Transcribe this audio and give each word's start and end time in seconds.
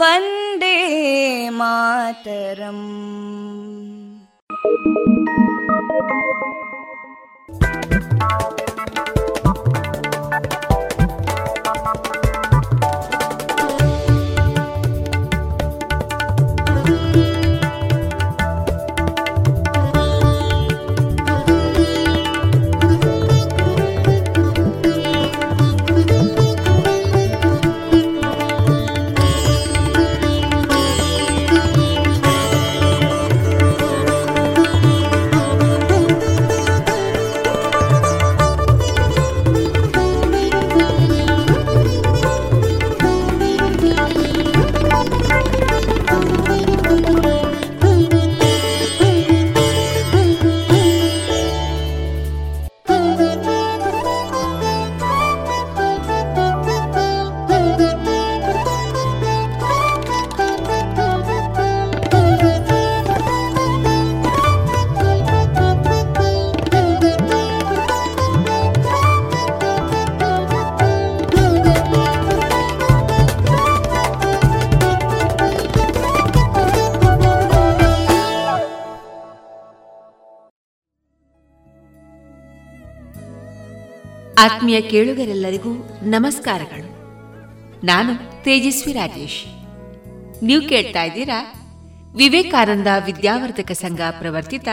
वन्दे 0.00 0.76
मातरम् 1.58 2.86
ಆತ್ಮೀಯ 84.39 84.81
ಕೇಳುಗರೆಲ್ಲರಿಗೂ 84.81 85.73
ನಮಸ್ಕಾರಗಳು. 86.03 86.95
ನಾನು 87.85 88.43
ತೇಜಸ್ವಿ 88.43 88.93
ರಾಜೇಶ್. 88.93 89.45
ನೀವು 90.43 90.69
ಕೇಳ್ತಾ 90.69 91.03
ಇದ್ದೀರಾ 91.03 91.53
Vivekananda 92.15 92.87
Vidyavardhaka 93.05 93.71
Sangha 93.71 93.99
ಪ್ರವರ್ತಿತ 94.19 94.67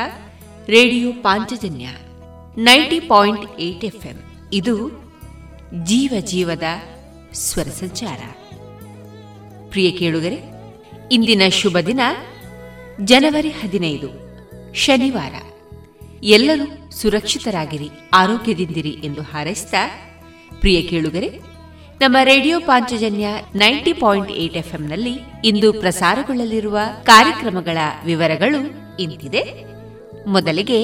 radio 0.66 1.12
Panchajanya 1.12 1.88
ninety 2.56 3.00
point 3.00 3.60
eight 3.60 3.84
FM. 3.84 4.48
ಇದು 4.52 4.90
ಜೀವ 5.84 6.12
ಜೀವದ 6.20 6.62
ಸ್ವರ 7.32 7.64
ಸಂಚಾರ. 7.64 8.20
ಪ್ರಿಯ 9.70 9.90
ಕೇಳುಗರೆ, 9.90 10.38
ಇಂದಿನ 11.12 11.42
ಶುಭ 11.48 11.76
ದಿನ 11.86 12.00
ಜನವರಿ 13.04 13.48
ಹದಿನೈದು, 13.48 14.08
ಶನಿವಾರ. 14.74 15.34
ಎಲ್ಲರೂ 16.22 16.81
ಸುರಕ್ಷಿತರಾಗಿರಿ, 16.92 17.90
ಆರೋಗ್ಯದಿಂದಿರಿ 18.12 18.90
ಎಂದು 18.90 19.22
ಹಾರೈಸಿದ 19.22 19.74
ಪ್ರಿಯ 20.60 20.82
ಕೇಳುಗರೆ, 20.82 21.28
ನಮ್ಮ 22.00 22.16
radio 22.22 22.60
Panchajanya 22.60 23.26
ninety 23.54 23.92
point 23.92 24.30
eight 24.30 24.56
ಎಫ್ಎಂನಲ್ಲಿ 24.56 25.14
ಇಂದು 25.44 25.72
ಪ್ರಸಾರಗೊಳ್ಳಲಿರುವ 25.72 26.78
ಕಾರ್ಯಕ್ರಮಗಳ 27.04 27.78
ವಿವರಗಳು 28.06 28.60
ಇಂತಿದೆ. 28.96 29.42
ಮೊದಲಿಗೆ 30.26 30.78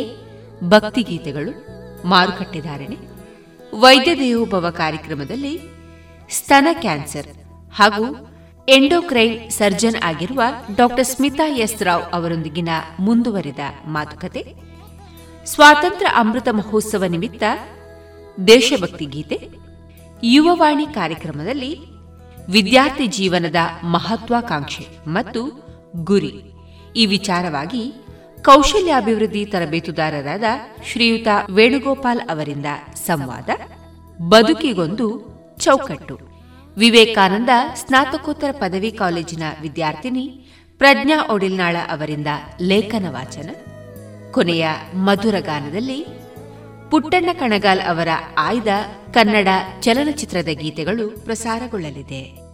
ಭಕ್ತಿಗೀತೆಗಳು 0.64 1.52
ಮಾರುಕಟ್ಟೆಧಾರಣೆ 2.06 2.96
ವೈದ್ಯ 3.74 4.14
ದೇವೋಭವ 4.14 4.70
ಕಾರ್ಯಕ್ರಮದಲ್ಲಿ 4.70 5.60
ಸ್ತನ 6.30 6.66
ಕ್ಯಾನ್ಸರ್ 6.72 7.26
ಹಾಗೂ 7.72 8.04
ಎಂಡೋಕ್ರೈನ್ 8.68 9.50
ಸರ್ಜನ್ 9.50 10.02
ಆಗಿರುವ 10.02 10.42
ಡಾಕ್ಟರ್ 10.76 11.06
ಸ್ಮಿತಾ 11.06 11.46
ಎಸ್ 11.46 11.82
ರಾವ್ 11.82 12.02
ಅವರೊಂದಿಗಿನ 12.12 12.68
ಮುಂದುವರಿದ 13.00 13.58
ಮಾತುಕತೆ. 13.86 14.67
ಸ್ವಾತಂತ್ರ್ಯ 15.50 16.10
ಅಮೃತ 16.16 16.48
ಮಹೋತ್ಸವ 16.52 17.04
ನಿಮಿತ್ತ 17.04 17.42
ದೇಶಭಕ್ತಿ 18.46 19.06
ಗೀತೆ, 19.06 19.38
ಯುವವಾಣಿ 20.22 20.86
ಕಾರ್ಯಕ್ರಮದಲ್ಲಿ 20.94 21.72
ವಿದ್ಯಾರ್ಥಿ 22.50 23.06
ಜೀವನದ 23.06 23.60
ಮಹತ್ವಾಕಾಂಕ್ಷೆ 23.84 24.84
ಮತ್ತು 25.06 25.42
ಗುರಿ. 26.04 26.32
ಈ 26.96 27.02
ವಿಚಾರವಾಗಿ 27.06 27.82
ಕೌಶಲ್ಯಾಭಿವೃದ್ಧಿ 28.44 29.42
ತರಬೇತುದಾರರಾದ 29.44 30.44
ಶ್ರೀಯುತ 30.90 31.28
ವೇಣುಗೋಪಾಲ್ 31.50 32.22
ಅವರಿಂದ 32.28 32.66
ಸಂವಾದ, 33.06 33.48
ಬದುಕಿಗೊಂದು 34.18 35.08
ಚೌಕಟ್ಟು. 35.58 36.16
ವಿವೇಕಾನಂದ 36.76 37.52
ಸ್ನಾತಕೋತ್ತರ 37.74 38.52
ಪದವಿ 38.60 38.90
ಕಾಲೇಜಿನ 39.00 39.44
ವಿದ್ಯಾರ್ಥಿನಿ 39.62 40.24
ಪ್ರಜ್ಞಾ 40.80 41.18
ಒಡಿಲ್ನಾಳ 41.34 41.76
ಅವರಿಂದ 41.88 42.30
ಲೇಖನ 42.62 43.06
ವಾಚನ 43.10 43.48
ಕೊನೆಯ 44.32 44.68
ಮಧುರ 44.94 45.34
ಗಾನದಲ್ಲಿ 45.40 46.06
ಪುಟ್ಟಣ್ಣ 46.90 47.28
ಕಣಗಾಲ್ 47.32 47.80
ಅವರ 47.80 48.08
ಆಯ್ದ 48.38 48.68
ಕನ್ನಡ 49.12 49.48
ಚಲನಚಿತ್ರದ 49.80 50.48
ಗೀತೆಗಳು 50.52 51.24
ಪ್ರಸಾರಗೊಳ್ಳಲಿದೆ. 51.24 52.47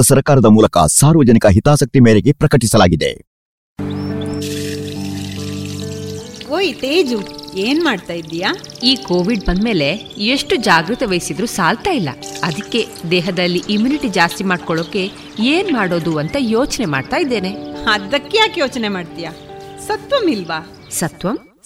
ಭಾರತ 0.00 0.08
ಸರ್ಕಾರದ 0.08 0.44
ಮೂಲಕ 0.44 0.78
ಸಾರ್ವಜನಿಕ 0.78 1.46
ಹಿತಾಸಕ್ತಿ 1.46 2.00
ಮೇರೆಗೆ 2.00 2.32
ಪ್ರಕಟಿಸಲಾಗಿದೆ. 2.32 3.10
ಓಯ್ 6.50 6.70
ತೇಜು 6.74 7.18
ಏನ್ 7.56 7.80
ಮಾಡ್ತಾ 7.84 8.12
ಇದ್ದೀಯಾ? 8.12 8.50
ಈ 8.82 8.92
ಕೋವಿಡ್ 8.96 9.44
ಬಂದ್ಮೇಲೆ 9.44 9.88
ಎಷ್ಟು 10.34 10.56
ಜಾಗೃತಿ 10.56 11.04
ವಹಿಸಿದ್ರು 11.04 11.46
ಸಾಲ್ತಾ 11.46 11.90
ಇಲ್ಲ. 11.90 12.08
ಅದಕ್ಕೆ 12.42 12.82
ದೇಹದಲ್ಲಿ 13.10 13.62
ಇಮ್ಯುನಿಟಿ 13.70 14.08
ಜಾಸ್ತಿ 14.08 14.44
ಮಾಡ್ಕೊಳ್ಳೋಕೆ 14.44 15.04
ಏನ್ 15.54 15.70
ಮಾಡೋದು 15.72 16.14
ಅಂತ 16.18 16.36
ಯೋಚನೆ 16.40 16.86
ಮಾಡ್ತಾ 16.86 17.16
ಇದ್ದೇನೆ. 17.16 17.52
ಅದಕ್ಕೆ 17.94 18.38
ಯಾಕೆ 18.38 18.60
ಯೋಚನೆ 18.60 18.88
ಮಾಡ್ತೀಯಾ? 18.88 19.32
ಸತ್ವಂ 19.86 20.26
ಇಲ್ವಾ? 20.30 20.60
Satvam? 20.98 21.38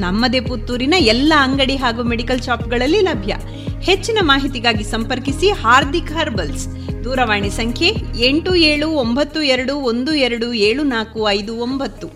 ನಮ್ಮದೇ 0.00 0.40
ಪುತ್ತೂರಿನ 0.40 0.94
ಎಲ್ಲ 0.98 1.32
ಅಂಗಡಿ 1.38 1.76
ಹಾಗೂ 1.76 2.02
ಮೆಡಿಕಲ್ 2.02 2.42
ಶಾಪ್ಗಳಲ್ಲಿ 2.42 3.00
ಲಭ್ಯ. 3.00 3.36
ಹೆಚ್ಚಿನ 3.82 4.18
ಮಾಹಿತಿಗಾಗಿ 4.22 4.84
ಸಂಪರ್ಕಿಸಿ 4.84 5.50
ಹಾರ್ದಿಕ್ 5.50 6.12
ಹರ್ಬಲ್ಸ್. 6.12 6.68
ದೂರವಾಣಿ 7.04 7.50
ಸಂಖ್ಯೆ 7.50 7.94
ಎಂಟು 8.26 8.54
ಏಳು 8.54 8.90
ಒಂಬತ್ತು 8.90 9.42
ಎರಡು 9.42 9.76
ಒಂದು 9.76 10.14
ಎರಡು 10.14 10.52
ಏಳು 10.52 10.82
ನಾಲ್ಕು 10.82 11.30
ಐದು 11.30 11.56
ಒಂಬತ್ತು. 11.56 12.10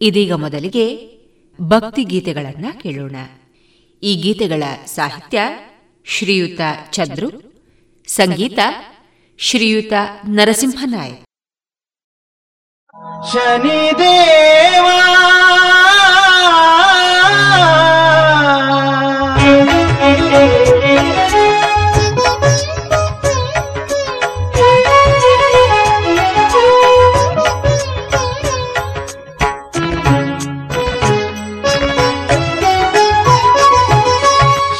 ಇದೀಗ 0.00 0.32
ಮೊದಲಿಗೆ 0.32 1.10
ಭಕ್ತಿ 1.62 2.04
ಗೀತೆಗಳನ್ನ 2.04 2.66
ಕೇಳೋಣ. 2.82 3.16
ಈ 4.02 4.14
ಗೀತೆಗಳ 4.14 4.62
ಸಾಹಿತ್ಯ 4.86 5.40
ಶ್ರೀಯುತ 6.04 6.60
ಚಂದ್ರು 6.90 7.30
ಸಂಗೀತ 8.06 8.58
ಶ್ರೀಯುತ 9.38 9.92
ನರಸಿಂಹನಾಯ್. 10.28 11.16
ಶನಿದೇವಾ 13.32 14.96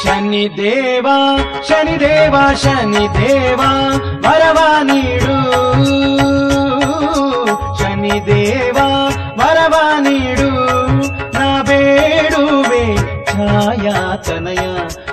ಶನಿದೇವ 0.03 1.07
ಶನಿದೇವ 1.69 2.35
ಶನಿದೇವ 2.63 3.61
ವರವ 4.25 4.59
ನೀಡು 4.83 5.37
ಶನಿದೇವ 7.81 8.77
ವರವ 8.77 8.80
ಛಾಯಾತನಯ 13.41 14.65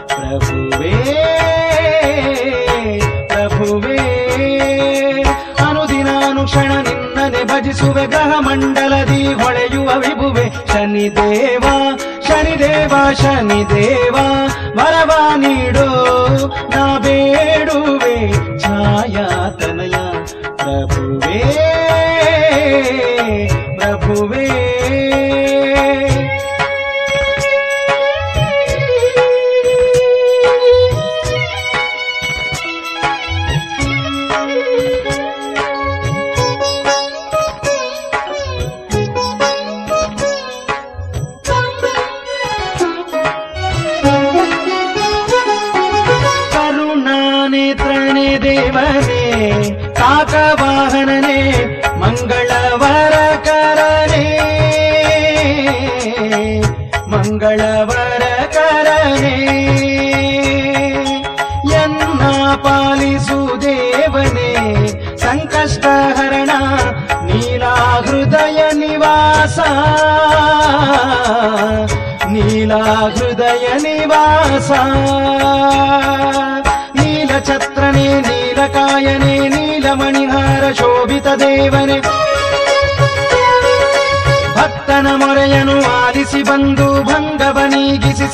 ಪ್ರಭುವೇ 0.05 0.95
ಪ್ರಭುವೇ, 3.27 3.99
ಅನುದಿನಾನುಕ್ಷಣ 5.67 6.71
ನಿನ್ನನೆ 6.71 7.43
ಭಜಿಸುವೆ 7.43 8.05
ಗ್ರಹ 8.05 8.33
ಮಂಡಲದಿ 8.39 9.33
ಹೊಳೆಯುವ 9.33 9.89
ವಿಭುವೆ. 9.97 10.45
ಶನಿದೇವ 10.73 11.63
ಶನಿದೇವ 12.27 12.93
ಶನಿದೇವ, 13.13 14.15
ವರವ 14.77 15.11
ನೀಡೋ, 15.35 15.89
ನಾ 16.75 16.99
ಬೇಡುವೆ 16.99 18.15
ಛಾಯಾತನಯ. 18.59 19.95
ಪ್ರಭುವೇ 20.55 21.39
ಪ್ರಭುವೇ 23.77 24.46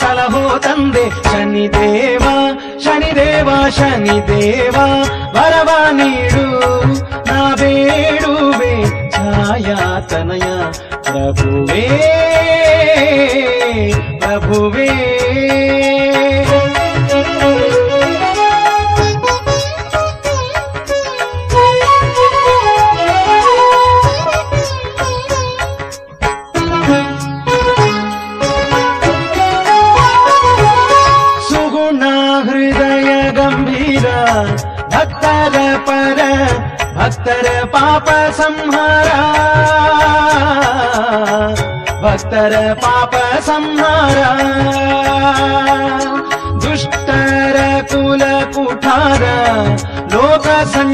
ಸಲಹೋ 0.02 0.44
ತಂದೆ 0.58 1.06
ಶನಿದೇವ 1.24 2.26
ಶನಿದೇವ 2.86 3.50
ಶನಿದೇವ 3.78 4.78
ವರವ 5.36 5.70
ನೀಡು 5.92 6.46
ನಾ 7.28 7.40
ಬೇಡುವೆ 7.56 8.74
ಛಾಯಾತನಯ 9.12 10.48
ಪ್ರಭುವೇ 11.08 11.84
ಪ್ರಭುವೇ 14.20 14.90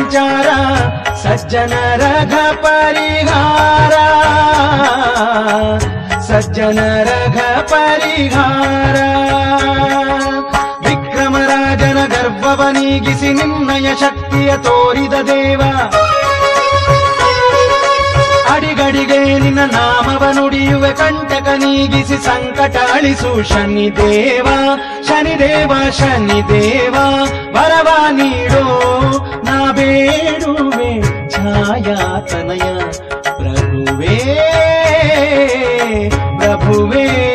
ಸಂಚಾರ 0.09 0.47
ಸಜ್ಜನ 1.13 1.73
ರಘ 1.95 2.55
ಪರಿಹಾರ. 2.55 3.93
ಸಜ್ಜನ 6.19 6.79
ರಘ 7.03 7.37
ಪರಿಹಾರ. 7.59 8.95
ವಿಕ್ರಮರಾಜನ 10.87 11.97
ಗರ್ಭವ 12.05 12.67
ನೀಗಿಸಿ 12.71 13.33
ನಿನ್ನಯ 13.33 13.95
ಶಕ್ತಿಯ 13.99 14.57
ತೋರಿದ 14.57 15.13
ದೇವ. 15.13 15.61
ಅಡಿಗಡಿಗೆ 18.53 19.39
ನಿನ್ನ 19.39 19.59
ನಾಮವ 19.59 20.31
ನುಡಿಯುವೆ, 20.31 20.91
ಕಂಟಕ 20.91 21.47
ನೀಗಿಸಿ 21.57 22.25
ಸಂಕಟ 22.25 22.75
ಅಳಿಸು 22.93 23.43
ಶನಿದೇವ. 23.43 24.47
ಶನಿದೇವ 25.07 25.71
ಶನಿದೇವ, 25.99 26.95
ವರವ 27.55 27.87
ನೀಡೋ 28.11 28.88
ಛಾಯಾತನಯ 32.27 32.65
ಪ್ರಭುವೇ 33.38 34.15
ಪ್ರಭುವೇ. 36.39 37.28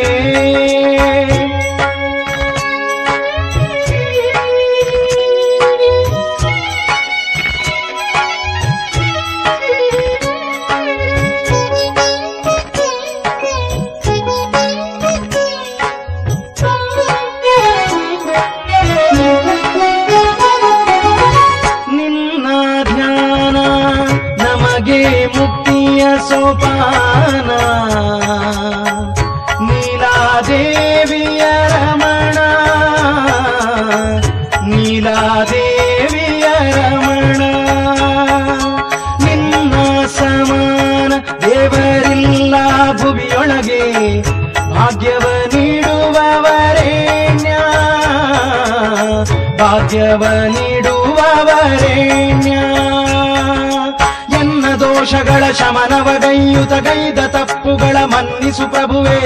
ಶಮನವ 55.94 56.10
ಗೈಯುತ 56.18 56.72
ಗೈದ 56.72 57.20
ತಪ್ಪುಗಳ 57.26 57.96
ಮನ್ನಿಸು 58.04 58.64
ಪ್ರಭುವೇ. 58.70 59.18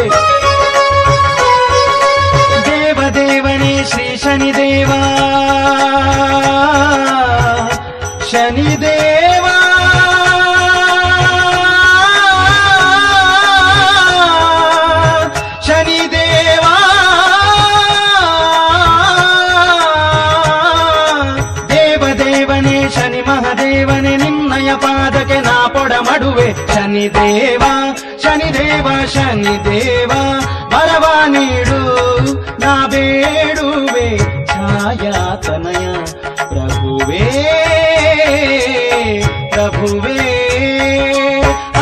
ಶನಿದೇವ 26.99 27.63
ಶನಿದೇವ 28.23 28.87
ಶನಿದೇವ, 29.15 30.09
ಬರವ 30.69 31.05
ನೀಡು, 31.27 31.81
ನಾ 32.61 32.87
ಬೇಡುವೆ 32.87 34.19
ಛಾಯಾತನಯ 34.47 35.87
ಪ್ರಭುವೇ 36.49 37.23
ಪ್ರಭುವೇ, 39.51 40.27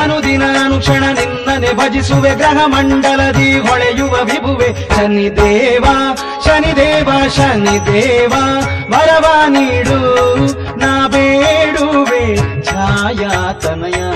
ಅನುದಿನ 0.03 0.43
ಅನುಕ್ಷಣ 0.65 1.05
ನಿನ್ನನೆ 1.15 1.73
ಭಜಿಸುವೆ, 1.73 2.35
ಗ್ರಹ 2.35 2.67
ಮಂಡಲದಿ 2.67 3.59
ಹೊಳೆಯುವ 3.59 4.13
ವಿಭುವೆ. 4.13 4.97
ಶನಿದೇವ 4.97 5.85
ಶನಿದೇವ 6.45 7.09
ಶನಿದೇವ, 7.37 8.33
ಬರವ 8.91 9.27
ನೀಡು, 9.49 10.01
ನಾ 10.79 11.09
ಬೇಡುವೆ 11.09 12.37
ಛಾಯಾತನಯ 12.63 14.16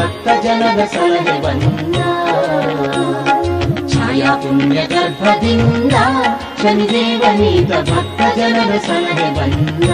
ಭಕ್ತ 0.00 0.28
ಜನರ 0.44 0.80
ಸಲಹೆ 0.86 1.34
ಬಂದ 1.40 1.96
ಛಾಯಾ 3.92 4.32
ಪುಣ್ಯ 4.34 4.80
ಗರ್ಭದಿಂದ 4.86 5.96
ಶನಿದೇವನೀತ 6.62 7.72
ಭಕ್ತ 7.90 8.20
ಜನರ 8.38 8.72
ಸಲಹೆ 8.86 9.28
ಬಂದ 9.36 9.90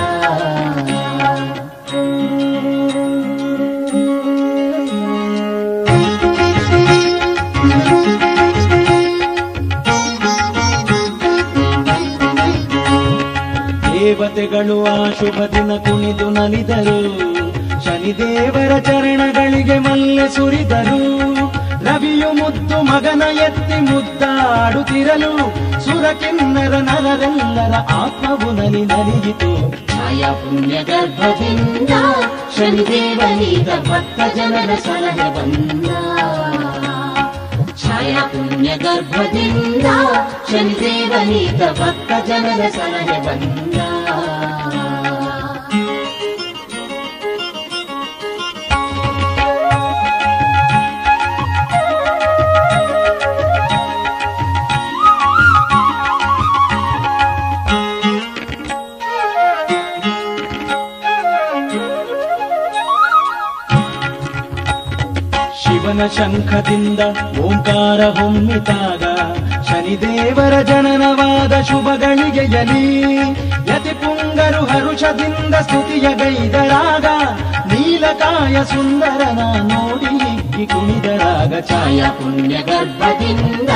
ದೇವತೆಗಳು 13.93 14.77
ಆ 14.87 14.99
ಶುಭ 15.19 15.39
ದಿನ 15.47 15.73
ಕುಣಿದು 15.79 16.29
ನಲಿದರು 16.31 16.99
ಶನಿದೇವರ 17.87 18.79
ಚರಣಗಳಿಗೆ 18.79 19.79
ಮಲ್ಲೆ 19.79 20.29
ಸುರಿದರು 20.29 21.01
ರವಿಯು 21.85 22.33
ಮುದ್ದು 22.33 22.83
ಮಗನ 22.83 23.23
ಎತ್ತಿ 23.23 23.93
ಮುದ್ದಾಡುತ್ತಿರಲು. 23.93 25.33
ಸುರಕಿನ್ನರ 25.85 26.75
ನರರೆಲ್ಲರ 26.79 27.75
ಆತ್ಮವು 27.75 28.51
ನಲಿ 28.51 28.85
ನಲಿಯಿತು. 28.85 29.51
ಛಾಯಾ 29.87 30.33
ಪುಣ್ಯ 30.33 30.83
ಗರ್ಭದಿಂದ 30.83 31.91
ಶನಿದೇವನೀತ 32.57 33.69
ಭಕ್ತ 33.89 34.37
ಜನರ 34.37 34.75
ಸಲಹೆ 34.75 35.29
ಬಂದ. 35.37 35.87
ಛಾಯಾ 37.83 38.23
ಪುಣ್ಯ 38.27 38.77
ಗರ್ಭದಿಂದ 38.77 39.87
ಶನಿದೇವನೀತ 40.51 41.63
ಭಕ್ತ 41.81 42.27
ಜನರ 42.27 42.69
ಸಲಹೆ 42.69 43.19
ಬಂದ. 43.27 43.96
ಶಿವನ 65.99 66.07
ಶಂಖದಿಂದ 66.17 67.03
ಓಂಕಾರ 67.43 68.01
ಹೊಮ್ಮಿತಾಗ 68.17 69.03
ಶನಿದೇವರ 69.69 70.55
ಜನನವಾದ 70.63 71.55
ಶುಭಗಳಿಗೆಯಲಿ 71.69 72.83
ಯತಿ 73.69 73.95
ಪುಂಗರು 74.03 74.61
ಹರುಷದಿಂದ 74.65 75.55
ಸ್ತುತಿಯ 75.63 76.09
ಗೈದರಾಗ 76.21 77.07
ನೀಲಕಾಯ 77.71 78.57
ಸುಂದರನ 78.73 79.41
ನೋಡಿ 79.71 80.13
ಹಿಗ್ಗಿ 80.23 80.67
ಕುಣಿದರಾಗ 80.67 81.53
ಛಾಯ 81.71 82.11
ಪುಣ್ಯ 82.19 82.57
ಗರ್ಭದಿಂದ 82.69 83.71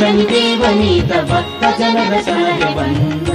ಶನಿದೇವನೀತ 0.00 1.12
ಭಕ್ತ 1.30 1.64
ಜನರ 1.80 2.14
ಸಲಹೆ 2.28 2.72
ಬಂದ 2.78 3.32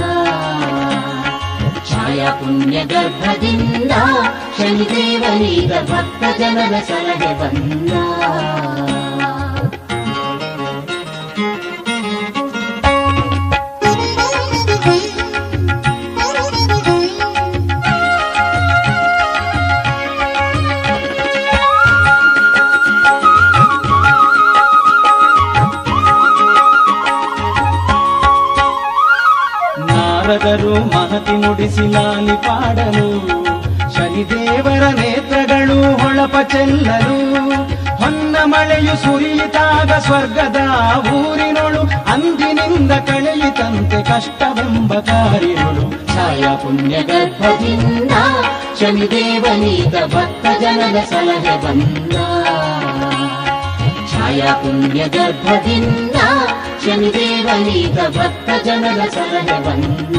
ಛಾಯಾ 2.14 2.32
ಪುಣ್ಯ 2.32 2.78
ಗರ್ಭದಿಂದ 2.84 3.92
ಶನಿದೇವನೀತ 4.58 5.72
ಭಕ್ತ 5.90 6.22
ಜನರ 6.38 6.74
ಸಲಹೆ 6.88 7.32
ಬಂದ 7.40 7.92
ನಾರದರು 29.88 30.74
ಮಹತಿ 30.86 31.03
ನುಡಿಸಿ 31.64 31.84
ಲಾಲಿ 31.92 32.34
ಪಾಡಲು, 32.44 33.08
ಶನಿದೇವರ 33.94 34.84
ನೇತ್ರಗಳು 34.96 35.76
ಹೊಳಪ 36.00 36.36
ಚೆಲ್ಲಲು, 36.52 37.16
ಹೊನ್ನ 38.00 38.34
ಮಳೆಯು 38.44 38.94
ಸುರಿಯಿತಾಗ 39.04 39.90
ಸ್ವರ್ಗದ 40.06 40.58
ಊರಿನೊಳು, 41.12 41.82
ಅಂದಿನಿಂದ 42.12 42.92
ಕಳೆಯಿತಂತೆ 43.08 44.00
ಕಷ್ಟವೆಂಬ 44.10 44.92
ಕಾರಿನೊಳು, 45.08 45.84
ಛಾಯಾ 46.12 46.52
ಪುಣ್ಯ 46.54 46.96
ಗರ್ಭದಿಂದ 47.02 48.12
ಶನಿದೇವನೀತ 48.80 49.94
ಭಕ್ತ 50.14 50.44
ಜನದ 50.62 50.98
ಸಲಹೆ 51.12 51.56
ಬಂದ. 51.64 52.16
ಛಾಯಾ 54.12 54.52
ಪುಣ್ಯ 54.62 55.08
ಗರ್ಭದಿಂದ 55.16 56.16
ಶನಿದೇವನೀತ 56.84 57.98
ಭಕ್ತ 58.18 58.50
ಜನದ 58.66 59.02
ಸಲಹೆ 59.16 59.58
ಬಂದ. 59.68 60.16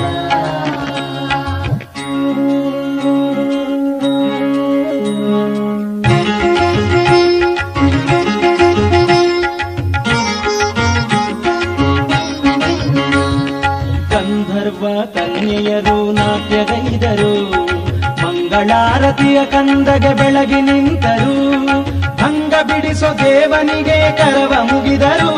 ಕನ್ಯೆಯರು 15.16 16.12
ನಾಟ್ಯಗೈದರು 16.12 17.34
ಮಂಗಳಾರತಿಯ 18.24 19.46
ಕಂದಗೆ 19.46 20.14
ಬೆಳಗಿ 20.14 20.62
ನಿಂತರು 20.62 21.34
ಭಂಗ 22.16 22.54
ಬಿಡಿಸೋ 22.64 23.14
ದೇವನಿಗೆ 23.14 24.18
ಕರವ 24.18 24.54
ಮುಗಿದರು. 24.64 25.32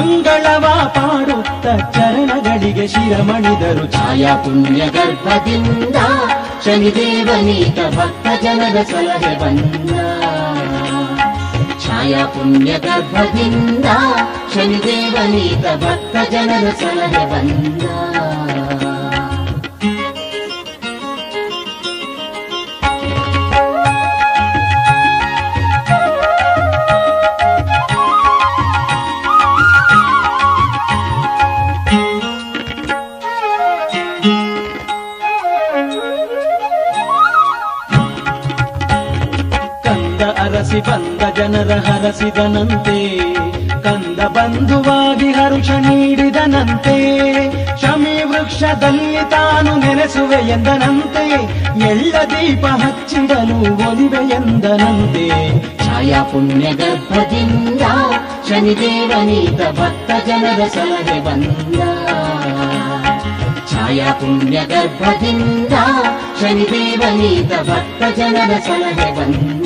ಮಂಗಳವ 0.00 0.90
ಪಾಡುತ್ತ 0.94 1.66
ಚರಣಗಳಿಗೆ 1.96 2.86
ಶಿರಮಣಿದರು. 2.86 3.92
ಛಾಯಾ 3.92 4.36
ಪುಣ್ಯ 4.36 4.82
ಗರ್ಭದಿಂದ 4.86 5.96
ಶನಿದೇವನೀತ 6.64 7.96
ಭಕ್ತ 7.96 8.42
ಜನರ 8.42 8.82
ಸಲಹೆ 8.82 9.38
ಬಂದ. 9.38 9.90
ಛಾಯಾ 11.86 12.26
ಪುಣ್ಯ 12.26 12.72
ಗರ್ಭದಿಂದ 12.72 13.84
ಶನಿದೇವನೀತ 14.54 15.66
ಭಕ್ತ 15.84 16.30
ಜನರ 16.30 16.70
ಸಲಹೆ 16.70 17.24
ಬಂದ. 17.32 18.09
ಜನರ 41.52 41.72
ಹರಸಿದನಂತೆ, 41.86 42.98
ಕಂದ 43.82 44.20
ಬಂಧುವಾಗಿ 44.20 45.32
ಹರುಷ 45.32 45.70
ನೀಡಿದನಂತೆ, 45.70 46.96
ಶಮಿ 47.80 48.14
ವೃಕ್ಷದಲ್ಲಿ 48.24 49.30
ತಾನು 49.30 49.76
ನೆಲೆಸುವೆ 49.76 50.50
ಎಂದನಂತೆ, 50.50 51.24
ಎಳ್ಳ 51.90 52.12
ದೀಪ 52.12 52.66
ಹಚ್ಚಿದನು 52.66 53.58
ಒಲಿವೆ 53.88 54.22
ಎಂದನಂತೆ. 54.34 55.26
ಛಾಯಾ 55.86 56.22
ಪುಣ್ಯ 56.22 56.66
ಗರ್ಭದಿಂದ 56.72 57.82
ಶನಿದೇವನೀತ 58.48 59.60
ಭಕ್ತ 59.80 60.10
ಜನರ 60.26 60.60
ಸಲಹೆ 60.68 61.18
ಬಂದ. 61.24 61.80
ಛಾಯಾ 63.70 64.12
ಪುಣ್ಯ 64.12 64.60
ಗರ್ಭದಿಂದ 64.66 65.72
ಶನಿದೇವನೀತ 66.40 67.52
ಭಕ್ತ 67.60 68.18
ಜನರ 68.18 68.52
ಸಲಹೆ 68.66 69.10
ಬಂದ. 69.16 69.59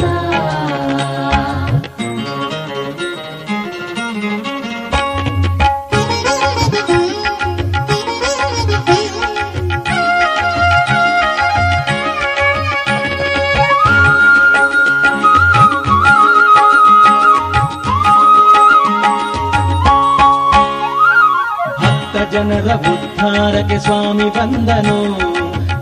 ಸ್ವಾಮಿ 24.44 24.58
ಬಂದನು 24.60 24.96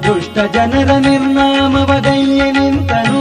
ದುಷ್ಟ 0.04 0.38
ಜನರ 0.54 0.90
ನಿರ್ನಾಮವಗೈಯೆ 0.98 2.46
ನಿಂತನು 2.50 3.20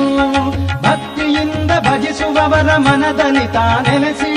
ಭಕ್ತಿಯಿಂದ 0.83 1.71
ಭಜಿಸುವವರ 1.85 2.69
ಮನದಲ್ಲಿ 2.77 3.45
ತಾನೆಲೆಸಿ 3.47 4.33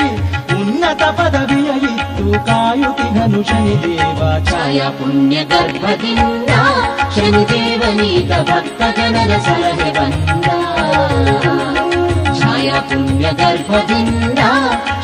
ಉನ್ನತ 0.55 1.03
ಪದವಿಯ 1.19 1.71
ಇತ್ತು 1.89 2.27
ಕಾಯುತ್ತಿಹನು 2.47 3.41
ಶನಿದೇವ 3.43 4.21
ಛಾಯಾ 4.49 4.89
ಪುಣ್ಯ 4.99 5.45
ಗರ್ಭದಿಂದ 5.45 6.51
ಶನಿದೇವನೀತ 7.17 8.33
ಭಕ್ತ 8.51 8.83
ಜನರ 8.99 9.35
ಸಲಹೆ 9.41 9.91
ಬಂದ 9.99 10.49
ಪುಣ್ಯ 12.89 13.27
ಗರ್ಭದಿಂದ 13.37 14.41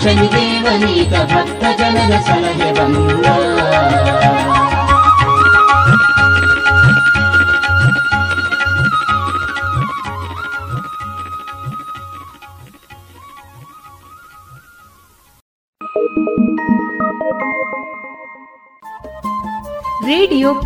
ಶನಿದೇವನೀತ 0.04 1.14
ಭಕ್ತ 1.32 1.64
ಜನರ 1.78 2.14
ಸಲಹೆ 2.28 2.72
ಬಂದ 2.72 3.26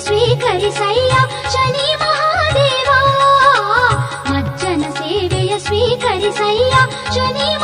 स्वीकरिसी 0.00 1.08
महादेव 2.02 2.88
मज्जन 4.30 4.82
सेवय 4.96 5.58
स्वीकरिसय 5.66 6.70
शनि 7.14 7.63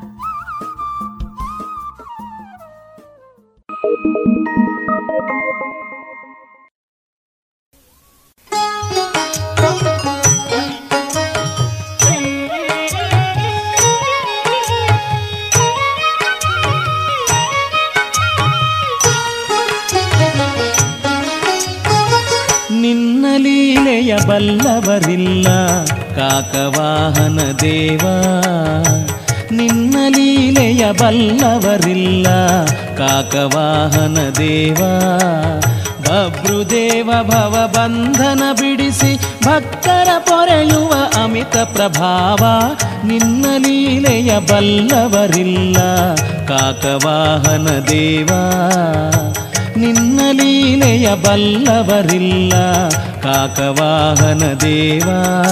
ಬಲ್ಲವರಿಲ್ಲ 24.91 25.47
ಕಾಕವಾಹನ 26.15 27.39
ದೇವ. 27.61 28.01
ನಿನ್ನ 29.51 29.95
ಲೀಲೆಯ 30.07 30.91
ಬಲ್ಲವರಿಲ್ಲ 30.91 32.27
ಕಾಕವಾಹನ 32.97 34.17
ದೇವ. 34.37 34.77
ಬಬ್ರುದೇವ 36.01 37.09
ಭವ 37.23 37.69
ಬಂಧನ 37.75 38.43
ಬಿಡಿಸಿ 38.53 39.15
ಭಕ್ತರ 39.15 40.07
ಪೊರೆಯುವ 40.19 40.93
ಅಮಿತ 41.23 41.57
ಪ್ರಭಾವ 41.57 42.45
ನಿನ್ನ 43.07 43.45
ಲೀಲೆಯ 43.57 44.39
ಬಲ್ಲವರಿಲ್ಲ 44.39 45.77
ಕಾಕವಾಹನ 46.45 47.67
ದೇವಾ. 47.89 48.51
ನಿನ್ನ 49.81 50.19
ಲೀಲೆಯ 50.31 51.15
ಬಲ್ಲವರಿಲ್ಲ. 51.15 52.53
ಕಾಕವಾಹನ 53.23 54.53
ದೇವಾ. 54.53 55.47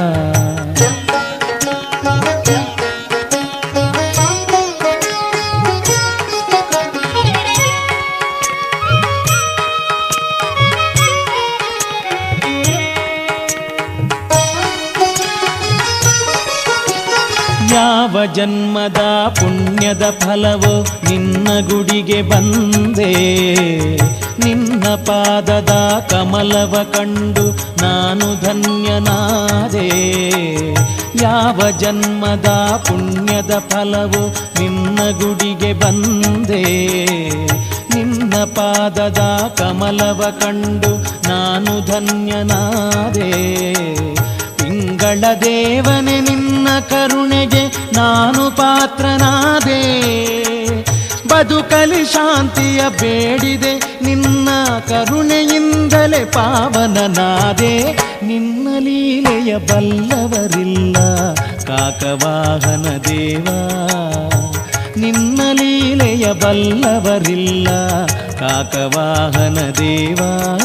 ಜನ್ಮದ 18.33 18.97
ಪುಣ್ಯದ 19.27 20.03
ಫಲವು 20.19 20.83
ನಿನ್ನ 21.09 21.47
ಗುಡಿಗೆ 21.69 22.21
ಬಂದೆ. 22.21 23.13
ನಿನ್ನ 24.45 24.87
ಪಾದದ 24.87 25.71
ಕಮಲವ 26.09 26.85
ಕಂಡು 26.93 27.45
ನಾನು 27.83 28.41
ಧನ್ಯನಾದೆ. 28.45 29.89
ಯಾವ 31.23 31.61
ಜನ್ಮದ 31.79 32.47
ಪುಣ್ಯದ 32.87 33.51
ಫಲವು 33.69 34.29
ನಿನ್ನ 34.59 34.95
ಗುಡಿಗೆ 34.95 35.73
ಬಂದೆ. 35.73 36.63
ನಿನ್ನ 37.95 38.35
ಪಾದದ 38.35 39.19
ಕಮಲವ 39.57 40.23
ಕಂಡು 40.39 40.91
ನಾನು 41.29 41.85
ಧನ್ಯನಾದೆ. 41.85 43.31
ತಿಂಗಳ 44.57 45.23
ದೇವನೆ, 45.41 46.19
ನಿನ್ನ 46.19 46.67
ಕರುಣೆಗೆ 46.89 47.58
ನಾನು 47.99 48.51
ಪಾತ್ರನಾದೆ. 48.51 49.83
ಬದುಕಲಿ 51.27 52.05
ಶಾಂತಿಯ 52.05 52.81
ಬೇಡಿದೆ. 53.01 53.99
ನಿನ್ನ 54.03 54.49
ಕರುಣೆಯಿಂದಲೇ 54.87 56.25
ಪಾವನನಾದೆ. 56.25 57.93
ನಿನ್ನ 58.23 58.67
ಲೀಲೆಯ 58.79 59.57
ಬಲ್ಲವರಿಲ್ಲ. 59.57 60.93
ಕಾಕವಾಹನ 61.67 62.97
ದೇವ, 63.07 63.47
ನಿನ್ನ 64.97 65.41
ಲೀಲೆಯ 65.53 66.33
ಬಲ್ಲವರಿಲ್ಲ. 66.33 67.67
ಕಾಕವಾಹನ 68.39 69.57
ದೇವಾ. 69.77 70.57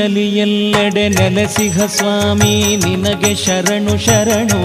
ಭುವಿಯಲಿ 0.00 0.38
ಎಲ್ಲೆಡೆ 0.38 1.08
ನೆಲೆಸಿಹ 1.08 1.86
ಸ್ವಾಮಿ, 1.86 2.76
ನಿನಗೆ 2.76 3.34
ಶರಣು 3.34 3.98
ಶರಣು. 3.98 4.60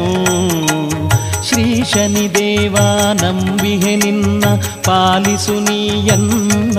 ಶ್ರೀ 1.48 1.84
ಶನಿ 1.84 2.36
ದೇವ 2.36 2.78
ನಂಬಿಹೆ 3.24 3.96
ನಿನ್ನ, 3.96 4.46
ಪಾಲಿಸು 4.84 5.60
ನೀಯನ್ನ 5.60 6.78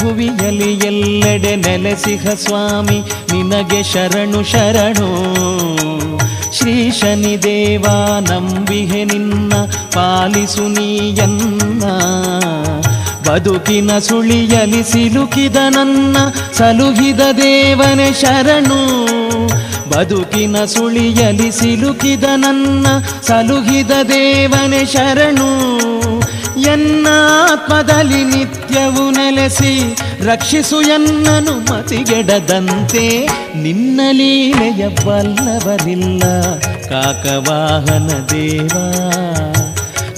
ಭುವಿಯಲಿ 0.00 0.72
ಎಲ್ಲೆಡೆ 0.74 1.56
ನೆಲೆಸಿಹ 1.56 2.30
ಸ್ವಾಮಿ, 2.34 2.98
ನಿನಗೆ 3.32 3.82
ಶರಣು 3.82 4.42
ಶರಣು. 4.42 5.08
ಶ್ರೀ 6.56 6.90
ಶನಿ 6.90 7.42
ದೇವ 7.42 7.86
ನಂಬಿಹೆ 8.20 9.04
ನಿನ್ನ, 9.04 9.52
ಪಾಲಿಸು 9.94 10.68
ನೀಯನ್ನ 10.68 11.84
ಬದುಕಿನ 13.28 13.98
ಸುಳಿಯಲಿ 13.98 14.82
ಸಿಲುಕಿದ 14.82 15.56
ನನ್ನ 15.56 16.16
ಸಲುಹಿದ 16.52 17.20
ದೇವನೆ 17.20 18.20
ಶರಣು. 18.20 18.78
ಬದುಕಿನ 19.90 20.64
ಸುಳಿಯಲಿ 20.64 21.52
ಸಿಲುಕಿದ 21.52 22.24
ನನ್ನ 22.36 22.86
ಸಲುಹಿದ 23.22 23.90
ದೇವನೆ 23.90 24.86
ಶರಣು. 24.86 25.78
ಎನ್ನ 26.60 27.06
ಆತ್ಮದಲ್ಲಿ 27.52 28.24
ನಿತ್ಯವು 28.24 29.10
ನೆಲೆಸಿ 29.10 29.96
ರಕ್ಷಿಸು 30.24 30.80
ಎನ್ನನು 30.80 31.72
ಮತಿಗೆಡದಂತೆ. 31.72 33.26
ನಿನ್ನ 33.62 34.00
ಲೀಲೆಯ 34.12 34.88
ಬಲ್ಲವರಿಲ್ಲ 34.88 36.20
ಕಾಕವಾಹನ 36.88 38.10
ದೇವಾ. 38.30 39.14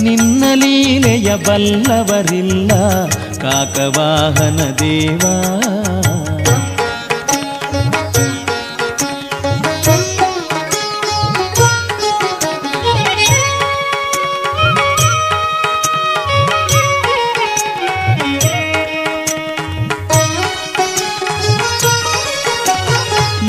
ನಿನ್ನ 0.03 0.45
ಲೀಲೆಯ 0.55 1.37
ಬಲ್ಲವರಿಲ್ಲ 1.37 2.73
ಕಾಕವಾಹನ 3.39 4.61
ದೇವ. 4.79 5.23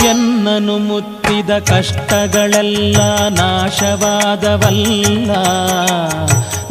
ಎನ್ನನು 0.09 0.77
ಮುತ್ತಿದ 0.77 1.59
ಕಷ್ಟಗಳೆಲ್ಲ 1.59 2.97
ನಾಶವಾದವಲ್ಲ 3.71 5.31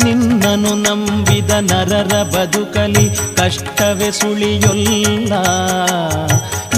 ನಿನ್ನನು 0.05 0.73
ನಂಬಿದ 0.75 1.53
ನರರ 1.61 2.13
ಬದುಕಲಿ 2.33 3.05
ಕಷ್ಟವೇ 3.37 4.11
ಸುಳಿಯೊಲ್ಲ. 4.11 5.33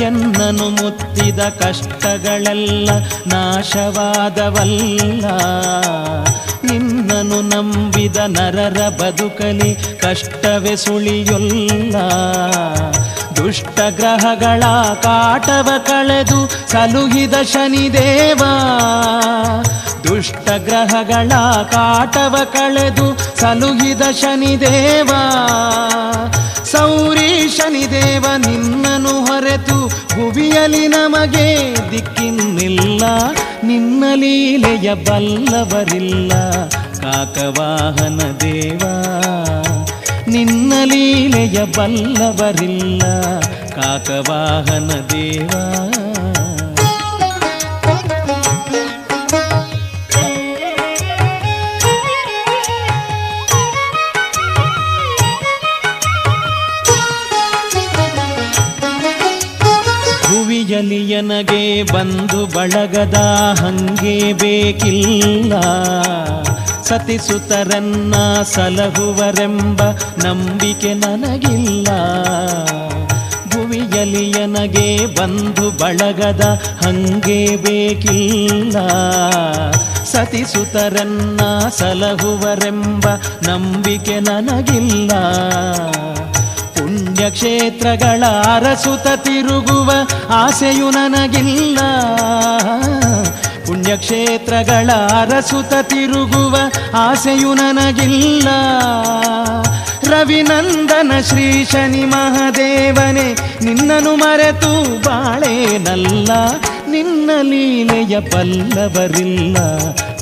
ಎನ್ನನು 0.02 0.70
ಮುತ್ತಿದ 0.70 1.38
ಕಷ್ಟಗಳೆಲ್ಲ 1.38 2.90
ನಾಶವಾದವಲ್ಲ. 3.26 5.24
ನಿನ್ನನು 6.64 7.40
ನಂಬಿದ 7.40 8.16
ನರರ 8.16 8.88
ಬದುಕಲಿ 8.88 9.98
ಕಷ್ಟವೇ 10.00 10.76
ಸುಳಿಯೊಲ್ಲ. 10.76 11.96
ದುಷ್ಟ 13.36 13.80
ಗ್ರಹಗಳ 13.90 14.62
ಕಾಟವ 15.02 15.68
ಕಳೆದು 15.86 16.70
ಸಲುಹಿದ 16.70 17.34
ಶನಿದೇವ. 17.52 18.42
ದುಷ್ಟ 20.04 20.50
ಗ್ರಹಗಳ 20.50 21.32
ಕಾಟವ 21.62 22.36
ಕಳೆದು 22.52 23.40
ಸಲುಹಿದ 23.40 24.02
ಶನಿದೇವ. 24.20 25.10
ಸೌರಿ 26.72 27.30
ಶನಿದೇವ 27.56 28.24
ನಿನ್ನನು 28.36 29.12
ಹೊರೆತು 29.24 29.78
ಹುವಿಯಲಿ 30.14 30.86
ನಮಗೆ 30.88 31.48
ದಿಕ್ಕಿನ್ನಿಲ್ಲ, 31.92 33.02
ನಿನ್ನ 33.64 34.04
ಲೀಲೆಯ 34.14 34.94
ಬಲ್ಲವರಿಲ್ಲ. 34.94 36.32
ಕಾಕವಾಹನ 37.02 38.20
ದೇವ, 38.40 38.82
ನಿನ್ನ 40.28 40.72
ಲೀಲೆಯ 40.84 41.58
ಬಲ್ಲವರಿಲ್ಲ. 41.76 43.02
ಕಾಕವಾಹನ 43.70 44.90
ದೇವಾ 45.12 45.62
ಭುವಿಯಲಿಯನಗೆ 60.72 61.82
ಬಂದು 61.82 62.46
ಬಳಗದ 62.46 63.16
ಹಂಗೆ 63.60 64.32
ಬೇಕಿಲ್ಲ. 64.32 65.60
ಸತಿಸುತರನ್ನ 66.82 68.14
ಸಲಹುವರೆಂಬ 68.42 69.82
ನಂಬಿಕೆ 70.24 70.94
ನನಗಿಲ್ಲ. 70.94 71.88
ಭುವಿಯಲಿಯನಗೆ 73.48 75.06
ಬಂದು 75.06 75.70
ಬಳಗದ 75.70 76.60
ಹಂಗೆ 76.86 77.56
ಬೇಕಿಲ್ಲ. 77.56 78.76
ಸತಿಸುತರನ್ನ 80.04 81.40
ಸಲಹುವರೆಂಬ 81.68 83.04
ನಂಬಿಕೆ 83.48 84.20
ನನಗಿಲ್ಲ. 84.20 85.12
ಪುಣ್ಯಕ್ಷೇತ್ರಗಳ 87.22 88.24
ಅರಸುತ 88.26 89.06
ತಿರುಗುವ 89.06 89.90
ಆಸೆಯು 90.28 90.90
ನನಗಿಲ್ಲ. 90.90 91.78
ಪುಣ್ಯಕ್ಷೇತ್ರಗಳ 93.66 94.90
ಅರಸುತ 94.92 95.74
ತಿರುಗುವ 95.82 96.56
ಆಸೆಯು 96.94 97.54
ನನಗಿಲ್ಲ. 97.54 98.48
ರವಿನಂದನ 100.10 101.12
ಶ್ರೀ 101.20 101.64
ಶನಿ 101.64 102.04
ಮಹಾದೇವನೇ 102.04 103.36
ನಿನ್ನನು 103.62 104.16
ಮರೆತು 104.16 105.02
ಬಾಳೇನಲ್ಲ. 105.04 106.30
ನಿನ್ನ 106.88 107.30
ಲೀಲೆಯ 107.42 108.20
ಪಲ್ಲವರಿಲ್ಲ. 108.20 109.56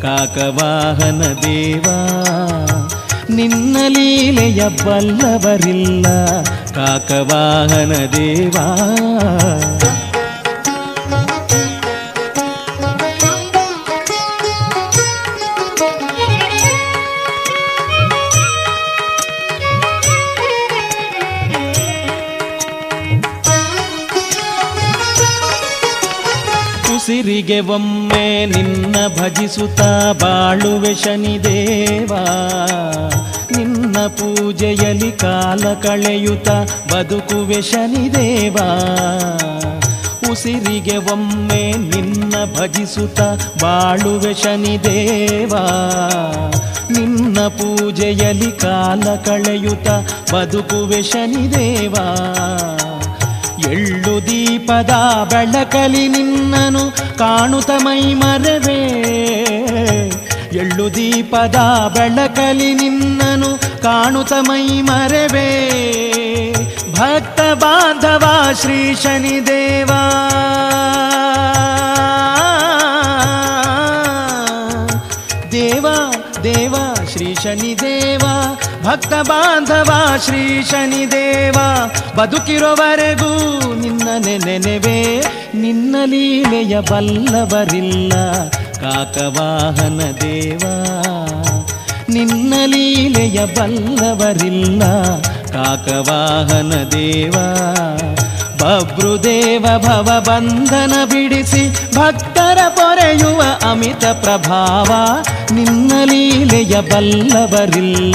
ಕಾಕವಾಹನ 0.03 1.23
ದೇವಾ. 1.43 2.27
ನಿನ್ನ 3.35 3.77
ಲೀಲೆಯ 3.89 4.69
ಬಲ್ಲವರಿಲ್ಲ. 4.85 6.07
ಕಾಕವಾಹನ 6.75 7.93
ದೇವಾ. 8.17 8.67
ಉಸಿರಿಗೆ 27.31 27.61
ಒಮ್ಮೆ 27.61 28.47
ನಿನ್ನ 28.47 28.97
ಭಜಿಸುತ್ತ 29.21 29.81
ಬಾಳುವೆ 30.23 30.95
ಶನಿದೇವಾ. 30.95 32.25
ನಿನ್ನ 33.57 33.99
ಪೂಜೆಯಲ್ಲಿ 33.99 35.13
ಕಾಲ 35.13 35.75
ಕಳೆಯುತ್ತ 35.75 36.49
ಬದುಕುವೆ 36.93 37.63
ಶನಿದೇವಾ. 37.63 38.69
ಉಸಿರಿಗೆ 40.31 40.97
ಒಮ್ಮೆ 40.97 41.73
ನಿನ್ನ 41.73 42.35
ಭಜಿಸುತ್ತ 42.59 43.21
ಬಾಳುವೆ 43.63 44.35
ಶನಿದೇವಾ. 44.35 45.65
ನಿನ್ನ 46.91 47.41
ಪೂಜೆಯಲ್ಲಿ 47.41 48.53
ಕಾಲ 48.53 49.15
ಕಳೆಯುತ್ತ 49.17 49.89
ಬದುಕುವೆ 50.35 51.03
ಶನಿದೇವಾ. 51.03 52.17
ಎಳ್ಳು 53.69 54.27
ದೀಪದ 54.27 54.91
ಬೆಳಕಲಿ 55.31 56.09
ನಿನ್ನನು 56.09 56.91
ಕಾಣುತ್ತ 57.19 57.71
ಮೈ 57.71 58.15
ಮರವೇ? 58.15 58.89
ಎಳ್ಳು 60.53 60.95
ದೀಪದ 60.95 61.57
ಬೆಳಕಲಿ 61.95 62.75
ನಿನ್ನನು 62.75 63.83
ಕಾಣುತ್ತ 63.83 64.33
ಮೈ 64.41 64.81
ಮರವೇ? 64.81 65.71
ಭಕ್ತ 66.93 67.41
ಬಾಂಧವ 67.41 68.49
ಶ್ರೀ 68.61 68.95
ಶನಿದೇವಾ. 68.95 70.27
ದೇವಾ, 75.53 76.15
ದೇವ 76.45 76.75
ಶ್ರೀ 77.13 77.35
ಶನಿದೇವ. 77.35 78.21
ಭಕ್ತ 78.91 79.13
ಬಾಂಧವ 79.29 80.17
ಶ್ರೀ 80.25 80.63
ಶನಿದೇವ, 80.63 81.59
ಬದುಕಿರೋವರೆಗೂ 82.17 83.31
ನಿನ್ನ 83.75 84.09
ನೆನೆವೆ 84.25 85.21
ನಿನ್ನ 85.55 85.97
ಲೀಲೆಯ 86.05 86.81
ಬಲ್ಲವರಿಲ್ಲ 86.81 88.13
ಕಾಕವಾಹನ 88.53 90.01
ದೇವ. 90.21 90.65
ನಿನ್ನ 92.09 92.55
ಲೀಲೆಯ 92.67 93.45
ಬಲ್ಲವರಿಲ್ಲ 93.45 94.83
ಕಾಕವಾಹನ 95.53 96.73
ದೇವಾ. 96.93 97.47
ಬಬ್ರುದೇವ 98.61 99.67
ಭವ 99.79 100.25
ಬಂಧನ 100.27 100.93
ಬಿಡಿಸಿ 101.05 101.63
ಭಕ್ತರ 101.97 102.59
ಪೊರೆಯುವ 102.69 103.43
ಅಮಿತ 103.71 104.05
ಪ್ರಭಾವ 104.05 104.91
ನಿನ್ನ 105.55 105.93
ಲೀಲೆಯ 106.05 106.81
ಬಲ್ಲವರಿಲ್ಲ. 106.81 108.15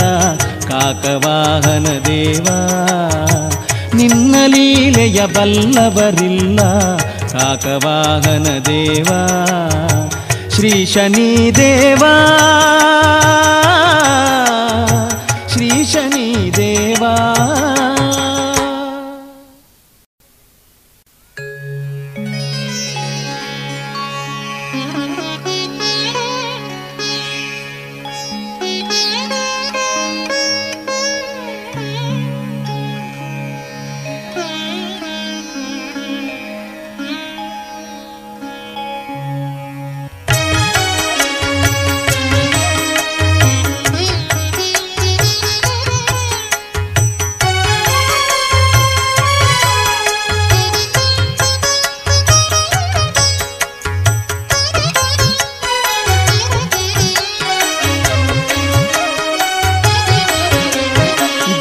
ಕಾಕವಾಹನ 0.67 1.87
ದೇವಾ, 2.05 2.59
ನಿನ್ನ 3.93 4.35
ಲೀಲೆಯ 4.47 5.25
ಬಲ್ಲವರಿಲ್ಲ. 5.25 6.59
ಕಾಕವಾಹನ 7.27 8.47
ದೇವಾ, 8.65 9.21
ಶ್ರೀ 10.55 10.85
ಶನಿ 10.85 11.51
ದೇವಾ. 11.55 12.13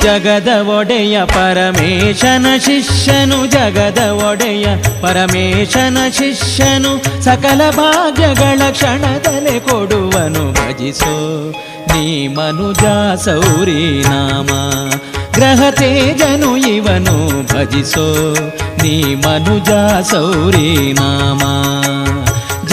ಜಗದ 0.05 0.49
ಒಡೆಯ 0.49 1.25
ಪರಮೇಶನ 1.25 2.47
ಶಿಷ್ಯನು, 2.59 3.47
ಜಗದ 3.47 3.99
ಒಡೆಯ 3.99 4.67
ಪರಮೇಶನ 5.01 5.99
ಶಿಷ್ಯನು, 6.13 7.23
ಸಕಲ 7.23 7.71
ಭಾಗ್ಯಗಳ 7.71 8.71
ಕ್ಷಣದಲೆ 8.71 9.61
ಕೊಡುವನು. 9.61 10.53
ಭಜಿಸೋ 10.53 11.51
ನೀ 11.89 12.29
ಮನುಜ 12.29 12.85
ಸೌರಿ 13.25 14.03
ನಾಮ, 14.03 14.47
ಗ್ರಹ 15.33 15.71
ತೇಜನು 15.71 16.57
ಇವನು. 16.57 17.43
ಭಜಿಸೋ 17.53 18.35
ನೀ 18.83 19.15
ಮನುಜ 19.15 19.71
ಸೌರಿ 20.11 20.93
ನಾಮ. 20.93 21.41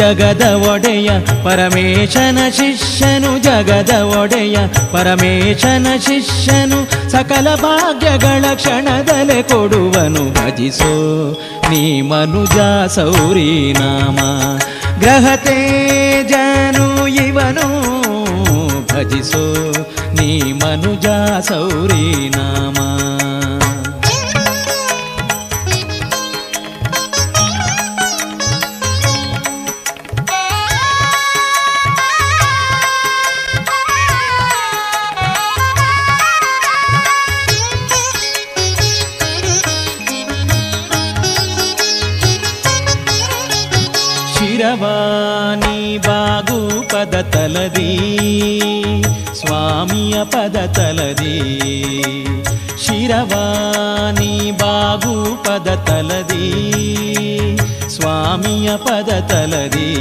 ಜಗದ 0.02 0.44
ಒಡೆಯ 0.72 1.10
ಪರಮೇಶನ 1.44 2.38
ಶಿಷ್ಯನು, 2.50 3.44
ಜಗದ 3.44 3.90
ಒಡೆಯ 4.00 4.58
ಪರಮೇಶನ 4.92 5.88
ಶಿಷ್ಯನು, 6.00 7.10
ಸಕಲ 7.12 7.56
ಭಾಗ್ಯಗಳ 7.56 8.46
ಕ್ಷಣದಲೆ 8.56 9.44
ಕೊಡುವನು. 9.44 10.34
ಭಜಿಸೋ 10.34 10.94
ನೀ 11.70 12.02
ಮನುಜ 12.02 12.58
ಸೌರಿ 12.88 13.74
ನಾಮ, 13.74 14.18
ಗ್ರಹ 15.00 15.36
ತೇಜನು 15.36 17.08
ಇವನು. 17.08 17.68
ಭಜಿಸೋ 18.88 19.72
ನೀ 20.14 20.42
ಮನುಜ 20.52 21.06
ಸೌರಿ 21.48 22.30
ನಾಮ. 22.30 23.11
ತಲದಿ, 47.52 47.92
ಸ್ವಾಮಿಯ 49.34 50.14
ಪದ 50.24 50.58
ತಲದಿ 50.74 51.38
ಶಿರವಾನಿ 52.86 54.52
ಬಾಗು 54.52 55.44
ಪದ 55.44 55.68
ತಲದಿ, 55.76 56.48
ಸ್ವಾಮಿಯ 57.90 58.70
ಪದ 58.78 59.10
ತಲದಿ. 59.20 59.92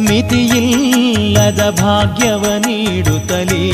ಮಿತಿಯಿಲ್ಲದ 0.00 1.62
ಭಾಗ್ಯವ 1.80 2.44
ನೀಡುತ್ತಲೀ 2.66 3.66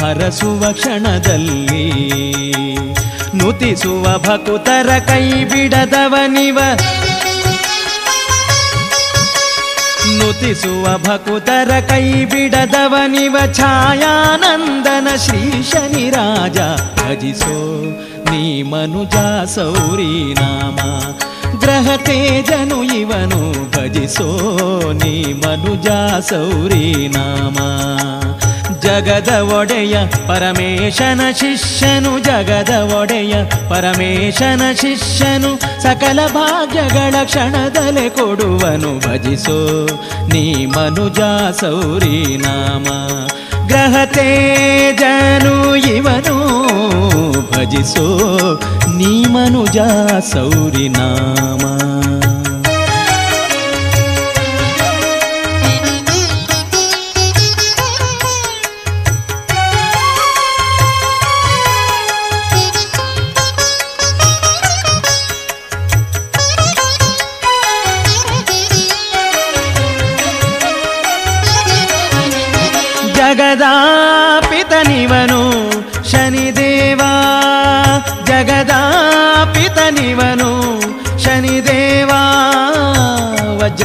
ಹರಸುವ 0.00 0.72
ಕ್ಷಣದಲ್ಲಿ, 0.72 1.88
ನುತಿಸುವ 3.34 4.18
ಭಕುತರ 4.18 4.98
ಕೈ 4.98 5.44
ಬಿಡದವನಿವ 5.44 6.58
ನುತಿಸುವ 10.41 10.85
ಭಕುತರ 11.05 11.71
ಕೈ 11.89 12.05
ಬಿಡದವನಿವ 12.31 13.37
ಛಾಯಾನಂದನ 13.59 15.07
ಶ್ರೀ 15.25 15.41
ಶನಿರಾಜ 15.71 16.57
ಭಜಿಸೋ 16.99 17.57
ನೀ 18.29 18.43
ಮನುಜ 18.71 19.17
ಸೌರಿ 19.55 20.11
ನಾಮ 20.39 20.79
ಗ್ರಹ 21.63 21.89
ತೇಜನು 22.05 22.79
ಇವನು 22.95 23.41
ಭಜಿಸೋ 23.75 24.29
ನೀ 25.01 25.13
ಮನುಜ 25.43 25.87
ಸೌರಿ 26.29 26.85
ನಾಮ 27.15 27.57
ಜಗದ 28.82 29.38
ಒಡೆಯ 29.58 29.96
ಪರಮೇಶನ 30.26 31.20
ಶಿಷ್ಯನು, 31.32 32.18
ಜಗದ 32.18 32.94
ಒಡೆಯ 33.00 33.34
ಪರಮೇಶನ 33.44 34.62
ಶಿಷ್ಯನು, 34.80 35.82
ಸಕಲ 35.82 36.20
ಭಾಗ್ಯಗಳ 36.32 37.14
ಕ್ಷಣದಲೆ 37.24 38.10
ಕೊಡುವನು. 38.10 38.98
ಭಜಿಸೋ 38.98 39.86
ನೀ 40.28 40.66
ಮನುಜ 40.66 41.20
ಸೌರಿ 41.60 42.36
ನಾಮ, 42.36 42.84
ಗ್ರಹ 43.66 44.04
ತೇಜನು 44.04 45.76
ಇವನು. 45.76 46.38
ಭಜಿಸೋ 47.52 48.06
ನೀ 48.88 49.24
ಮನುಜ 49.24 49.78
ಸೌರಿ 50.32 50.88
ನಾಮ. 50.88 52.01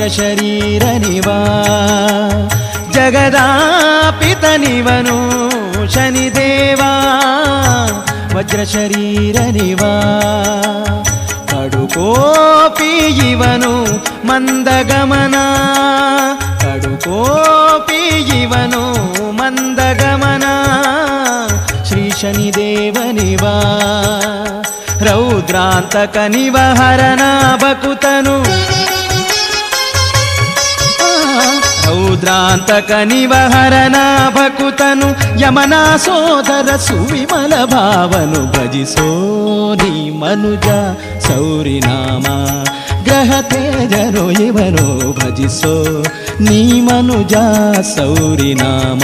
ಶರೀರನಿವ 0.10 1.30
ಜಗದಾಪಿತನಿವನು 3.78 5.18
ಶನಿದೇವ 5.88 6.82
ವಜ್ರ 8.36 8.60
ಶರೀರನಿವ 8.66 9.84
ಕಡುಕೋಪಿ 11.52 12.92
ಇವನು 13.30 13.74
ಮಂದಗಮನ 14.26 15.38
ಕಡುಕೋಪಿ 16.64 18.02
ಇವನು 18.42 18.84
ಮಂದಗಮನ 19.32 20.46
ಶ್ರೀ 21.90 22.06
ಶನಿದೇವನಿವ 22.22 23.46
ರೌದ್ರಾಂತಕನಿವ 25.08 26.58
ಹರನ 26.80 27.24
ಬಕುತನು 27.56 28.36
ರೌದ್ರಾಂತಕನಿವ 32.20 33.34
ಹರನ 33.54 33.98
ಭಕುತನು 34.36 35.08
ಯಮನ 35.40 35.74
ಸೋದರ 35.98 36.70
ಸುವಿಮಲ 36.78 37.54
ಭಾವನು 37.66 38.42
ಭಜಿಸೋ 38.54 39.08
ನೀ 39.82 39.92
ಮನುಜ 40.12 40.68
ಸೌರಿನಾಮ, 41.28 42.26
ಗ್ರಹ 43.04 43.42
ತೇಜರು 43.42 44.26
ಇವನು 44.42 44.88
ಭಜಿಸೋ 45.14 45.76
ನೀ 46.40 46.60
ಮನುಜ 46.82 47.36
ಸೌರಿ 47.96 48.54
ನಾಮ 48.54 49.04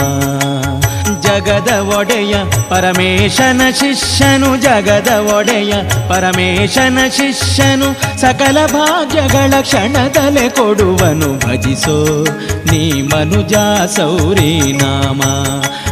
ಜಗದ 1.24 1.72
ಒಡೆಯ 1.96 2.34
ಪರಮೇಶನ 2.68 3.60
ಶಿಷ್ಯನು, 3.70 4.56
ಜಗದ 4.56 5.10
ಒಡೆಯ 5.34 5.72
ಪರಮೇಶನ 6.08 6.98
ಶಿಷ್ಯನು, 7.16 8.20
ಸಕಲ 8.20 8.58
ಭಾಗ್ಯಗಳ 8.66 9.60
ಕ್ಷಣದಲೆ 9.60 10.48
ಕೊಡುವನು. 10.48 11.30
ಭಜಿಸೋ 11.38 12.24
ನೀ 12.72 13.02
ಮನುಜ 13.02 13.54
ಸೌರಿ 13.96 14.72
ನಾಮ, 14.72 15.22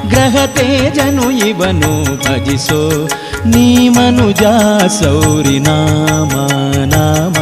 ಗ್ರಹ 0.08 0.46
ತೇಜನು 0.46 1.30
ಇವನು. 1.30 1.92
ಭಜಿಸೋ 2.16 3.08
ನೀ 3.46 3.88
ಮನುಜ 3.88 4.42
ಸೌರಿ 5.00 5.58
ನಾಮ 5.58 6.32
ನಾಮ. 6.84 7.41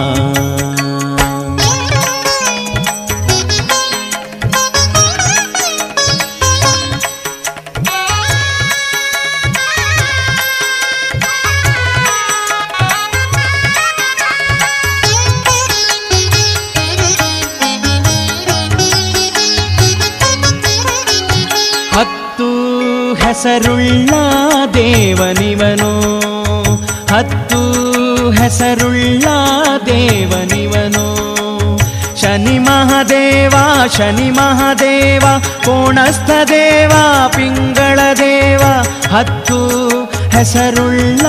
ಶನಿ 33.97 34.31
ಮಹಾದೇವ, 34.31 35.25
ಕೋಣಸ್ಥ 35.65 36.31
ದೇವ, 36.49 36.93
ಪಿಂಗಳ 37.37 37.99
ದೇವ, 38.19 38.63
ಹತ್ತು 39.15 39.59
ಹೆಸರುಳ್ಳ 40.35 41.25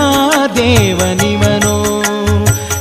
ದೇವನಿವನು 0.55 1.76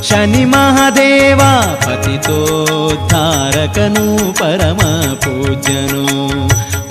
ಶನಿ 0.09 0.43
ಮಹಾದೇವ, 0.45 1.41
ಪತಿತೋದ್ಧಾರಕನು 1.85 4.05
ಪರಮ 4.39 4.81
ಪೂಜ್ಯನು 5.23 6.03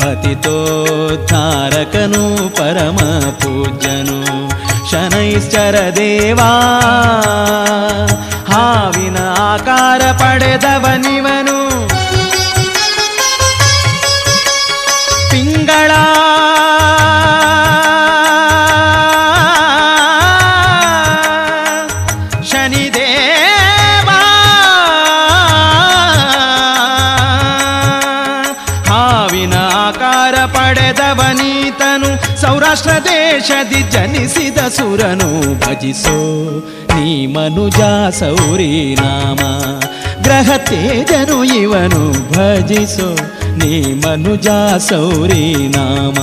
ಪತಿತೋದ್ಧಾರಕನು 0.01 2.25
ಪರಮ 2.57 2.99
ಪೂಜ್ಯನು 3.43 4.19
ಶನೈಶ್ಚರ 4.91 5.77
ದೇವಾ, 5.97 6.51
ಹಾವಿನ 8.53 9.19
ಆಕಾರ 9.39 10.03
ಪಡೆದವನಿವನು 10.13 11.10
ಪಡೆದವನೀತನು 31.41 32.41
ಸೌರಾಷ್ಟ್ರ 32.41 32.91
ದೇಶದಿ 32.91 33.83
ಜನಿಸಿದ 33.83 34.59
ಸುರನು. 34.59 35.61
ಭಜಿಸೋ 35.61 36.17
ನೀ 36.95 37.27
ಮನುಜ 37.27 37.81
ಸೌರಿ 38.15 38.95
ನಾಮ. 38.95 39.37
ಗ್ರಹ 40.23 40.57
ತೇಜನು 40.57 41.45
ಇವನು. 41.45 42.13
ಭಜಿಸೋ 42.33 43.15
ನೀ 43.57 43.93
ಮನುಜ 43.93 44.49
ಸೌರಿ 44.79 45.69
ನಾಮ. 45.69 46.15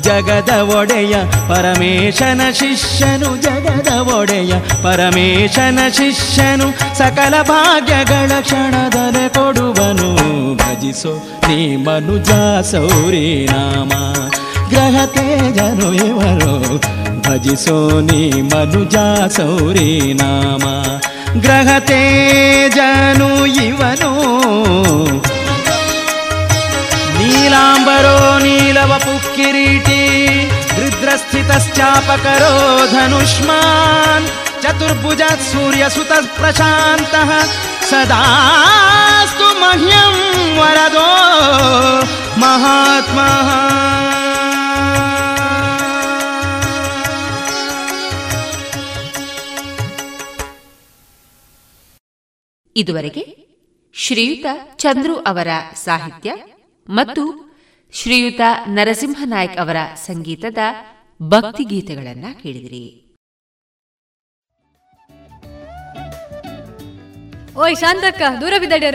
ಜಗದ 0.00 0.50
ಒಡೆಯ 0.50 1.14
ಪರಮೇಶನ 1.48 2.40
ಶಿಷ್ಯನು. 2.58 3.42
ಜಗದ 3.42 3.92
ಒಡೆಯ 3.92 4.52
ಪರಮೇಶನ 4.82 5.78
ಶಿಷ್ಯನು. 5.92 6.98
ಸಕಲ 6.98 7.42
ಭಾಗ್ಯಗಳ 7.42 8.40
ಕ್ಷಣದಲೆ 8.40 9.28
ಕೊಡುವನು 9.28 9.91
भजिसो 10.82 11.10
निमनुजासौरी 11.46 13.26
नाम। 13.50 13.90
ग्रहते 14.70 15.26
जनुयवनो 15.56 16.54
भजिसो 17.24 17.76
निनुजासौरी 18.10 19.92
नाम। 20.20 20.64
ग्रहते 21.44 22.00
जनुयि 22.74 23.68
वनो 23.78 24.10
नीलाम्बरो 27.18 28.18
नीलवपुः 28.44 29.30
किरीटी 29.36 30.02
रुद्रस्थितश्चापकरो 30.82 32.56
धनुष्मान् 32.94 34.30
चतुर्भुजात् 34.64 35.48
सूर्यसुतप्रशान्तः 35.52 37.30
सदास्तु 37.92 39.48
मह्यम्। 39.62 40.31
ವರದೋ 40.58 41.08
ಮಹಾತ್ಮ. 42.40 43.20
ಇದುವರೆಗೆ 52.76 53.24
ಶ್ರೀಯುತ 53.94 54.46
ಚಂದ್ರು 54.76 55.16
ಅವರ 55.16 55.48
ಸಾಹಿತ್ಯ 55.74 56.32
ಮತ್ತು 56.88 57.52
ಶ್ರೀಯುತ 57.92 58.40
ನರಸಿಂಹನಾಯ್ಕ್ 58.68 59.58
ಅವರ 59.58 59.76
ಸಂಗೀತದ 60.06 60.58
ಭಕ್ತಿ 61.22 61.64
ಗೀತೆಗಳನ್ನ 61.64 62.24
ಕೇಳಿದಿರಿ. 62.42 62.84
ಓಯ್ 67.56 67.76
ಶಾಂತಕ್ಕ 67.76 68.22
ದೂರ 68.40 68.54
ಬಿದ್ದಾಡ್ಯಾರ 68.58 68.94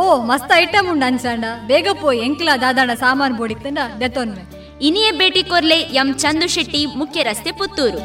ಓ, 0.00 0.04
ಮಸ್ತ್ 0.28 0.52
ಐಟಮ್ 0.62 0.86
ಉಂಡು 0.92 1.04
ಅನ್ಸಾಂಡ 1.08 1.44
ಬೇಗ 1.70 1.88
ಪೋಯ್ 2.00 2.20
ಎಂಕ್ಲ 2.26 2.50
ದಾದಾಣ 2.62 2.90
ಸಾಮಾನು 3.02 3.34
ಬೋಡಿತ್ತಂಡ 3.40 3.80
ದೆತ್ತೊನ್ವೆ 4.00 4.42
ಇನಿಯೇ 4.86 5.10
ಭೇಟಿ 5.20 5.42
ಕೊರ್ಲೆ, 5.50 5.76
ಎಂ 6.00 6.08
ಚಂದು 6.22 6.46
ಶೆಟ್ಟಿ, 6.54 6.80
ಮುಖ್ಯ 7.00 7.22
ರಸ್ತೆ 7.28 7.52
ಪುತ್ತೂರು. 7.58 8.00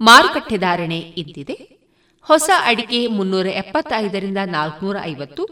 ಮಾರುಕಟ್ಟೆ 0.00 0.56
ಧಾರಣೆ 0.66 1.00
ಇದ್ದಿದೆ 1.22 1.56
ಹೊಸ 2.26 2.50
ಅಡಿಕೆ 2.70 3.00
ಮುನ್ನೂರ 3.16 3.48
ಎಪ್ಪತ್ತೈದರಿಂದ 3.62 4.40
ನಾಲ್ಕುನೂರ 4.56 4.96
ಐವತ್ತು, 5.12 5.44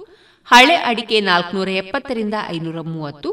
ಹಳೆ 0.49 0.77
ಅಡಿಕೆ 0.91 1.17
ನಾಲ್ಕುನೂರ 1.31 1.71
ಎಪ್ಪತ್ತರಿಂದ 1.83 2.37
ಐನೂರ 2.57 2.81
ಮೂವತ್ತು 2.93 3.31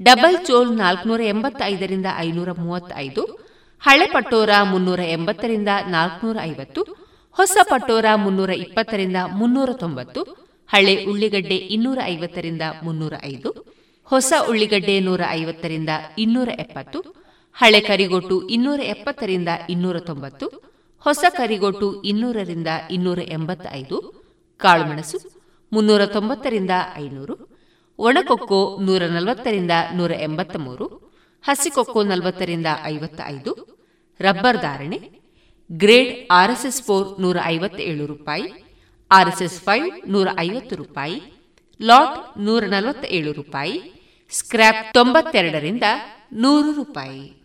ಡಬಲ್ 0.00 0.46
ಚೋಲ್ 0.46 0.76
ನಾಲ್ಕುನೂರ 0.76 1.20
ಎಂಬತ್ತೈದರಿಂದ 1.20 2.06
ಐನೂರ 2.18 2.52
ಮೂವತ್ತೈದು, 2.52 3.38
ಹಳೆ 3.80 4.06
ಪಟೋರ 4.06 4.50
ಮುನ್ನೂರ 4.62 5.00
ಎಂಬತ್ತರಿಂದ 5.00 5.68
ನಾಲ್ಕುನೂರ 5.86 6.36
ಐವತ್ತು, 6.42 6.82
ಹೊಸ 7.32 7.56
ಪಟೋರ 7.70 8.04
ಮುನ್ನೂರ 8.14 8.50
ಇಪ್ಪತ್ತರಿಂದ 8.50 9.16
ಮುನ್ನೂರ 9.32 9.70
ತೊಂಬತ್ತು, 9.72 10.22
ಹಳೆ 10.68 11.04
ಉಳ್ಳಿಗಡ್ಡೆ 11.04 11.56
ಇನ್ನೂರ 11.56 11.98
ಐವತ್ತರಿಂದ 12.04 12.62
ಮುನ್ನೂರ 12.82 13.12
ಐದು, 13.24 13.50
ಹೊಸ 14.04 14.32
ಉಳ್ಳಿಗಡ್ಡೆ 14.48 15.00
ನೂರ 15.00 15.20
ಐವತ್ತರಿಂದ 15.30 15.88
ಇನ್ನೂರ 16.18 16.48
ಎಪ್ಪತ್ತು, 16.58 17.00
ಹಳೆ 17.52 17.80
ಕರಿಗೊಟ್ಟು 17.80 18.48
ಇನ್ನೂರ 18.48 18.80
ಎಪ್ಪತ್ತರಿಂದ 18.80 19.48
ಇನ್ನೂರ 19.68 19.98
ತೊಂಬತ್ತು, 19.98 20.74
ಹೊಸ 21.00 21.24
ಕರಿಗೊಟ್ಟು 21.36 22.02
ಇನ್ನೂರರಿಂದ 22.02 22.68
ಇನ್ನೂರ 22.90 23.18
ಎಂಬತ್ತೈದು, 23.18 23.98
ಕಾಳುಮೆಣಸು 24.58 25.18
ಮುನ್ನೂರ 25.72 26.04
ತೊಂಬತ್ತರಿಂದ 26.06 26.70
ಐನೂರು 26.96 27.53
ಒಣಕೊಕ್ಕೋ 27.98 28.78
ನೂರ 28.82 29.02
ನಲವತ್ತರಿಂದ 29.06 29.70
ನೂರ 29.94 30.10
ಎಂಬತ್ತ 30.10 30.56
ಮೂರು 30.56 30.86
ಹಸಿಕೊಕ್ಕೋ 31.42 32.02
ನಲವತ್ತರಿಂದ 32.02 32.66
ಐವತ್ತ 32.84 33.20
ಐದು 33.26 33.52
ರಬ್ಬರ್ 34.20 34.58
ಧಾರಣೆ, 34.58 34.98
ಗ್ರೇಡ್ 35.72 36.32
ಆರ್ಎಸ್ಎಸ್ 36.32 36.82
ಫೋರ್ 36.82 37.20
ನೂರ 37.20 37.36
ಐವತ್ತೇಳು 37.44 38.06
ರೂಪಾಯಿ, 38.06 38.46
ಆರ್ಎಸ್ಎಸ್ 39.10 39.60
ಫೈವ್ 39.60 40.10
ನೂರ 40.10 40.28
ಐವತ್ತು 40.38 40.76
ರೂಪಾಯಿ, 40.76 41.22
ಲಾಟ್ 41.80 42.38
ನೂರ 42.38 42.64
ನಲವತ್ತೇಳು 42.64 43.32
ರೂಪಾಯಿ, 43.32 44.04
ಸ್ಕ್ರ್ಯಾಪ್ 44.30 44.94
ತೊಂಬತ್ತೆರಡರಿಂದ 44.94 45.82
ನೂರು 46.32 46.72
ರೂಪಾಯಿ. 46.72 47.44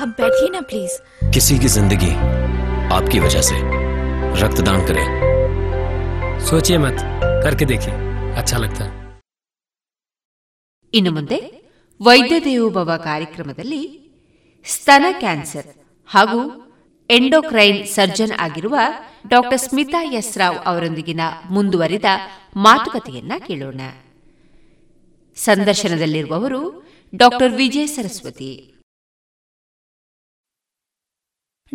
आप 0.00 0.08
बैठिए 0.18 0.48
ना 0.50 0.60
प्लीज 0.70 0.92
किसी 1.34 1.58
की 1.58 1.68
जिंदगी 1.70 2.12
आपकी 2.96 3.18
वजह 3.20 3.42
से 3.42 3.56
रक्तदान 4.42 4.86
करें 4.88 5.06
सोचिए 6.46 6.78
मत 6.80 6.98
करके 7.44 7.64
देखिए 7.66 7.94
अच्छा 8.36 8.58
लगता 8.58 8.84
है 8.84 8.94
ಇನ್ನು 10.92 11.10
ಮುಂದೆ 11.14 11.38
ವೈದ್ಯ 12.00 12.36
ದೇವೋಭವ 12.44 12.90
ಕಾರ್ಯಕ್ರಮದಲ್ಲಿ 13.06 13.80
ಸ್ತನ 14.66 15.06
ಕ್ಯಾನ್ಸರ್ 15.22 15.66
ಹಾಗೂ 16.10 16.40
ಎಂಡೋಕ್ರೈನ್ 17.10 17.80
ಸರ್ಜನ್ 17.94 18.34
ಆಗಿರುವ 18.44 18.76
ಡಾಕ್ಟರ್ 19.32 19.62
ಸ್ಮಿತಾ 19.64 20.00
ಎಸ್ 20.18 20.32
ರಾವ್ 20.42 20.58
ಅವರೊಂದಿಗಿನ 20.70 21.22
ಮುಂದುವರಿದ 21.56 22.08
ಮಾತುಕತೆಯನ್ನ 22.66 23.34
ಕೇಳೋಣ 23.48 23.80
ಸಂದರ್ಶನದಲ್ಲಿರುವವರು 25.36 26.60
ಡಾಕ್ಟರ್ 27.12 27.54
ವಿಜಯ 27.54 27.86
ಸರಸ್ವತಿ 27.88 28.50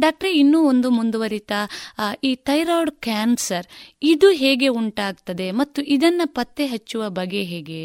ಡಾಕ್ಟ್ರೆ, 0.01 0.31
ಇನ್ನೂ 0.35 0.59
ಒಂದು 0.69 0.89
ಮುಂದುವರಿತ 0.91 1.53
ಈ 2.25 2.33
ಥೈರಾಯ್ಡ್ 2.49 2.93
ಕ್ಯಾನ್ಸರ್, 3.01 3.67
ಇದು 4.13 4.31
ಹೇಗೆ 4.43 4.69
ಉಂಟಾಗ್ತದೆ 4.81 5.49
ಮತ್ತು 5.61 5.83
ಇದನ್ನ 5.97 6.23
ಪತ್ತೆ 6.39 6.67
ಹಚ್ಚುವ 6.67 7.09
ಬಗೆ 7.19 7.43
ಹೇಗೆ? 7.53 7.83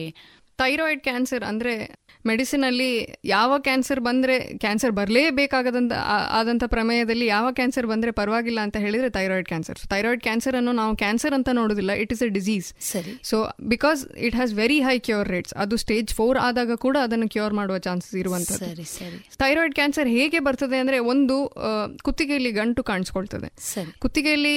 ಥೈರಾಯ್ಡ್ 0.60 1.04
ಕ್ಯಾನ್ಸರ್ 1.04 1.44
ಅಂದರೆ 1.44 1.74
ಮೆಡಿಸಿನಲ್ಲಿ 2.30 2.90
ಯಾವ 3.32 3.52
ಕ್ಯಾನ್ಸರ್ 3.68 4.02
ಬಂದರೆ 4.08 4.36
ಕ್ಯಾನ್ಸರ್ 4.64 4.94
ಬರಲೇಬೇಕಾಗದಂತ 5.00 5.94
ಆದಂಥ 6.40 6.64
ಪ್ರಮೇಯದಲ್ಲಿ 6.74 7.26
ಯಾವ 7.36 7.48
ಕ್ಯಾನ್ಸರ್ 7.60 7.88
ಬಂದರೆ 7.92 8.12
ಪರವಾಗಿಲ್ಲ 8.20 8.60
ಅಂತ 8.68 8.78
ಹೇಳಿದರೆ 8.86 9.10
ಥೈರಾಯ್ಡ್ 9.18 9.48
ಕ್ಯಾನ್ಸರ್. 9.52 9.80
ಥೈರಾಯ್ಡ್ 9.94 10.24
ಕ್ಯಾನ್ಸರ್ 10.28 10.56
ಅನ್ನು 10.60 10.74
ನಾವು 10.82 10.94
ಕ್ಯಾನ್ಸರ್ 11.04 11.36
ಅಂತ 11.38 11.50
ನೋಡೋದಿಲ್ಲ 11.60 11.92
ಇಟ್ 12.04 12.14
ಇಸ್ 12.16 12.24
ಎ 12.28 12.30
ಡಿಸೀಸ್ 12.38 12.68
ಸರಿ. 12.92 13.14
So 13.30 13.38
because 13.74 14.02
it 14.28 14.38
has 14.40 14.54
very 14.62 14.80
high 14.88 14.96
cure 15.10 15.30
rates 15.36 15.56
ಅದು 15.66 15.78
ಸ್ಟೇಜ್ 15.86 16.14
ಫೋರ್ 16.20 16.40
ಆದಾಗ 16.48 16.78
ಕೂಡ 16.86 16.98
ಅದನ್ನು 17.08 17.30
ಕ್ಯೂರ್ 17.36 17.56
ಮಾಡುವ 17.60 17.78
ಚಾನ್ಸಸ್ 17.88 18.16
ಇರುವಂಥದ್ದು. 18.24 18.66
ಸರಿ 18.66 18.88
ಸರಿ. 18.96 19.18
ಥೈರಾಯ್ಡ್ 19.44 19.76
ಕ್ಯಾನ್ಸರ್ 19.80 20.12
ಹೇಗೆ 20.18 20.42
ಬರ್ತದೆ 20.50 20.80
ಅಂದರೆ 20.84 21.00
ಒಂದು 21.14 21.38
ಕುತ್ತಿಗೆಯಲ್ಲಿ 22.10 22.54
ಗಂಟು 22.62 22.84
ಕಾಣಿಸ್ಕೊಳ್ತದೆ. 22.92 23.52
ಕುತ್ತಿಗೆಯಲ್ಲಿ 24.06 24.56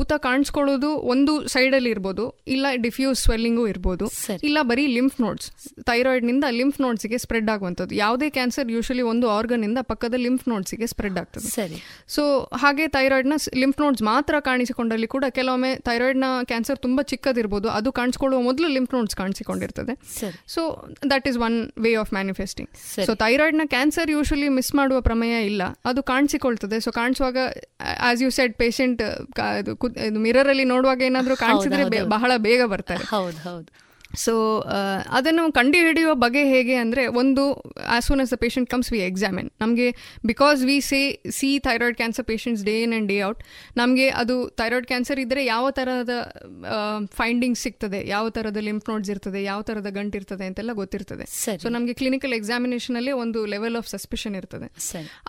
ಊತ 0.00 0.12
ಕಾಣಿಸ್ಕೊಳ್ಳೋದು 0.28 0.92
ಒಂದು 1.14 1.32
ಸೈಡಲ್ಲಿ 1.54 1.90
ಇರ್ಬೋದು 1.94 2.24
ಇಲ್ಲ 2.54 2.66
ಡಿಫ್ಯೂಸ್ 2.86 3.20
ಸ್ವೆಲ್ಲಿಂಗು 3.26 3.64
ಇರ್ಬೋದು 3.72 4.06
ಇಲ್ಲ 4.48 4.58
ಬರೀ 4.70 4.86
ಲಿಂಫ್ 4.96 5.16
ನೋಡ್ಸ್ 5.24 5.48
ಥೈರಾಯ್ಡ್ನಿಂದ 5.90 6.44
ಲಿಂಫ್ 6.58 6.78
ನೋಡ್ಸ್ಗೆ 6.84 7.18
ಸ್ಪ್ರೆಡ್ 7.24 7.48
ಆಗುವಂಥದ್ದು. 7.54 7.94
ಯಾವುದೇ 8.02 8.28
ಕ್ಯಾನ್ಸರ್ 8.36 8.70
ಯೂಶಲಿ 8.76 9.04
ಒಂದು 9.12 9.28
ಆರ್ಗನ್ 9.38 9.64
ಇಂದ 9.68 9.82
ಪಕ್ಕದ 9.90 10.20
ಲಿಂಫ್ 10.26 10.46
ನೋಟ್ಸ್ಗೆ 10.52 10.88
ಸ್ಪ್ರೆಡ್ 10.92 11.18
ಆಗ್ತದೆ. 11.22 11.48
ಸರಿ. 11.56 11.78
ಸೊ 12.16 12.22
ಹಾಗೆ 12.64 12.86
ಥೈರಾಯ್ಡ್ನ 12.96 13.38
ಲಿಂಫ್ 13.62 13.80
ನೋಡ್ಸ್ 13.84 14.04
ಮಾತ್ರ 14.10 14.40
ಕಾಣಿಸಿಕೊಂಡಲ್ಲಿ 14.50 15.10
ಕೂಡ 15.16 15.24
ಕೆಲವೊಮ್ಮೆ 15.40 15.72
ಥೈರಾಯ್ಡ್ನ 15.90 16.30
ಕ್ಯಾನ್ಸರ್ 16.52 16.80
ತುಂಬ 16.86 17.00
ಚಿಕ್ಕದಿರ್ಬೋದು 17.14 17.70
ಅದು 17.78 17.92
ಕಾಣಿಸ್ಕೊಳ್ಳುವ 18.00 18.40
ಮೊದಲು 18.48 18.70
lymph 18.76 18.94
nodes 18.98 19.18
ಕಾಣಿಸಿಕೊಂಡಿರ್ತದೆ. 19.22 19.96
So 20.56 20.62
that 21.14 21.28
is 21.32 21.40
one 21.48 21.58
way 21.86 21.92
of 22.04 22.14
manifesting 22.20 22.70
so 23.08 23.12
thyroid 23.24 23.38
ಥೈರಾಯ್ಡ್ನ 23.40 23.64
cancer 23.72 24.10
usually 24.14 24.48
miss 24.56 24.70
ಮಾಡುವ 24.78 24.98
ಪ್ರಮೇಯ 25.06 25.34
ಇಲ್ಲ. 25.50 25.62
ಅದು 25.90 26.00
ಕಾಣಿಸಿಕೊಳ್ತದೆ. 26.10 26.76
So 26.84 26.90
ಕಾಣಿಸುವಾಗ 26.98 27.38
as 28.08 28.22
you 28.24 28.30
said 28.38 28.54
patient 28.62 29.02
mirror 30.24 30.48
ಅಲ್ಲಿ 30.52 30.66
ನೋಡುವಾಗ 30.72 31.00
ಏನಾದರೂ 31.08 31.36
ಕಾಣಿಸಿದ್ರೆ 31.44 31.84
ಬಹಳ 32.14 32.30
ಬೇಗ 32.48 32.60
ಬರ್ತಾರೆ. 32.72 33.04
ಹೌದು 33.14 33.38
ಹೌದು. 33.48 33.68
ಸೊ 34.24 34.34
ಅದನ್ನು 35.18 35.52
ಕಂಡುಹಿಡಿಯುವ 35.52 36.14
ಬಗೆ 36.14 36.44
ಹೇಗೆ 36.44 36.76
ಅಂದರೆ 36.76 37.06
ಒಂದು 37.06 37.44
as 37.96 38.06
soon 38.06 38.20
as 38.20 38.32
the 38.34 38.38
patient 38.44 38.70
comes 38.70 38.92
we 38.92 39.00
examine 39.10 39.50
ನಮಗೆ 39.60 39.86
because 40.26 40.64
we 40.64 40.76
say 40.80 41.00
see 41.38 41.58
thyroid 41.58 41.96
cancer 41.96 42.26
patients 42.26 42.64
day 42.64 42.76
in 42.82 42.92
and 42.92 43.08
day 43.08 43.22
out 43.22 43.42
ನಮಗೆ 43.76 44.08
ಅದು 44.22 44.36
ಥೈರಾಯ್ಡ್ 44.60 44.86
ಕ್ಯಾನ್ಸರ್ 44.86 45.20
ಇದ್ದರೆ 45.20 45.44
ಯಾವ 45.44 45.70
ಥರದ 45.70 46.14
ಫೈಂಡಿಂಗ್ಸ್ 47.20 47.62
ಸಿಗ್ತದೆ? 47.66 48.00
ಯಾವ 48.06 48.28
ಥರದ 48.36 48.58
ಲಿಂಫ್ 48.68 48.86
ನೋಡ್ಸ್ 48.90 49.10
ಇರ್ತದೆ? 49.10 49.40
ಯಾವ 49.42 49.60
ಥರದ 49.62 49.90
ಗಂಟು 49.98 50.16
ಇರ್ತದೆ 50.20 50.44
ಅಂತೆಲ್ಲ 50.50 50.72
ಗೊತ್ತಿರ್ತದೆ. 50.72 51.24
ಸೊ 51.62 51.68
ನಮಗೆ 51.76 51.94
ಕ್ಲಿನಿಕಲ್ 52.00 52.34
ಎಕ್ಸಾಮಿನೇಷನಲ್ಲಿ 52.38 53.12
ಒಂದು 53.12 53.40
ಲೆವೆಲ್ 53.46 53.76
ಆಫ್ 53.76 53.88
ಸಸ್ಪಿಷನ್ 53.88 54.36
ಇರ್ತದೆ. 54.40 54.68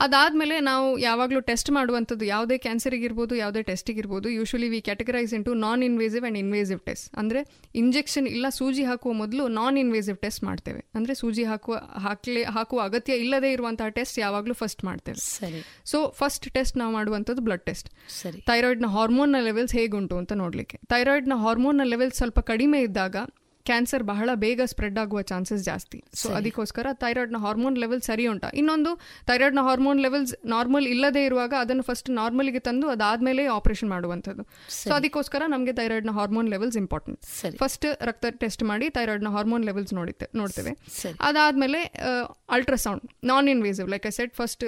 ಅದಾದಮೇಲೆ 0.06 0.60
ನಾವು 0.60 0.98
ಯಾವಾಗಲೂ 1.08 1.42
ಟೆಸ್ಟ್ 1.50 1.72
ಮಾಡುವಂಥದ್ದು 1.72 2.26
ಯಾವುದೇ 2.26 2.58
ಕ್ಯಾನ್ಸರಿಗಿರ್ಬೋದು 2.58 3.36
ಯಾವುದೇ 3.36 3.62
ಟೆಸ್ಟಿಗೆ 3.62 4.00
ಇರ್ಬೋದು 4.04 4.30
usually 4.30 4.70
we 4.74 4.82
categorise 4.90 5.34
into 5.40 5.54
non 5.66 5.84
invasive 5.90 6.24
and 6.24 6.40
invasive 6.44 6.82
test 6.90 7.10
ಅಂದರೆ 7.22 7.42
ಇಂಜೆಕ್ಷನ್ 7.76 8.28
ಇಲ್ಲ 8.28 8.46
ಸೂಜಿ 8.50 8.71
ಹಾಕುವ 8.80 9.14
ಮೊದಲು 9.14 9.48
ನಾನ್ 9.48 9.78
ಇನ್ವೇಸಿವ್ 9.78 10.18
ಟೆಸ್ಟ್ 10.18 10.44
ಮಾಡ್ತೇವೆ. 10.44 10.86
ಅಂದರೆ 10.96 11.14
ಸೂಜಿ 11.14 11.44
ಹಾಕುವ 11.44 11.76
ಹಾಕ್ಲೆ 11.76 12.44
ಹಾಕುವ 12.44 12.82
ಅಗತ್ಯ 12.82 13.14
ಇಲ್ಲದೆ 13.14 13.52
ಇರುವಂತಹ 13.52 13.90
ಟೆಸ್ಟ್ 13.90 14.20
ಯಾವಾಗಲೂ 14.20 14.54
ಫಸ್ಟ್ 14.54 14.84
ಮಾಡ್ತೇವೆ. 14.84 15.18
ಸರಿ. 15.18 15.64
ಸೊ 15.86 16.10
ಫಸ್ಟ್ 16.10 16.52
ಟೆಸ್ಟ್ 16.52 16.78
ನಾವು 16.78 16.94
ಮಾಡುವಂಥದ್ದು 16.94 17.42
ಬ್ಲಡ್ 17.42 17.62
ಟೆಸ್ಟ್ 17.62 17.90
ಸರಿ. 18.22 18.42
ಥೈರಾಯ್ಡ್ನ 18.42 18.86
ಹಾರ್ಮೋನ್ನ 18.86 19.36
ಲೆವೆಲ್ಸ್ 19.40 19.76
ಹೇಗುಂಟು 19.76 20.18
ಅಂತ 20.18 20.34
ನೋಡಲಿಕ್ಕೆ. 20.34 20.80
ಥೈರಾಯ್ಡ್ನ 20.88 21.34
ಹಾರ್ಮೋನ್ನ 21.36 21.82
ಲೆವೆಲ್ಸ್ 21.84 22.18
ಸ್ವಲ್ಪ 22.18 22.40
ಕಡಿಮೆ 22.40 22.82
ಇದ್ದಾಗ 22.82 23.16
ಕ್ಯಾನ್ಸರ್ 23.66 24.04
ಬಹಳ 24.04 24.30
ಬೇಗ 24.36 24.62
ಸ್ಪ್ರೆಡ್ 24.66 25.00
ಆಗುವ 25.00 25.22
ಚಾನ್ಸಸ್ 25.22 25.64
ಜಾಸ್ತಿ. 25.64 26.04
ಸೊ. 26.14 26.30
ಅದಕ್ಕೋಸ್ಕರ 26.30 26.88
ಥೈರಾಯ್ಡ್ನ 26.94 27.38
ಹಾರ್ಮೋನ್ 27.38 27.78
ಲೆವೆಲ್ 27.78 28.02
ಸರಿ 28.02 28.28
ಉಂಟ. 28.28 28.46
ಇನ್ನೊಂದು 28.54 29.00
ಥೈರಾಯ್ಡ್ನ 29.28 29.60
ಹಾರ್ಮೋನ್ 29.62 30.02
ಲೆವೆಲ್ಸ್ 30.02 30.46
ನಾರ್ಮಲ್ 30.46 30.88
ಇಲ್ಲದೇ 30.88 31.26
ಇರುವಾಗ 31.26 31.54
ಅದನ್ನು 31.60 31.84
ಫಸ್ಟ್ 31.84 32.10
ನಾರ್ಮಲ್ಗೆ 32.10 32.60
ತಂದು 32.60 32.90
ಅದಾದಮೇಲೆ 32.90 33.46
ಆಪರೇಷನ್ 33.46 33.90
ಮಾಡುವಂಥದ್ದು. 33.90 34.48
ಸೊ. 34.70 34.94
ಅದಕ್ಕೋಸ್ಕರ 34.94 35.42
ನಮಗೆ 35.48 35.74
ಥೈರಾಯ್ಡ್ನ 35.74 36.12
ಹಾರ್ಮೋನ್ 36.12 36.50
ಲೆವೆಲ್ಸ್ 36.50 36.78
ಇಂಪಾರ್ಟೆಂಟ್ 36.78 37.22
ಫಸ್ಟ್ 37.58 37.86
ರಕ್ತ 38.04 38.26
ಟೆಸ್ಟ್ 38.30 38.64
ಮಾಡಿ 38.64 38.90
ಥೈರಾಯ್ಡ್ನ 38.90 39.28
ಹಾರ್ಮೋನ್ 39.28 39.66
ಲೆವೆಲ್ಸ್ 39.66 39.94
ನೋಡಿ 39.94 40.16
ನೋಡ್ತೇವೆ. 40.36 40.78
ಅದಾದಮೇಲೆ 41.22 41.84
ultrasound 42.50 43.04
non 43.24 43.50
invasive 43.50 43.90
like 43.90 44.08
I 44.08 44.10
set 44.10 44.36
first 44.36 44.66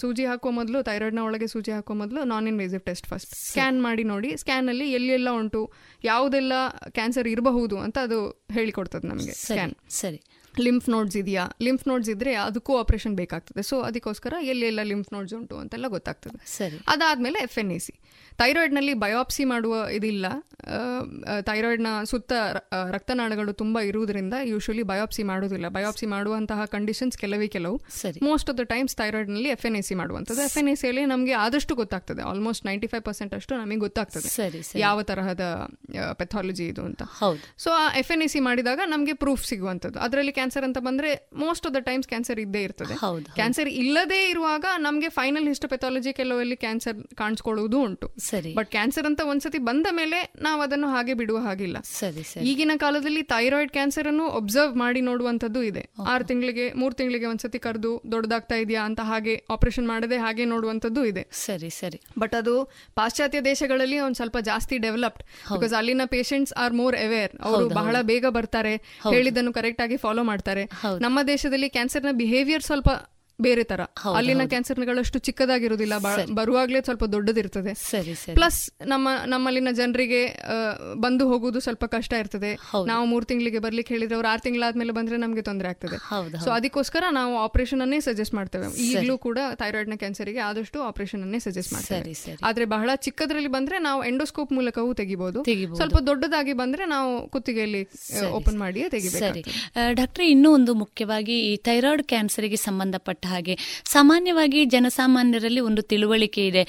ಸೂಜಿ 0.00 0.24
ಹಾಕುವ 0.24 0.50
ಮೊದಲು 0.52 0.78
ಥೈರಾಯ್ಡ್ನ 0.82 1.20
ಒಳಗೆ 1.20 1.46
ಸೂಜಿ 1.46 1.72
ಹಾಕೋ 1.72 1.94
ಮೊದಲು 1.94 2.20
non 2.24 2.46
invasive 2.46 2.82
test 2.82 3.06
first 3.06 3.32
scan 3.40 3.78
ಮಾಡಿ 3.82 4.04
ನೋಡಿ 4.04 4.30
ಸ್ಕ್ಯಾನಲ್ಲಿ 4.36 4.90
ಎಲ್ಲೆಲ್ಲ 4.92 5.28
ಉಂಟು 5.34 5.60
ಯಾವುದೆಲ್ಲ 6.04 6.52
ಕ್ಯಾನ್ಸರ್ 6.94 7.28
ಇರಬಹುದು 7.28 7.78
ಅಂತ 7.78 7.98
ಅದು 8.02 8.18
ಹೇಳಿಕೊಡ್ತದೆ 8.52 9.06
ನಮಗೆ 9.08 9.34
ಸ್ಕ್ಯಾನ್ 9.42 9.74
ಸರಿ. 9.94 10.20
ಲಿಂಫ್ 10.66 10.88
ನೋಡ್ಸ್ 10.94 11.16
ಇದೆಯಾ? 11.22 11.44
ಲಿಂಫ್ 11.66 11.84
ನೋಡ್ಸ್ 11.90 12.10
ಇದ್ರೆ 12.14 12.32
ಅದಕ್ಕೂ 12.46 12.72
ಆಪರೇಷನ್ 12.82 13.16
ಬೇಕಾಗ್ತದೆ. 13.22 13.62
ಸೊ 13.70 13.76
ಅದಕ್ಕೋಸ್ಕರ 13.88 14.34
ಎಲ್ಲೆಲ್ಲ 14.52 14.80
ಲಿಂಫ್ 14.92 15.10
ನೋಡ್ಸ್ 15.16 15.34
ಉಂಟು 15.38 15.56
ಅಂತೆಲ್ಲ 15.62 15.88
ಗೊತ್ತಾಗ್ತದೆ. 15.96 16.38
ಸರಿ. 16.58 16.78
ಅದಾದಮೇಲೆ 16.94 17.40
ಎಫ್ 17.48 17.58
ಎನ್ 17.62 17.72
ಎ 17.76 17.78
ಸಿ 17.86 17.94
ಥೈರಾಯ್ಡ್ನಲ್ಲಿ 18.40 18.94
ಬಯೋಪ್ಸಿ 19.02 19.44
ಮಾಡುವ 19.50 19.74
ಇದಿಲ್ಲ. 19.96 20.26
ಥೈರಾಯ್ಡ್ನ 21.48 21.88
ಸುತ್ತ 22.10 22.32
ರಕ್ತನಾಳಗಳು 22.94 23.52
ತುಂಬ 23.60 23.78
ಇರುವುದರಿಂದ 23.88 24.34
ಯೂಶಲಿ 24.52 24.84
ಬಯೋಪ್ಸಿ 24.90 25.22
ಮಾಡೋದಿಲ್ಲ 25.30 25.66
ಬಯೋಪ್ಸಿ 25.76 26.06
ಮಾಡುವಂತಹ 26.14 26.64
ಕಂಡೀಷನ್ಸ್ 26.74 27.16
ಕೆಲವೇ 27.22 27.48
ಕೆಲವು. 27.56 27.76
ಮೋಸ್ಟ್ 28.28 28.48
ಆಫ್ 28.50 28.58
ದ 28.60 28.64
ಟೈಮ್ಸ್ 28.72 28.96
ಥೈರಾಯ್ಡ್ನಲ್ಲಿ 29.00 29.50
ಎಫ್ 29.56 29.66
ಎನ್ 29.70 29.76
ಎ 29.80 29.82
ಸಿ 29.88 29.96
ಮಾಡುವಂಥದ್ದು 30.00 30.42
ಎಫ್ 30.48 30.58
ಎನ್ 30.62 30.70
ಎ 30.72 30.74
ಸಿಯಲ್ಲಿ 30.82 31.04
ನಮಗೆ 31.12 31.34
ಆದಷ್ಟು 31.44 31.74
ಗೊತ್ತಾಗ್ತದೆ. 31.82 32.22
ಆಲ್ಮೋಸ್ಟ್ 32.30 32.64
ನೈಂಟಿ 32.70 32.90
ಫೈವ್ 32.94 33.04
ಪರ್ಸೆಂಟ್ 33.08 33.34
ಅಷ್ಟು 33.38 33.54
ನಮಗೆ 33.62 33.80
ಗೊತ್ತಾಗ್ತದೆ. 33.86 34.28
ಯಾವ 34.86 35.02
ತರಹದ 35.10 35.44
ಪೆಥಾಲಜಿ 36.22 36.66
ಇದು 36.72 36.84
ಅಂತ. 36.90 37.02
ಹೌದು. 37.22 37.42
ಸೊ 37.64 37.70
ಆ 37.82 37.84
ಎಫ್ 38.02 38.12
ಎನ್ 38.16 38.24
ಎ 38.26 38.30
ಸಿ 38.34 38.42
ಮಾಡಿದಾಗ 38.48 38.80
ನಮಗೆ 38.94 39.16
ಪ್ರೂಫ್ 39.24 39.46
ಸಿಗುವಂಥದ್ದು. 39.52 40.00
ಅದರಲ್ಲಿ 40.06 40.34
ಕ್ಯಾನ್ಸರ್ 40.44 40.64
ಅಂತ 40.64 40.78
ಬಂದ್ರೆ 40.86 41.10
most 41.42 41.64
of 41.66 41.74
the 41.74 41.80
times 41.80 42.08
cancer 42.08 42.38
ಇದ್ದೇ 42.40 42.60
ಇರ್ತದೆ. 42.62 42.94
ಕ್ಯಾನ್ಸರ್ 43.36 43.68
ಇಲ್ಲದೇ 43.82 44.18
ಇರುವಾಗ 44.30 44.64
ನಮಗೆ 44.78 45.08
ಫೈನಲ್ 45.18 45.46
ಹಿಸ್ಟೋಪೆಥಾಲಜಿ 45.48 46.12
ಕೆಲವಲ್ಲಿ 46.12 46.56
ಕ್ಯಾನ್ಸರ್ 46.64 46.96
ಕಾಣಿಸ್ಕೊಳ್ಳುವುದು 47.16 47.78
ಉಂಟು. 47.82 48.06
ಸರಿ. 48.30 48.50
ಬಟ್ 48.54 48.68
ಕ್ಯಾನ್ಸರ್ 48.70 49.06
ಅಂತ 49.10 49.20
ಒಂದ್ಸತಿ 49.32 49.60
ಬಂದ 49.68 49.86
ಮೇಲೆ 49.90 50.18
ನಾವು 50.40 50.60
ಅದನ್ನು 50.62 50.88
ಹಾಗೆ 50.94 51.14
ಬಿಡುವ 51.20 51.38
ಹಾಗಿಲ್ಲ. 51.46 51.76
ಸರಿ 52.00 52.24
ಈಗಿನ 52.50 52.74
ಕಾಲದಲ್ಲಿ 52.76 53.22
ಥೈರಾಯ್ಡ್ 53.32 53.72
ಕ್ಯಾನ್ಸರ್ 53.72 54.08
ಅನ್ನು 54.12 54.26
ಒಬ್ಸರ್ವ್ 54.40 54.74
ಮಾಡಿ 54.76 55.00
ನೋಡುವಂತದ್ದು 55.00 55.62
ಇದೆ. 55.62 55.84
ಆರು 56.06 56.26
ತಿಂಗಳಿಗೆ 56.30 56.66
ಮೂರು 56.72 56.94
ತಿಂಗಳಿಗೆ 56.94 57.26
ಒಂದ್ಸತಿ 57.26 57.58
ಕರೆದು 57.58 57.92
ದೊಡ್ಡದಾಗ್ತಾ 58.12 58.58
ಇದೆಯಾ 58.64 58.82
ಅಂತ 58.90 59.00
ಹಾಗೆ 59.10 59.36
ಆಪರೇಷನ್ 59.50 59.88
ಮಾಡದೆ 59.92 60.18
ಹಾಗೆ 60.18 60.44
ನೋಡುವಂತದ್ದು 60.44 61.04
ಇದೆ. 61.04 61.24
ಸರಿ 61.46 61.70
ಸರಿ. 61.80 62.00
ಬಟ್ 62.18 62.34
ಅದು 62.34 62.56
ಪಾಶ್ಚಾತ್ಯ 62.94 63.40
ದೇಶಗಳಲ್ಲಿ 63.40 63.98
ಒಂದು 63.98 64.14
ಸ್ವಲ್ಪ 64.14 64.36
ಜಾಸ್ತಿ 64.50 64.78
ಡೆವಲಪ್ಡ್ 64.78 65.24
ಬಿಕಾಸ್ 65.54 65.74
ಅಲ್ಲಿನ 65.80 66.06
ಪೇಷಂಟ್ಸ್ 66.06 66.54
ಆರ್ 66.64 66.74
ಮೋರ್ 66.74 66.96
ಅವೇರ್ 66.96 67.34
ಅವರು 67.48 67.68
ಬಹಳ 67.80 67.96
ಬೇಗ 68.02 68.26
ಬರ್ತಾರೆ. 68.38 68.76
ಹೇಳಿದ್ದನ್ನು 69.10 69.52
ಕರೆಕ್ಟ್ 69.52 69.82
ಆಗಿ 69.82 69.96
ಫಾಲೋ 69.96 70.22
ಮಾಡ್ತಾರೆ. 70.34 70.64
ನಮ್ಮ 71.00 71.18
ದೇಶದಲ್ಲಿ 71.34 71.70
ಕ್ಯಾನ್ಸರ್ನ 71.78 72.12
ಬಿಹೇವಿಯರ್ 72.22 72.68
ಸ್ವಲ್ಪ 72.70 72.90
ಬೇರೆ 73.46 73.64
ತರ. 73.70 73.82
ಅಲ್ಲಿನ. 74.18 74.42
ಕ್ಯಾನ್ಸರ್ಗಳಷ್ಟು 74.52 75.18
ಚಿಕ್ಕದಾಗಿರುವುದಿಲ್ಲ 75.28 75.94
ಬರುವಾಗಲೇ 76.40 76.80
ಸ್ವಲ್ಪ 76.88 77.04
ದೊಡ್ಡದಿರ್ತದೆ. 77.14 77.72
ಪ್ಲಸ್ 78.38 78.60
ನಮ್ಮ 78.86 79.08
ನಮ್ಮಲ್ಲಿನ 79.34 79.70
ಜನರಿಗೆ 79.80 80.22
ಬಂದು 81.04 81.24
ಹೋಗುವುದು 81.30 81.60
ಸ್ವಲ್ಪ 81.66 81.84
ಕಷ್ಟ 81.96 82.12
ಇರ್ತದೆ. 82.22 82.50
ನಾವು 82.92 83.04
ಮೂರು 83.12 83.24
ತಿಂಗಳಿಗೆ 83.30 83.60
ಬರ್ಲಿಕ್ಕೆ 83.66 83.92
ಹೇಳಿದ್ರೆ 83.94 84.16
ಅವ್ರು 84.18 84.28
ಆರು 84.32 84.42
ತಿಂಗಳಾದ್ಮೇಲೆ 84.46 84.92
ಬಂದ್ರೆ 84.98 85.16
ನಮಗೆ 85.24 85.42
ತೊಂದರೆ 85.48 85.68
ಆಗ್ತದೆ. 85.72 85.98
ಸೊ 86.44 86.50
ಅದಕ್ಕೋಸ್ಕರ 86.58 87.04
ನಾವು 87.18 87.34
ಆಪರೇಷನ್ 87.46 87.82
ಅನ್ನೇ 87.86 88.00
ಸಜೆಸ್ಟ್ 88.08 88.34
ಮಾಡ್ತೇವೆ. 88.40 88.68
ಈಗಲೂ 88.88 89.16
ಕೂಡ 89.26 89.38
ಥೈರಾಯ್ಡ್ನ 89.62 89.96
ಕ್ಯಾನ್ಸರ್ಗೆ 90.02 90.40
ಆದಷ್ಟು 90.48 90.78
ಆಪರೇಷನ್ 90.90 91.22
ಅನ್ನೇ 91.26 91.40
ಸಜೆಸ್ಟ್ 91.46 91.72
ಮಾಡ್ತೇವೆ. 91.72 92.14
ಆದ್ರೆ 92.50 92.64
ಬಹಳ 92.74 92.90
ಚಿಕ್ಕದ್ರಲ್ಲಿ 93.06 93.52
ಬಂದ್ರೆ 93.56 93.78
ನಾವು 93.88 94.00
ಎಂಡೋಸ್ಕೋಪ್ 94.04 94.52
ಮೂಲಕವೂ 94.58 94.90
ತೆಗಿಬಹುದು. 95.02 95.40
ಸ್ವಲ್ಪ 95.80 95.98
ದೊಡ್ಡದಾಗಿ 96.10 96.52
ಬಂದ್ರೆ 96.62 96.84
ನಾವು 96.94 97.12
ಕುತ್ತಿಗೆಯಲ್ಲಿ 97.34 97.82
ಓಪನ್ 98.38 98.58
ಮಾಡಿ 98.64 98.80
ತೆಗಿಬೇಕು 98.96 99.42
ಡಾಕ್ಟರ್ 100.00 100.24
ಇನ್ನೂ 100.34 100.48
ಒಂದು 100.58 100.74
ಮುಖ್ಯವಾಗಿ 100.82 101.36
ಈ 101.52 101.54
ಥೈರಾಯ್ಡ್ 101.68 102.02
ಕ್ಯಾನ್ಸರ್ಗೆ 102.12 102.58
ಸಂಬಂಧಪಟ್ಟ 102.64 103.26
ಹಾಗೆ. 103.34 103.56
ಸಾಮಾನ್ಯವಾಗಿ 103.92 104.60
ಜನಸಾಮಾನ್ಯರಲ್ಲಿ 104.74 105.62
ಒಂದು 105.68 105.82
ತಿಳುವಳಿಕೆ 105.90 106.42
ಇದೆ. 106.46 106.62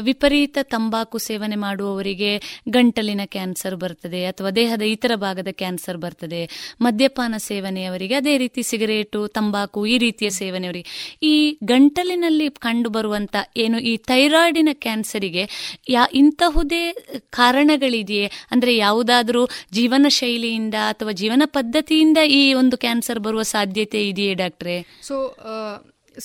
ವಿಪರೀತ 0.00 0.58
ತಂಬಾಕು 0.74 1.18
ಸೇವನೆ 1.26 1.56
ಮಾಡುವವರಿಗೆ 1.56 2.32
ಗಂಟಲಿನ 2.68 3.22
ಕ್ಯಾನ್ಸರ್ 3.34 3.76
ಬರ್ತದೆ 3.82 4.20
ಅಥವಾ 4.24 4.50
ದೇಹದ 4.60 4.84
ಇತರ 4.94 5.12
ಭಾಗದ 5.16 5.50
ಕ್ಯಾನ್ಸರ್ 5.62 5.98
ಬರ್ತದೆ. 6.04 6.42
ಮದ್ಯಪಾನ 6.80 7.34
ಸೇವನೆಯವರಿಗೆ 7.48 8.14
ಅದೇ 8.14 8.34
ರೀತಿ 8.38 8.62
ಸಿಗರೇಟು, 8.70 9.20
ತಂಬಾಕು 9.28 9.80
ಈ 9.86 9.96
ರೀತಿಯ 9.98 10.30
ಸೇವನೆಯವರಿಗೆ. 10.40 10.88
ಈ 11.22 11.34
ಗಂಟಲಿನಲ್ಲಿ 11.64 12.48
ಕಂಡು 12.66 12.88
ಬರುವಂತ 12.96 13.36
ಏನು 13.56 13.78
ಈ 13.90 13.94
ಥೈರಾಯ್ಡಿನ 14.10 14.70
ಕ್ಯಾನ್ಸರಿಗೆ 14.84 15.44
ಯಾ, 15.88 16.04
ಇಂತಹುದೇ 16.14 16.84
ಕಾರಣಗಳಿದೆಯೇ? 17.30 18.28
ಅಂದ್ರೆ 18.50 18.72
ಯಾವುದಾದ್ರೂ 18.76 19.42
ಜೀವನ 19.72 20.06
ಶೈಲಿಯಿಂದ 20.18 20.76
ಅಥವಾ 20.92 21.12
ಜೀವನ 21.22 21.42
ಪದ್ಧತಿಯಿಂದ 21.56 22.18
ಈ 22.38 22.42
ಒಂದು 22.60 22.76
ಕ್ಯಾನ್ಸರ್ 22.84 23.20
ಬರುವ 23.26 23.42
ಸಾಧ್ಯತೆ 23.54 24.00
ಇದೆಯೇ 24.08 24.34
ಡಾಕ್ಟ್ರೆ? 24.34 24.76
ಸೊ 25.08 25.16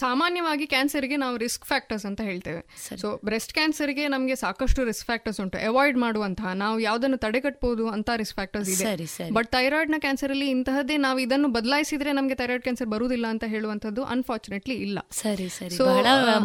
ಸಾಮಾನ್ಯವಾಗಿ 0.04 0.66
ಕ್ಯಾನ್ಸರ್ಗೆ 0.74 1.18
ನಾವು 1.24 1.36
ರಿಸ್ಕ್ 1.44 1.66
ಫ್ಯಾಕ್ಟರ್ಸ್ 1.66 2.06
ಅಂತ 2.10 2.22
ಹೇಳ್ತೇವೆ. 2.30 2.62
ಸೊ 3.02 3.08
ಬ್ರೆಸ್ಟ್ 3.30 3.54
ಕ್ಯಾನ್ಸರ್ಗೆ 3.54 4.08
ನಮಗೆ 4.08 4.36
ಸಾಕಷ್ಟು 4.36 4.84
ರಿಸ್ಕ್ 4.89 5.06
ಫ್ಯಾಕ್ಟರ್ಸ್ 5.06 5.39
ಉಂಟು. 5.44 5.58
ಅವಾಯ್ಡ್ 5.70 5.98
ಮಾಡುವಂತಹ 5.98 6.54
ನಾವು 6.64 6.78
ಯಾವುದನ್ನು 6.80 7.18
ತಡೆಗಟ್ಟಬಹುದು 7.18 7.88
ಅಂತ 7.88 8.10
ರಿಸ್ಕ್ 8.22 8.38
ಫ್ಯಾಕ್ಟರ್ಸ್ 8.39 8.70
ಇದೆ. 8.76 9.30
ಬಟ್ 9.38 9.50
ಥೈರಾಯ್ಡ್ನ 9.52 10.00
ಕ್ಯಾನ್ಸರ್ 10.00 10.34
ಅಲ್ಲಿ 10.36 10.50
ಇಂತಹದ್ದೇ 10.50 10.98
ನಾವು 10.98 11.20
ಇದನ್ನು 11.20 11.50
ಬದಲಾಯಿಸಿದ್ರೆ 11.58 12.12
ನಮಗೆ 12.20 12.36
ಥೈರಾಯ್ಡ್ 12.42 12.64
ಕ್ಯಾನ್ಸರ್ 12.64 12.89
ಬರುವುದಿಲ್ಲ 12.96 13.28
ಅಂತ 13.28 13.44
ಹೇಳುವಂತದ್ದು 13.48 14.04
ಅನ್ಫಾರ್ಚುನೇಟ್ಲಿ 14.16 14.78
ಇಲ್ಲ. 14.88 15.00
ಸರಿ 15.22 15.50
ಸರಿ. 15.50 15.78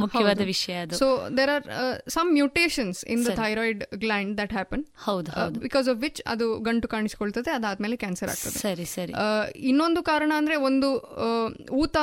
ಮುಖ್ಯವಾದ 0.05 0.41
ವಿಷಯ 0.55 0.87
so 1.03 1.09
there 1.37 1.51
are 1.57 1.65
some 2.17 2.31
mutations 2.33 3.05
in 3.15 3.25
the. 3.27 3.35
Thyroid 3.43 3.85
gland 4.05 4.35
that 4.39 4.53
happen 4.53 4.85
ಹೌದು 5.05 5.31
ಬಿಕಾಸ್ 5.67 5.89
ಆಫ್ 5.89 6.01
ವಿಚ್ 6.07 6.23
ಅದು 6.35 6.47
ಗಂಟು 6.69 6.89
ಕಾಣಿಸಿಕೊಳ್ತದೆ 6.89 7.51
ಅದಾದ್ಮೇಲೆ 7.51 7.97
ಕ್ಯಾನ್ಸರ್ 7.97 8.31
ಆಗ್ತದೆ. 8.35 8.59
ಸರಿ 8.59 8.85
ಸರಿ. 8.97 9.13
ಇನ್ನೊಂದು 9.71 10.03
ಕಾರಣ 10.03 10.33
ಅಂದ್ರೆ 10.37 10.57
ಒಂದು 10.69 10.89
ಊತ 11.83 11.97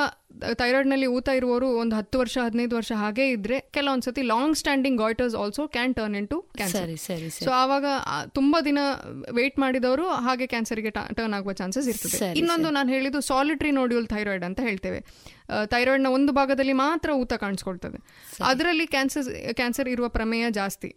ಥೈರಾಯ್ಡ್ನಲ್ಲಿ 0.59 1.05
ಊತ 1.05 1.29
ಇರುವವರು 1.29 1.67
ಒಂದು 1.67 1.95
ಹತ್ತು 1.95 2.19
ವರ್ಷ 2.19 2.37
ಹದಿನೈದು 2.43 2.75
ವರ್ಷ 2.75 2.91
ಹಾಗೆ 2.95 3.29
ಇದ್ರೆ 3.29 3.59
ಕೆಲವೊಂದ್ಸತಿ 3.59 4.21
long 4.21 4.57
standing 4.57 5.01
goitres 5.01 5.35
also 5.35 5.67
can 5.67 5.95
turn 5.95 6.15
into 6.27 6.41
cancer 6.41 6.81
ಸರಿ 6.81 7.27
ಸರಿ. 7.27 7.29
ಸೊ 7.45 7.51
ಆವಾಗ 7.51 7.85
ತುಂಬಾ 8.33 8.61
ದಿನ 8.61 8.79
ವೇಟ್ 9.31 9.59
ಮಾಡಿದವರು 9.59 10.09
ಹಾಗೆ 10.09 10.47
ಕ್ಯಾನ್ಸರ್ಗೆ 10.47 10.89
ಟರ್ನ್ 10.89 11.33
ಆಗುವ 11.33 11.53
ಚಾನ್ಸಸ್ 11.53 11.87
ಇರ್ತದೆ. 11.87 12.33
ಇನ್ನೊಂದು 12.35 12.69
ನಾನು 12.69 12.89
ಹೇಳಿದ್ದು 12.89 13.21
ಸಾಲಿಟ್ರಿ 13.21 13.71
ನೋಡ್ಯೂಲ್ 13.71 14.07
ಥೈರಾಯ್ಡ್ 14.07 14.43
ಅಂತ 14.43 14.59
ಹೇಳ್ತೇವೆ. 14.59 15.05
ಥೈರಾಯ್ಡ್ನ 15.65 16.07
ಒಂದು 16.07 16.33
ಭಾಗದಲ್ಲಿ 16.33 16.73
ಮಾತ್ರ 16.73 17.09
ಊತ 17.11 17.33
ಕಾಣಿಸ್ಕೊಳ್ತದೆ. 17.33 17.97
ಅದರಲ್ಲಿ 18.43 18.87
ಕ್ಯಾನ್ಸರ್ 18.87 19.53
ಕ್ಯಾನ್ಸರ್ 19.53 19.89
ಇರುವ 19.89 20.07
ಪ್ರಮೇಯ 20.07 20.45
ಜಾಸ್ತಿ. 20.49 20.91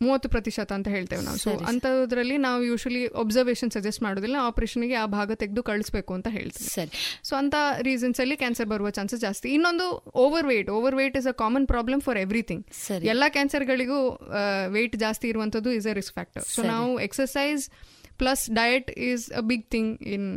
ಮೂವತ್ತು 0.00 0.28
ಪ್ರತಿಶತ 0.28 0.72
ಅಂತ 0.72 0.88
ಹೇಳ್ತೇವೆ 0.88 1.22
ನಾವು. 1.22 1.38
ಸೊ. 1.38 1.50
ಅಂಥದ್ರಲ್ಲಿ 1.66 2.36
ನಾವು 2.36 2.62
ಯೂಶಲಿ 2.62 3.06
ಒಬ್ಸರ್ವೇಷನ್ 3.22 3.70
ಸಜೆಸ್ಟ್ 3.70 4.02
ಮಾಡೋದಿಲ್ಲ 4.02 4.36
ಆಪರೇಷನ್ಗೆ 4.40 4.94
ಆ 4.94 5.06
ಭಾಗ 5.06 5.32
ತೆಗೆದು 5.32 5.62
ಕಳಿಸ್ಬೇಕು 5.62 6.14
ಅಂತ 6.14 6.28
ಹೇಳ್ತೀವಿ. 6.28 6.70
ಸರಿ. 6.70 6.90
ಸೊ 7.24 7.36
ಅಂತ 7.36 7.54
ರೀಸನ್ಸ್ 7.80 8.20
ಅಲ್ಲಿ 8.20 8.36
ಕ್ಯಾನ್ಸರ್ 8.36 8.66
ಬರುವ 8.66 8.90
ಚಾನ್ಸಸ್ 8.90 9.20
ಜಾಸ್ತಿ. 9.20 9.48
ಇನ್ನೊಂದು 9.48 9.86
overweight 10.46 10.70
overweight 10.96 11.16
is 11.16 11.26
a 11.26 11.32
common 11.32 11.66
problem 11.66 12.00
for 12.00 12.18
everything 12.18 12.64
ಎಲ್ಲ 13.04 13.24
ಕ್ಯಾನ್ಸರ್ಗಳಿಗೂ 13.28 13.98
ವೇಟ್ 14.68 14.96
ಜಾಸ್ತಿ 14.96 15.28
ಇರುವಂಥದ್ದು 15.28 15.72
is 15.72 15.86
a 15.86 15.92
risk 15.92 16.14
factor 16.14 16.46
so. 16.48 16.62
ನಾವು 16.64 17.00
exercise 17.00 17.64
plus 18.18 18.50
diet 18.54 18.90
is 19.08 19.32
a 19.32 19.40
big 19.42 19.66
thing 19.70 20.02
in 20.08 20.28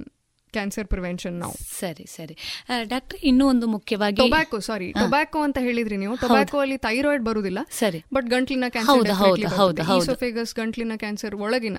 cancer 0.54 0.88
prevention 0.88 1.36
ನಾವು 1.40 1.56
ಸರಿ 1.80 2.06
ಸರಿ. 2.16 2.36
ಡಾಕ್ಟರ್ 2.84 3.20
ಇನ್ನೂ 3.24 3.46
ಒಂದು 3.48 3.68
ಮುಖ್ಯವಾಗಿ 3.68 4.20
ಟೊಬ್ಯಾಕೋ 4.22 4.60
ಸಾರಿ 4.70 4.88
ಟೊಬ್ಯಾಕೋ 4.92 5.40
ಅಂತ 5.48 5.58
ಹೇಳಿದ್ರಿ 5.62 5.98
ನೀವು. 5.98 6.16
ಟೊಬ್ಯಾಕೋ 6.16 6.60
ಅಲ್ಲಿ 6.60 6.78
ಥೈರಾಯ್ಡ್ 6.78 7.24
ಬರುದಿಲ್ಲ 7.26 7.60
ಸರಿ. 7.80 8.00
ಬಟ್ 8.14 8.28
ಗಂಟ್ಲಿನ. 8.28 8.64
ಕ್ಯಾನ್ಸರ್ 8.70 10.54
ಗಂಟ್ಲಿನ 10.56 10.92
ಕ್ಯಾನ್ಸರ್ 10.98 11.36
ಒಳಗಿನ. 11.36 11.78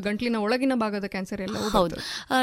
ಗಂಟ್ಲಿನ 0.00 0.36
ಒಳಗಿನ 0.36 0.72
ಭಾಗದ 0.74 1.04
ಕ್ಯಾನ್ಸರ್ 1.04 1.40
ಎಲ್ಲ 1.40 1.56
ಹೌದು. 1.76 1.96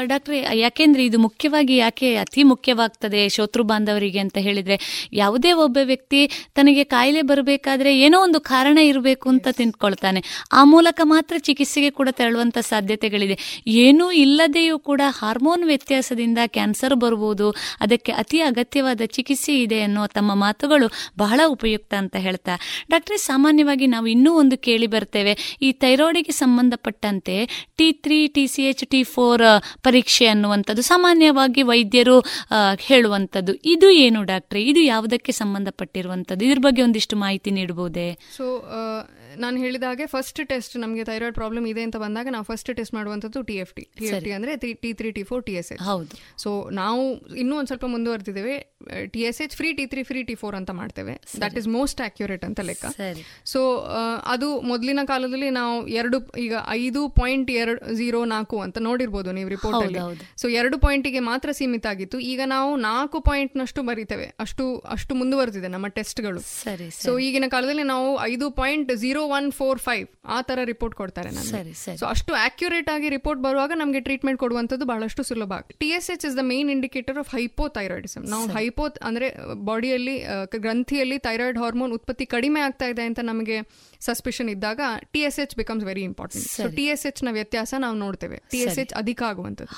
ಡಾಕ್ಟರ್ 0.04 0.34
ಯಾಕೆಂದ್ರೆ 0.52 1.04
ಇದು 1.04 1.18
ಮುಖ್ಯವಾಗಿ 1.18 1.76
ಯಾಕೆ 1.76 2.10
ಅತಿ 2.16 2.42
ಮುಖ್ಯವಾಗ್ತದೆ 2.42 3.28
ಶೋತೃ 3.28 3.62
ಬಾಂಧವರಿಗೆ 3.62 4.18
ಅಂತ 4.18 4.38
ಹೇಳಿದ್ರೆ 4.38 4.78
ಯಾವುದೇ 5.12 5.52
ಒಬ್ಬ 5.64 5.78
ವ್ಯಕ್ತಿ 5.84 6.20
ತನಗೆ 6.54 6.84
ಕಾಯಿಲೆ 6.84 7.22
ಬರಬೇಕಾದ್ರೆ 7.22 7.90
ಏನೋ 8.00 8.18
ಒಂದು 8.22 8.40
ಕಾರಣ 8.40 8.78
ಇರಬೇಕು 8.78 9.28
ಅಂತ 9.28 9.48
ತಿಂದ್ಕೊಳ್ತಾನೆ. 9.52 10.22
ಆ 10.52 10.64
ಮೂಲಕ 10.64 11.00
ಮಾತ್ರ 11.04 11.36
ಚಿಕಿತ್ಸೆಗೆ 11.38 11.90
ಕೂಡ 11.90 12.08
ತೆರಳುವಂತ 12.10 12.58
ಸಾಧ್ಯತೆಗಳಿದೆ. 12.58 13.38
ಏನೂ 13.66 14.06
ಇಲ್ಲದೆಯೂ 14.24 14.78
ಕೂಡ 14.78 15.00
ಹಾರ್ಮೋನ್ 15.20 15.48
ವ್ಯತ್ಯಾಸದಿಂದ 15.70 16.38
ಕ್ಯಾನ್ಸರ್ 16.56 16.94
ಬರಬಹುದು 16.94 17.46
ಅದಕ್ಕೆ 17.80 18.12
ಅತಿ 18.12 18.38
ಅಗತ್ಯವಾದ 18.40 19.02
ಚಿಕಿತ್ಸೆ 19.16 19.54
ಇದೆ 19.62 19.78
ಅನ್ನೋ 19.82 20.02
ತಮ್ಮ 20.06 20.30
ಮಾತುಗಳು 20.44 20.86
ಬಹಳ 21.18 21.40
ಉಪಯುಕ್ತ 21.54 21.94
ಅಂತ 22.02 22.16
ಹೇಳ್ತಾ. 22.26 22.54
ಡಾಕ್ಟ್ರೆ 22.90 23.18
ಸಾಮಾನ್ಯವಾಗಿ 23.30 23.86
ನಾವು 23.86 24.06
ಇನ್ನೂ 24.06 24.32
ಒಂದು 24.32 24.58
ಕೇಳಿ 24.58 24.86
ಬರ್ತೇವೆ. 24.86 25.34
ಈ 25.62 25.70
ಥೈರಾಯ್ಡಿಗೆ 25.82 26.34
ಸಂಬಂಧಪಟ್ಟಂತೆ 26.42 27.36
T 27.78 27.88
three 28.04 28.20
T 28.36 28.44
C 28.46 28.62
H 28.62 28.84
T 28.90 29.02
four 29.14 29.44
ಪರೀಕ್ಷೆ 29.82 30.26
ಅನ್ನುವಂಥದ್ದು 30.26 30.82
ಸಾಮಾನ್ಯವಾಗಿ 30.82 31.62
ವೈದ್ಯರು 31.62 32.16
ಹೇಳುವಂಥದ್ದು. 32.88 33.54
ಇದು 33.74 33.90
ಏನು 34.04 34.22
ಡಾಕ್ಟ್ರೆ? 34.22 34.62
ಇದು 34.62 34.80
ಯಾವುದಕ್ಕೆ 34.80 35.32
ಸಂಬಂಧಪಟ್ಟಿರುವಂಥದ್ದು? 35.42 36.44
ಇದ್ರ 36.44 36.62
ಬಗ್ಗೆ 36.68 36.82
ಒಂದಿಷ್ಟು 36.82 37.16
ಮಾಹಿತಿ 37.16 37.50
ನೀಡಬಹುದೇ 37.50 38.08
ಸೊ 38.36 38.44
ನಾನು 39.38 39.56
ಹೇಳಿದ 39.58 39.82
ಹಾಗೆ 39.82 40.06
ಫಸ್ಟ್ 40.06 40.40
ಟೆಸ್ಟ್ 40.48 40.76
ನಮಗೆ 40.76 41.04
ಥೈರಾಯ್ಡ್ 41.04 41.34
ಪ್ರಾಬ್ಲಮ್ 41.34 41.66
ಇದೆ 41.66 41.82
ಅಂತ 41.82 41.96
ಬಂದಾಗ 41.96 42.28
ನಾವು 42.30 42.44
ಫಸ್ಟ್ 42.44 42.70
ಟೆಸ್ಟ್ 42.78 42.94
ಮಾಡುವಂಥದ್ದು 42.94 43.42
T 43.42 43.56
F 43.56 43.72
T 43.76 43.84
T 43.98 44.06
F 44.06 44.24
T 44.24 44.30
ಅಂದ್ರೆ 44.30 44.52
T 44.56 44.92
three 44.92 45.10
T 45.10 45.22
four 45.22 45.39
T 45.48 45.54
S 45.60 45.70
H 45.74 45.82
ಹೌದು. 45.90 46.16
ಸೊ 46.42 46.50
ನಾವು 46.80 47.02
ಇನ್ನೂ 47.42 47.54
ಒಂದು 47.60 47.70
ಸ್ವಲ್ಪ 47.72 47.86
ಮುಂದುವರೆದಿದ್ದೇವೆ. 47.94 48.56
T 49.14 49.22
S 49.28 49.40
H 49.44 49.54
free 49.60 49.70
T 49.78 49.84
three 49.92 50.02
free 50.10 50.20
T 50.28 50.34
four 50.42 50.54
ಅಂತ 50.58 50.70
ಮಾಡ್ತೇವೆ. 50.80 51.14
ದಟ್ 51.42 51.56
ಇಸ್ 51.60 51.68
ಮೋಸ್ಟ್ 51.78 52.00
ಆಕ್ಯುರೇಟ್ 52.06 52.44
ಅಂತ 52.48 52.60
ಲೆಕ್ಕ. 52.68 52.86
ಸೊ 53.52 53.60
ಅದು 54.34 54.48
ಮೊದಲಿನ 54.70 55.04
ಕಾಲದಲ್ಲಿ 55.12 55.50
ನಾವು 55.60 55.74
ಎರಡು 56.00 56.20
ಈಗ 56.44 56.54
ಐದು 56.78 57.02
ಪಾಯಿಂಟ್ 57.20 57.50
ಎರಡು 57.62 57.80
ಝೀರೋ 58.00 58.20
ನಾಲ್ಕು 58.34 58.58
ಅಂತ 58.66 58.78
ನೋಡಿರ್ಬೋದು 58.88 59.32
ನೀವು 59.38 59.50
ರಿಪೋರ್ಟ್ 59.56 59.82
ಅಲ್ಲಿ. 59.86 60.00
ಸೊ 60.42 60.48
ಎರಡು 60.60 60.78
ಪಾಯಿಂಟಿಗೆ 60.84 61.22
ಮಾತ್ರ 61.30 61.48
ಸೀಮಿತ 61.60 61.86
ಆಗಿತ್ತು. 61.94 62.18
ಈಗ 62.32 62.40
ನಾವು 62.54 62.70
ನಾಲ್ಕು 62.88 63.20
ಪಾಯಿಂಟ್ 63.28 63.52
ನಷ್ಟು 63.62 63.82
ಬರೀತೇವೆ. 63.90 64.28
ಅಷ್ಟು 64.46 64.64
ಅಷ್ಟು 64.96 65.12
ಮುಂದುವರೆದಿದೆ 65.20 65.68
ನಮ್ಮ 65.76 65.86
ಟೆಸ್ಟ್ಗಳು. 65.98 66.40
ಸರಿ 66.64 66.88
ಸೊ 67.04 67.12
ಈಗಿನ 67.26 67.48
ಕಾಲದಲ್ಲಿ 67.56 67.86
ನಾವು 67.92 68.08
ಐದು 68.32 68.48
point 68.60 68.90
zero 69.02 69.22
one 69.38 69.48
four 69.60 69.80
five 69.88 70.06
ಆ 70.36 70.40
ತರ 70.48 70.58
ರಿಪೋರ್ಟ್ 70.72 70.96
ಕೊಡ್ತಾರೆ. 71.00 71.30
ಸೊ 72.00 72.04
ಅಷ್ಟು 72.14 72.32
ಆಕ್ಯುರೇಟ್ 72.46 72.88
ಆಗಿ 72.94 73.08
ರಿಪೋರ್ಟ್ 73.16 73.40
ಬರುವಾಗ 73.46 73.72
ನಮಗೆ 73.82 74.00
ಟ್ರೀಟ್ಮೆಂಟ್ 74.06 74.38
ಕೊಡುವಂಥದ್ದು 74.42 74.86
ಬಹಳಷ್ಟು 74.90 75.22
ಸುಲಭ. 75.30 75.52
T 75.82 75.88
S 75.96 76.08
H 76.14 76.24
is 76.28 76.36
the 76.40 76.44
main 76.52 76.70
indicator 76.76 77.18
of 77.22 77.30
hypothyroidism 77.36 78.24
ನಾವು 78.32 78.46
ಹೈಪೋ 78.58 78.86
ಅಂದ್ರೆ 79.08 79.28
ಬಾಡಿಯಲ್ಲಿ 79.70 80.16
ಗ್ರಂಥಿಯಲ್ಲಿ 80.66 81.18
ಥೈರಾಯ್ಡ್ 81.26 81.60
ಹಾರ್ಮೋನ್ 81.64 81.92
ಉತ್ಪತ್ತಿ 81.98 82.26
ಕಡಿಮೆ 82.34 82.62
ಆಗ್ತಾ 82.68 82.88
ಇದೆ 82.94 83.04
ಅಂತ 83.10 83.20
ನಮಗೆ 83.30 83.58
ಸಸ್ಪಿಷನ್ 84.08 84.50
ಇದ್ದಾಗ 84.54 84.80
T 85.14 85.22
S 85.28 85.38
H 85.44 85.54
becomes 85.60 85.84
very 85.90 86.04
important 86.10 86.46
so. 86.56 86.68
T 86.78 86.86
ಎಸ್ 86.94 87.04
ಎಚ್ನ 87.10 87.28
ವ್ಯತ್ಯಾಸ 87.38 87.74
ನಾವು 87.84 87.96
ನೋಡ್ತೇವೆ. 88.04 88.38
ಟಿ 88.54 88.60
ಎಸ್ 88.66 88.78
ಎಚ್ 88.84 88.94
ಅಧಿಕ 89.02 89.22
ಆಗುವಂಥದ್ದು. 89.30 89.72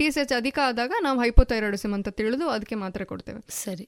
ಟಿ 0.00 0.06
ಎಸ್ 0.10 0.18
ಎಚ್ 0.24 0.34
ಅಧಿಕ 0.40 0.58
ಆದಾಗ 0.70 0.92
ನಾವು 1.06 1.18
ಹೈಪೋಥೈರಾಯ್ಡಿಸಮ್ 1.24 1.94
ಅಂತ 1.98 2.08
ತಿಳಿದು 2.20 2.48
ಅದಕ್ಕೆ 2.56 2.78
ಮಾತ್ರ 2.84 3.04
ಕೊಡ್ತೇವೆ. 3.12 3.40
ಸರಿ. 3.64 3.86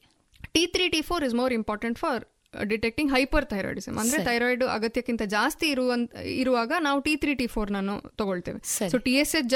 T 0.54 0.62
three 0.74 0.86
T 0.94 1.00
four 1.08 1.24
is 1.26 1.34
more 1.40 1.52
important 1.58 1.98
for 2.04 2.24
detecting 2.72 3.11
hyperthyroidism. 3.53 3.96
ಅಂದ್ರೆ 4.03 4.18
ಥೈರಾಯ್ಡ್ 4.28 4.62
ಅಗತ್ಯಕ್ಕಿಂತ 4.76 5.22
ಜಾಸ್ತಿ 5.34 5.66
ಇರುವಂತ 5.74 6.22
ಇರುವಾಗ 6.42 6.72
ನಾವು 6.86 6.98
ಟಿ 7.07 7.12
ತ್ರೀ 7.22 7.32
ಟಿ 7.40 7.46
ಫೋರ್ 7.55 7.70
ನಾನು 7.76 7.94
ತಗೊಳ್ತೇವೆ. 8.20 8.59
ಸೊ 8.92 8.98
ಟಿ 9.07 9.14
ಎಸ್ 9.22 9.34
ಎಚ್ 9.40 9.55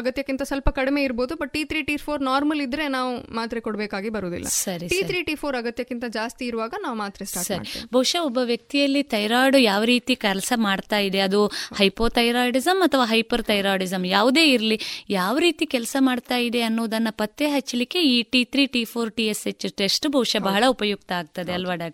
ಅಗತ್ಯಕ್ಕಿಂತ 0.00 0.42
ಸ್ವಲ್ಪ 0.50 0.68
ಕಡಿಮೆ 0.78 1.02
ಇರ್ಬೋದು 1.08 1.36
but 1.42 1.52
T 1.56 1.62
three 1.70 1.82
T 1.90 1.96
four 2.06 2.22
normal 2.30 2.62
ಇದ್ರೆ 2.66 2.86
ನಾವು 2.96 3.10
ಮಾತ್ರೆ 3.38 3.60
ಕೊಡಬೇಕಾಗಿ 3.66 4.10
ಬರುವುದಿಲ್ಲ. 4.16 4.48
ಸರಿ, 4.64 4.88
ಟಿ. 4.94 5.00
ತ್ರೀ 5.10 5.20
ಟಿ 5.28 5.36
ಫೋರ್ 5.42 5.58
ಅಗತ್ಯಕ್ಕಿಂತ 5.60 6.04
ಜಾಸ್ತಿ 6.18 6.44
ಇರುವಾಗ 6.50 6.74
ನಾವು 6.86 6.98
ಮಾತ್ರೆ 7.02 7.26
ಸ್ಟಾರ್ಟ್ 7.32 7.48
ಸರಿ. 7.50 7.58
ಮಾಡ್ತೇವೆ. 7.60 7.84
ಬಹುಶಃ 7.96 8.22
ಒಬ್ಬ 8.30 8.38
ವ್ಯಕ್ತಿಯಲ್ಲಿ 8.52 9.02
ಥೈರಾಯ್ಡ್ 9.14 9.58
ಯಾವ 9.70 9.82
ರೀತಿ 9.92 10.16
ಕೆಲಸ 10.26 10.52
ಮಾಡ್ತಾ 10.66 11.00
ಇದೆ 11.08 11.22
ಅದು 11.28 11.40
ಹೈಪೋಥೈರಾಯ್ಡಿಸಮ್ 11.80 12.82
ಅಥವಾ 12.88 13.06
ಹೈಪರ್ 13.12 13.44
ಥೈರಾಯ್ಡಿಸಮ್ 13.50 14.06
ಯಾವುದೇ 14.16 14.44
ಇರಲಿ 14.54 14.78
ಯಾವ 15.18 15.34
ರೀತಿ 15.46 15.64
ಕೆಲಸ 15.76 15.96
ಮಾಡ್ತಾ 16.08 16.38
ಇದೆ 16.48 16.62
ಅನ್ನೋದನ್ನ 16.70 17.12
ಪತ್ತೆ 17.22 17.46
ಹಚ್ಚಲಿಕ್ಕೆ 17.54 18.00
ಈ 18.12 18.16
T 18.34 18.42
three 18.52 18.66
T 18.74 18.84
four 18.92 19.12
T 19.18 19.26
S 19.32 19.44
H 19.52 19.66
test 19.82 20.06
ಬಹುಶಃ 20.16 20.42
ಬಹಳ 20.50 20.64
ಉಪಯುಕ್ತ 20.74 21.12
ಆಗ್ತದೆ 21.20 21.52
ಅಲ್ವಾ 21.58 21.74
ಡಾಕ್ಟ್ರೆ? 21.74 21.90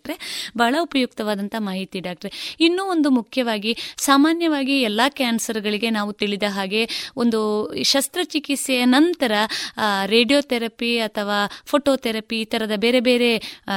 ಬಹಳ 0.57 0.75
ಉಪಯುಕ್ತವಾದಂಥ 0.81 1.55
ಮಾಹಿತಿ 1.59 2.01
ಡಾಕ್ಟ್ರೆ. 2.01 2.31
ಇನ್ನೂ 2.61 2.85
ಒಂದು 2.85 3.11
ಮುಖ್ಯವಾಗಿ 3.11 3.73
ಸಾಮಾನ್ಯವಾಗಿ 3.97 4.77
ಎಲ್ಲ 4.81 5.01
ಕ್ಯಾನ್ಸರ್ಗಳಿಗೆ 5.21 5.91
ನಾವು 5.91 6.13
ತಿಳಿದ 6.13 6.43
ಹಾಗೆ 6.49 6.83
ಒಂದು 7.17 7.41
ಶಸ್ತ್ರಚಿಕಿತ್ಸೆಯ 7.83 8.85
ನಂತರ 8.85 9.33
ರೇಡಿಯೋಥೆರಪಿ 10.15 10.99
ಅಥವಾ 10.99 11.39
ಫೋಟೋಥೆರಪಿ 11.67 12.37
ಈ 12.41 12.45
ಥರದ 12.45 12.75
ಬೇರೆ 12.77 13.01
ಬೇರೆ 13.01 13.31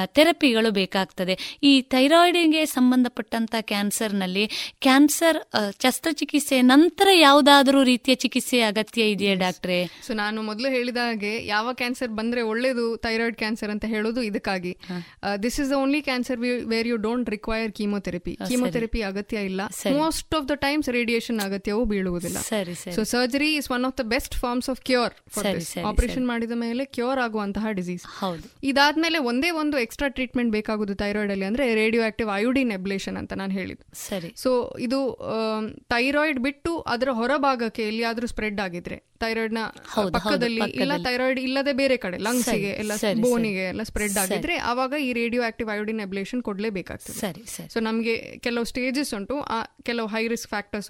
ಥೆರಪಿಗಳು 0.05 0.71
ಬೇಕಾಗ್ತದೆ. 0.71 1.35
ಈ 1.63 1.81
ಥೈರಾಯ್ಡ್ಗೆ 1.81 2.65
ಸಂಬಂಧಪಟ್ಟಂಥ 2.65 3.55
ಕ್ಯಾನ್ಸರ್ನಲ್ಲಿ 3.71 4.45
ಕ್ಯಾನ್ಸರ್ 4.79 5.39
ಶಸ್ತ್ರಚಿಕಿತ್ಸೆ 5.83 6.61
ನಂತರ 6.61 7.07
ಯಾವುದಾದರೂ 7.19 7.83
ರೀತಿಯ 7.83 8.15
ಚಿಕಿತ್ಸೆ 8.15 8.59
ಅಗತ್ಯ 8.61 9.01
ಇದೆಯಾ 9.13 9.33
ಡಾಕ್ಟ್ರೆ? 9.33 9.79
ಸೊ 10.07 10.13
ನಾನು 10.13 10.41
ಮೊದಲು 10.41 10.69
ಹೇಳಿದ 10.69 10.97
ಹಾಗೆ 10.97 11.45
ಯಾವ 11.45 11.73
ಕ್ಯಾನ್ಸರ್ 11.73 12.11
ಬಂದ್ರೆ 12.19 12.41
ಒಳ್ಳೆಯದು 12.41 12.85
ಥೈರಾಯ್ಡ್ 12.97 13.37
ಕ್ಯಾನ್ಸರ್ 13.37 13.71
ಅಂತ 13.71 13.85
ಹೇಳೋದು 13.85 14.21
ಇದಕ್ಕಾಗಿ. 14.29 14.73
This 15.43 15.59
is 15.59 15.69
the 15.71 15.73
only 15.73 16.01
cancer 16.11 16.39
where 16.73 16.89
you 16.91 16.97
don't 17.07 17.29
require 17.35 17.71
chemotherapy. 17.79 18.35
Chemotherapy 18.49 19.01
ಅಗತ್ಯ 19.09 19.45
ಇಲ್ಲ. 19.49 19.61
Most 19.99 20.35
of 20.39 20.47
the 20.49 20.55
times 20.65 20.89
radiation 20.97 21.39
ಅಗತ್ಯವೂ 21.47 21.83
ಬೀಳುವುದಿಲ್ಲ. 21.91 22.37
So 22.97 23.03
surgery 23.13 23.51
is 23.59 23.69
one 23.75 23.85
of 23.89 23.95
the 24.01 24.05
best 24.15 24.35
forms 24.43 24.69
of 24.73 24.81
cure 24.89 25.13
operation. 25.91 26.25
ಮಾಡಿದ 26.31 26.57
ಮೇಲೆ 26.65 26.85
ಕ್ಯೂರ್ 26.97 27.21
ಆಗುವಂತಹ 27.25 27.65
ಡಿಸೀಸ್ 27.79 28.05
ಇದಾದ್ಮೇಲೆ 28.71 29.17
ಒಂದೇ 29.31 29.49
ಒಂದು 29.61 29.77
ಎಕ್ಸ್ಟ್ರಾ 29.85 30.09
ಟ್ರೀಟ್ಮೆಂಟ್ 30.17 30.51
ಬೇಕಾಗುದು 30.51 30.95
ಥೈರಾಯ್ಡ್ 31.03 31.31
ಅಲ್ಲಿ 31.35 31.45
ಅಂದ್ರೆ 31.49 31.67
ರೇಡಿಯೋ 31.81 32.03
ಆಕ್ಟಿವ್ 32.09 32.29
ಅಯೋಡಿನ್ 32.37 32.71
ಎಬ್ಲೇಷನ್ 32.79 33.17
ಅಂತ 33.21 33.33
ನಾನು 33.41 33.53
ಹೇಳಿದ್ದು. 33.59 33.85
ಸರಿ. 34.07 34.31
ಸೊ 34.43 34.51
ಇದು 34.79 34.99
ಥೈರಾಯ್ಡ್ 35.95 36.39
ಬಿಟ್ಟು 36.39 36.73
ಅದರ 36.95 37.09
ಹೊರಭಾಗಕ್ಕೆ 37.21 37.85
ಎಲ್ಲಿಯಾದ್ರೂ 37.87 38.27
ಸ್ಪ್ರೆಡ್ 38.27 38.61
ಆಗಿದ್ರೆ 38.67 38.99
ಥೈರಾಯ್ಡ್ನ 39.23 39.61
ಪಕ್ಕದಲ್ಲಿ 40.17 40.63
ಇಲ್ಲ 40.83 40.95
ಥೈರಾಯ್ಡ್ 41.07 41.39
ಇಲ್ಲದೆ 41.47 41.73
ಬೇರೆ 41.81 41.95
ಕಡೆ 42.03 42.17
ಲಂಗ್ಸ್ಗೆ 42.27 42.71
ಎಲ್ಲ 42.81 42.93
ಬೋನಿಗೆ 43.25 43.63
ಎಲ್ಲ 43.73 43.83
ಸ್ಪ್ರೆಡ್ 43.89 44.17
ಆಗಿದ್ರೆ 44.23 44.55
ಆವಾಗ 44.71 44.93
ಈ 45.07 45.09
ರೇಡಿಯೋ 45.19 45.41
ಆಕ್ಟಿವ್ 45.49 45.69
ಅಯೋಡಿನ್ 45.75 46.01
ಎಬ್ಲೇಷನ್ 46.07 46.41
ಕೊಡ್ಲೇಬೇಕಾಗ್ತದೆ. 46.49 47.17
ಸರಿ 47.23 47.43
ಸೊ 47.73 47.79
ನಮಗೆ 47.89 48.15
ಕೆಲವು 48.47 48.65
ಸ್ಟೇಜಸ್ 48.71 49.13
ಉಂಟು 49.19 49.37
ಆ 49.57 49.59
ಕೆಲವು 49.89 50.09
ಹೈ 50.15 50.23
ರಿಸ್ಕ್ 50.33 50.49
ಫ್ಯಾಕ್ಟರ್ಸ್ 50.55 50.89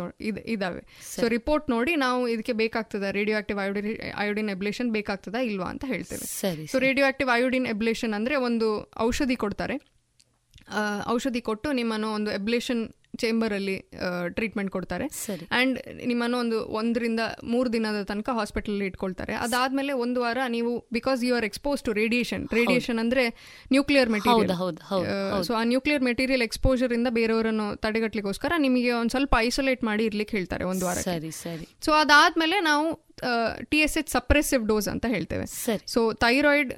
ಇದಾವೆ. 0.55 0.83
ಸೊ 1.15 1.27
ರಿಪೋರ್ಟ್ 1.37 1.67
ನೋಡಿ 1.75 1.95
ನಾವು 2.05 2.21
ಇದಕ್ಕೆ 2.33 2.55
ಬೇಕಾಗ್ತದ 2.63 3.05
radio 3.19 3.37
active 3.41 3.61
iodine 3.65 3.89
iodine 4.23 4.51
ablation 4.55 4.91
ಬೇಕಾಗ್ತದಾ 4.97 5.41
ಇಲ್ವಾ 5.51 5.69
ಅಂತ 5.75 5.85
ಹೇಳ್ತೇವೆ. 5.93 6.25
So 6.73 6.79
radio 6.87 7.07
active 7.11 7.31
iodine 7.37 7.69
ablation 7.75 8.15
ಅಂದ್ರೆ 8.19 8.37
ಒಂದು 8.49 8.69
ಔಷಧಿ 9.07 9.37
ಕೊಡ್ತಾರೆ. 9.45 9.77
ಔಷಧಿ 11.13 11.41
ಕೊಟ್ಟು 11.47 11.69
ನಿಮ್ಮನ್ನು 11.77 12.09
ಒಂದು 12.17 12.29
ಎಬ್ಲೇಷನ್ 12.39 12.81
ಚೇಂಬರ್ 13.23 13.53
ಅಲ್ಲಿ 13.57 13.75
ಟ್ರೀಟ್ಮೆಂಟ್ 14.37 14.71
ಕೊಡ್ತಾರೆ. 14.75 15.05
ಅಂಡ್ 15.59 15.77
ನಿಮ್ಮನ್ನು 16.11 16.37
ಒಂದು 16.43 16.59
ಒಂದರಿಂದ 16.79 17.21
ಮೂರು 17.53 17.69
ದಿನದ 17.75 17.99
ತನಕ 18.11 18.29
ಹಾಸ್ಪಿಟಲ್ 18.39 18.81
ಇಟ್ಕೊಳ್ತಾರೆ. 18.87 19.33
ಅದಾದ್ಮೇಲೆ 19.45 19.93
ಒಂದು 20.05 20.21
ವಾರ 20.25 20.37
ನೀವು 20.55 20.71
because 20.97 21.19
you 21.27 21.33
are 21.39 21.47
expose 21.49 21.83
to 21.87 21.93
radiation 22.01 22.45
radiation 22.59 22.99
ಅಂದ್ರೆ 23.03 23.25
ನ್ಯೂಕ್ಲಿಯರ್ 23.75 24.11
ಮೆಟೀರಿಯಲ್. 24.15 24.51
ಸೊ 25.49 25.53
ಆ 25.59 25.63
ನ್ಯೂಕ್ಲಿಯರ್ 25.73 26.03
ಮೆಟೀರಿಯಲ್ 26.09 26.45
ಎಕ್ಸ್ಪೋಜರ್ 26.49 26.93
ಇಂದ 26.99 27.11
ಬೇರೆಯವರನ್ನು 27.19 27.67
ತಡೆಗಟ್ಟಲಿಕ್ಕೋಸ್ಕರ 27.85 28.53
ನಿಮಗೆ 28.67 28.91
ಒಂದು 29.01 29.13
ಸ್ವಲ್ಪ 29.17 29.35
ಐಸೋಲೇಟ್ 29.49 29.83
ಮಾಡಿ 29.91 30.05
ಇರ್ಲಿಕ್ಕೆ 30.11 30.37
ಹೇಳ್ತಾರೆ 30.37 30.65
ಒಂದು 30.73 30.85
ವಾರ 30.89 30.97
ಸರಿ 31.11 31.31
ಸರಿ. 31.43 31.67
ಸೊ 31.87 31.93
ಅದಾದ್ಮೇಲೆ 32.01 32.59
ನಾವು 32.71 32.87
T 33.71 33.79
S 33.85 33.97
H 34.01 34.11
suppressive 34.17 34.63
dose 34.69 34.87
ಅಂತ 34.95 35.05
ಹೇಳ್ತೇವೆ. 35.15 35.45
ಸೊ 35.93 36.01
ಥೈರಾಯ್ಡ್ 36.25 36.71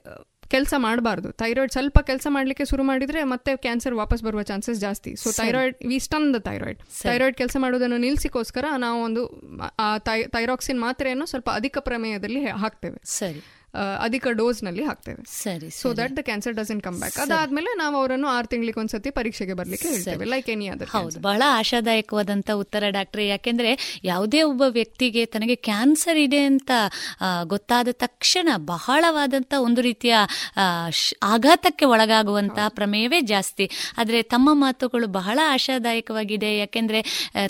ಕೆಲಸ 0.49 0.73
ಮಾಡಬಾರ್ದು. 0.77 1.31
ಥೈರಾಯ್ಡ್ 1.31 1.71
ಸ್ವಲ್ಪ 1.71 1.99
ಕೆಲಸ 1.99 2.27
ಮಾಡಲಿಕ್ಕೆ 2.29 2.65
ಶುರು 2.65 2.83
ಮಾಡಿದ್ರೆ 2.83 3.23
ಮತ್ತೆ 3.23 3.57
ಕ್ಯಾನ್ಸರ್ 3.57 3.95
ವಾಪಸ್ 3.95 4.23
ಬರುವ 4.23 4.41
ಚಾನ್ಸಸ್ 4.41 4.79
ಜಾಸ್ತಿ. 4.79 5.15
So 5.15 5.31
thyroid 5.31 5.77
we 5.87 5.99
stun 5.99 6.33
the 6.33 6.37
thyroid 6.37 6.79
thyroid 7.01 7.37
ಕೆಲಸ 7.37 7.57
ಮಾಡೋದನ್ನು 7.59 7.97
ನಿಲ್ಲಿಸಿಕೋಸ್ಕರ 7.97 8.65
ನಾವು 8.77 9.03
ಒಂದು 9.03 9.23
ಆ 9.79 9.97
ಥೈರಾಕ್ಸಿನ್ 9.97 10.79
ಮಾತ್ರೆಯನ್ನು 10.79 11.25
ಸ್ವಲ್ಪ 11.25 11.49
ಅಧಿಕ 11.49 11.77
ಪ್ರಮೇಯದಲ್ಲಿ 11.77 12.45
ಹಾಕ್ತೇವೆ. 12.45 13.01
ಸರಿ. 13.05 13.43
ಅಧಿಕ 14.05 14.25
ಡೋಸ್ನಲ್ಲಿ 14.31 14.83
ಹಾಕ್ತೇವೆ. 14.83 15.21
ಸರಿ 15.43 15.69
so 15.69 15.87
that 15.93 16.13
the 16.17 16.21
cancer 16.21 16.55
doesn't 16.55 16.81
come 16.81 16.97
back 16.99 17.17
ಅದಾದ್ಮೇಲೆ 17.17 17.71
ನಾವು 17.77 17.95
ಅವರನ್ನು 17.97 18.27
ಆರು 18.27 18.47
ತಿಂಗಳಿಗೆ 18.47 18.79
ಒಂದ್ಸತಿ 18.79 19.09
ಪರೀಕ್ಷೆಗೆ 19.09 19.53
ಬರ್ಲಿಕ್ಕೆ 19.53 19.87
ಹೇಳ್ತೇವೆ 19.87 20.25
ಲೈಕ್ 20.25 20.49
ಎನಿ 20.49 20.67
ಅದರ್ 20.67 20.89
ಹೌದು 20.89 21.19
ಬಹಳ 21.19 21.41
ಆಶಾದಾಯಕವಾದಂತ 21.59 22.49
ಉತ್ತರ 22.63 22.83
ಡಾಕ್ಟರ್ 22.89 23.21
ಯಾಕೆಂದ್ರೆ 23.21 24.01
ಯಾವುದೇ 24.03 24.41
ಒಬ್ಬ 24.41 24.63
ವ್ಯಕ್ತಿಗೆ 24.69 25.23
ತನಗೆ 25.25 25.57
ಕ್ಯಾನ್ಸರ್ 25.69 26.17
ಇದೆ 26.17 26.41
ಅಂತ 26.45 26.71
ಗೊತ್ತಾದ 27.43 27.87
ತಕ್ಷಣ 28.05 28.49
ಬಹಳವಾದಂತ 28.57 29.53
ಒಂದು 29.59 29.81
ರೀತಿಯ 29.81 30.15
ಆಘಾತಕ್ಕೆ 31.33 31.85
ಒಳಗಾಗುವಂತಹ 31.85 32.67
ಪ್ರಮೇಯವೇ 32.67 33.21
ಜಾಸ್ತಿ. 33.33 33.67
ಆದ್ರೆ 33.97 34.21
ತಮ್ಮ 34.33 34.49
ಮಾತುಗಳು 34.53 35.07
ಬಹಳ 35.19 35.39
ಆಶಾದಾಯಕವಾಗಿದೆ 35.55 36.51
ಯಾಕೆಂದ್ರೆ 36.57 37.01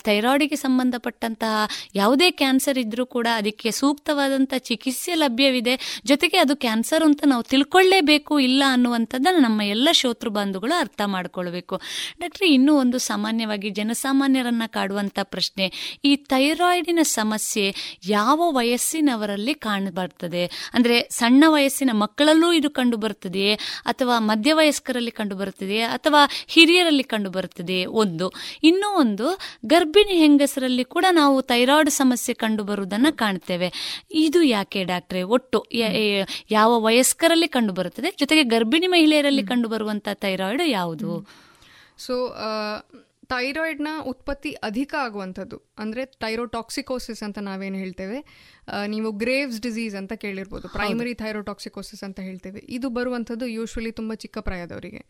ಥೈರಾಯ್ಡ್ 0.06 0.22
ಥೈರಾಯ್ಡ್ಗೆ 0.24 0.56
ಸಂಬಂಧಪಟ್ಟಂತಹ 0.56 1.56
ಯಾವುದೇ 1.96 2.28
ಕ್ಯಾನ್ಸರ್ 2.32 2.78
ಇದ್ರೂ 2.78 3.04
ಕೂಡ 3.06 3.28
ಅದಕ್ಕೆ 3.36 3.70
ಸೂಕ್ತವಾದಂತ 3.72 4.54
ಚಿಕಿತ್ಸೆ 4.58 5.14
ಲಭ್ಯವಿದೆ. 5.14 5.74
ಜೊತೆಗೆ 6.14 6.38
ಅದು 6.46 6.54
ಕ್ಯಾನ್ಸರ್ 6.64 7.04
ಅಂತ 7.10 7.22
ನಾವು 7.34 7.44
ತಿಳ್ಕೊಳ್ಳೇಬೇಕು 7.52 8.34
ಇಲ್ಲ 8.48 8.64
ಅನ್ನುವಂಥದ್ದನ್ನು 8.76 9.42
ನಮ್ಮ 9.48 9.62
ಎಲ್ಲ 9.76 9.90
ಶೋತೃ 10.02 10.30
ಬಂಧುಗಳು 10.38 10.76
ಅರ್ಥ 10.84 11.02
ಮಾಡ್ಕೊಳ್ಬೇಕು. 11.14 11.76
ಡಾಕ್ಟ್ರಿ, 12.22 12.48
ಇನ್ನೂ 12.58 12.74
ಒಂದು 12.84 12.98
ಸಾಮಾನ್ಯವಾಗಿ 13.10 13.70
ಜನಸಾಮಾನ್ಯರನ್ನ 13.80 14.66
ಕಾಡುವಂಥ 14.76 15.20
ಪ್ರಶ್ನೆ, 15.34 15.66
ಈ 16.10 16.12
ಥೈರಾಯ್ಡಿನ 16.32 17.02
ಸಮಸ್ಯೆ 17.12 17.66
ಯಾವ 18.08 18.40
ವಯಸ್ಸಿನವರಲ್ಲಿ 18.58 19.54
ಕಾಣಬರ್ತದೆ? 19.68 20.44
ಅಂದರೆ 20.76 20.98
ಸಣ್ಣ 21.20 21.44
ವಯಸ್ಸಿನ 21.56 21.92
ಮಕ್ಕಳಲ್ಲೂ 22.04 22.50
ಇದು 22.60 22.70
ಕಂಡು 22.80 22.98
ಬರ್ತದೆಯೇ 23.04 23.54
ಅಥವಾ 23.92 24.16
ಮಧ್ಯವಯಸ್ಕರಲ್ಲಿ 24.30 25.14
ಕಂಡು 25.20 25.38
ಬರುತ್ತದೆಯೇ 25.42 25.86
ಅಥವಾ 25.98 26.22
ಹಿರಿಯರಲ್ಲಿ 26.56 27.06
ಕಂಡು 27.14 27.32
ಬರುತ್ತದೆಯೇ 27.38 27.86
ಒಂದು. 28.04 28.28
ಇನ್ನೂ 28.72 28.90
ಒಂದು, 29.04 29.28
ಗರ್ಭಿಣಿ 29.74 30.18
ಹೆಂಗಸರಲ್ಲಿ 30.24 30.86
ಕೂಡ 30.96 31.06
ನಾವು 31.22 31.36
ಥೈರಾಯ್ಡ್ 31.52 31.92
ಸಮಸ್ಯೆ 32.02 32.36
ಕಂಡು 32.44 32.66
ಬರುವುದನ್ನು 32.72 33.12
ಕಾಣ್ತೇವೆ. 33.24 33.72
ಇದು 34.26 34.42
ಯಾಕೆ 34.56 34.84
ಡಾಕ್ಟ್ರೆ? 34.94 35.24
ಒಟ್ಟು 35.38 35.60
ಯಾವ 36.52 36.72
ವಯಸ್ಕರಲ್ಲಿ 36.88 37.48
ಕಂಡು 37.48 37.74
ಬರುತ್ತದೆ 37.74 38.12
ಜೊತೆಗೆ 38.22 38.44
ಗರ್ಭಿಣಿ 38.54 38.88
ಮಹಿಳೆಯರಲ್ಲಿ 38.88 39.44
ಕಂಡು 39.52 39.70
ಬರುವಂತಹ 39.74 40.16
ಥೈರಾಯ್ಡ್ 40.26 40.64
ಯಾವುದು? 40.80 41.12
ಸೊ 42.06 42.16
ಥೈರಾಯ್ಡ್ನ 43.34 43.90
ಉತ್ಪತ್ತಿ 44.12 44.52
ಅಧಿಕ 44.68 44.94
ಆಗುವಂಥದ್ದು 45.04 45.58
ಅಂದರೆ 45.80 46.02
ಥೈರೋಟಾಕ್ಸಿಕೋಸಿಸ್ 46.24 47.22
ಅಂತ 47.28 47.40
ನಾವೇನು 47.48 47.78
ಹೇಳ್ತೇವೆ 47.78 48.18
ನೀವು 48.94 49.10
ಗ್ರೇವ್ಸ್ 49.22 49.60
ಡಿಸೀಸ್ 49.62 49.96
ಅಂತ 50.02 50.14
ಕೇಳಿರ್ಬೋದು 50.24 50.68
ಪ್ರೈಮರಿ 50.70 51.14
ಥೈರೋಟಾಕ್ಸಿಕೋಸಿಸ್ 51.22 52.04
ಅಂತ 52.08 52.20
ಹೇಳ್ತೇವೆ. 52.20 52.62
ಇದು 52.78 52.90
ಬರುವಂಥದ್ದು 52.98 53.48
ಯೂಶ್ವಲಿ 53.58 53.92
ತುಂಬ 54.00 54.14
ಚಿಕ್ಕ 54.24 54.38
ಪ್ರಾಯದವರಿಗೆ. 54.48 55.02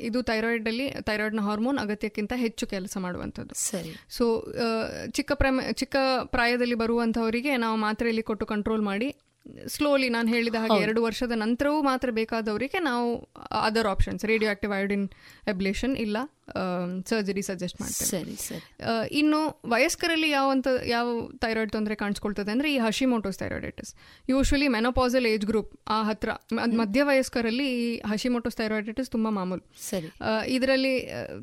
ಇದು 0.00 0.22
ಥೈರಾಯ್ಡ್ 0.22 0.64
ಥೈರಾಯ್ಡಲ್ಲಿ 0.64 0.90
ಥೈರಾಯ್ಡ್ನ 1.02 1.40
ಹಾರ್ಮೋನ್ 1.40 1.78
ಅಗತ್ಯಕ್ಕಿಂತ 1.78 2.32
ಹೆಚ್ಚು 2.36 2.66
ಕೆಲಸ 2.66 2.96
ಮಾಡುವಂಥದ್ದು. 2.96 3.54
ಸರಿ. 3.54 3.90
ಸೊ 4.08 4.52
ಚಿಕ್ಕ 5.10 5.32
ಪ್ರಮ 5.32 5.60
ಚಿಕ್ಕ 5.72 5.96
ಪ್ರಾಯದಲ್ಲಿ 6.24 6.74
ಬರುವಂಥವರಿಗೆ 6.74 7.56
ನಾವು 7.56 7.76
ಮಾತ್ರೆಯಲ್ಲಿ 7.76 8.22
ಕೊಟ್ಟು 8.22 8.46
ಕಂಟ್ರೋಲ್ 8.46 8.82
ಮಾಡಿ 8.82 9.14
ಸ್ಲೋಲಿ 9.66 10.08
ನಾನು 10.08 10.28
ಹೇಳಿದ 10.28 10.54
ಹಾಗೆ 10.54 10.82
ಎರಡು 10.82 11.02
ವರ್ಷದ 11.02 11.32
ನಂತರವೂ 11.34 11.82
ಮಾತ್ರ 11.82 12.10
ಬೇಕಾದವರಿಗೆ 12.10 12.78
ನಾವು 12.78 13.30
other 13.50 13.86
options 13.86 14.24
radio 14.24 14.50
active 14.50 14.72
iodine 14.72 15.08
ablation 15.48 15.96
ಇಲ್ಲ. 15.96 16.16
ಸರ್ಜರಿ 17.10 17.42
ಸಜೆಸ್ಟ್ 17.48 17.78
ಮಾಡ್ತೇನೆ. 17.80 18.08
ಸರಿ 18.10 18.34
ಸರಿ. 18.46 18.62
ಇನ್ನು 19.20 19.40
ವಯಸ್ಕರಲ್ಲಿ 19.74 20.28
ಯಾವಂತ 20.30 20.68
ಯಾವ 20.94 21.06
ಥೈರಾಯ್ಡ್ 21.44 21.72
ತೊಂದರೆ 21.76 21.94
ಕಾಣಿಸ್ಕೊಳ್ತದೆ 22.02 22.50
ಅಂದರೆ 22.54 22.68
ಈ 22.74 22.78
Hashimoto's 22.86 23.38
thyroiditis 23.42 23.90
usually 24.32 24.68
menopausal 24.76 25.26
age 25.32 25.46
group 25.50 25.72
ಆ 25.96 25.98
ಹತ್ರ 26.10 26.30
ಮಧ್ಯ 26.82 27.02
ವಯಸ್ಕರಲ್ಲಿ 27.10 27.66
ಈ 27.80 27.86
ಹಶಿಮೋಟೋಸ್ 28.12 28.58
ಥೈರಾಯ್ಡೈಟಿಸ್ 28.60 29.10
ತುಂಬ 29.16 29.28
ಮಾಮೂಲು. 29.38 29.64
ಸರಿ. 29.90 30.10
ಇದರಲ್ಲಿ 30.56 30.94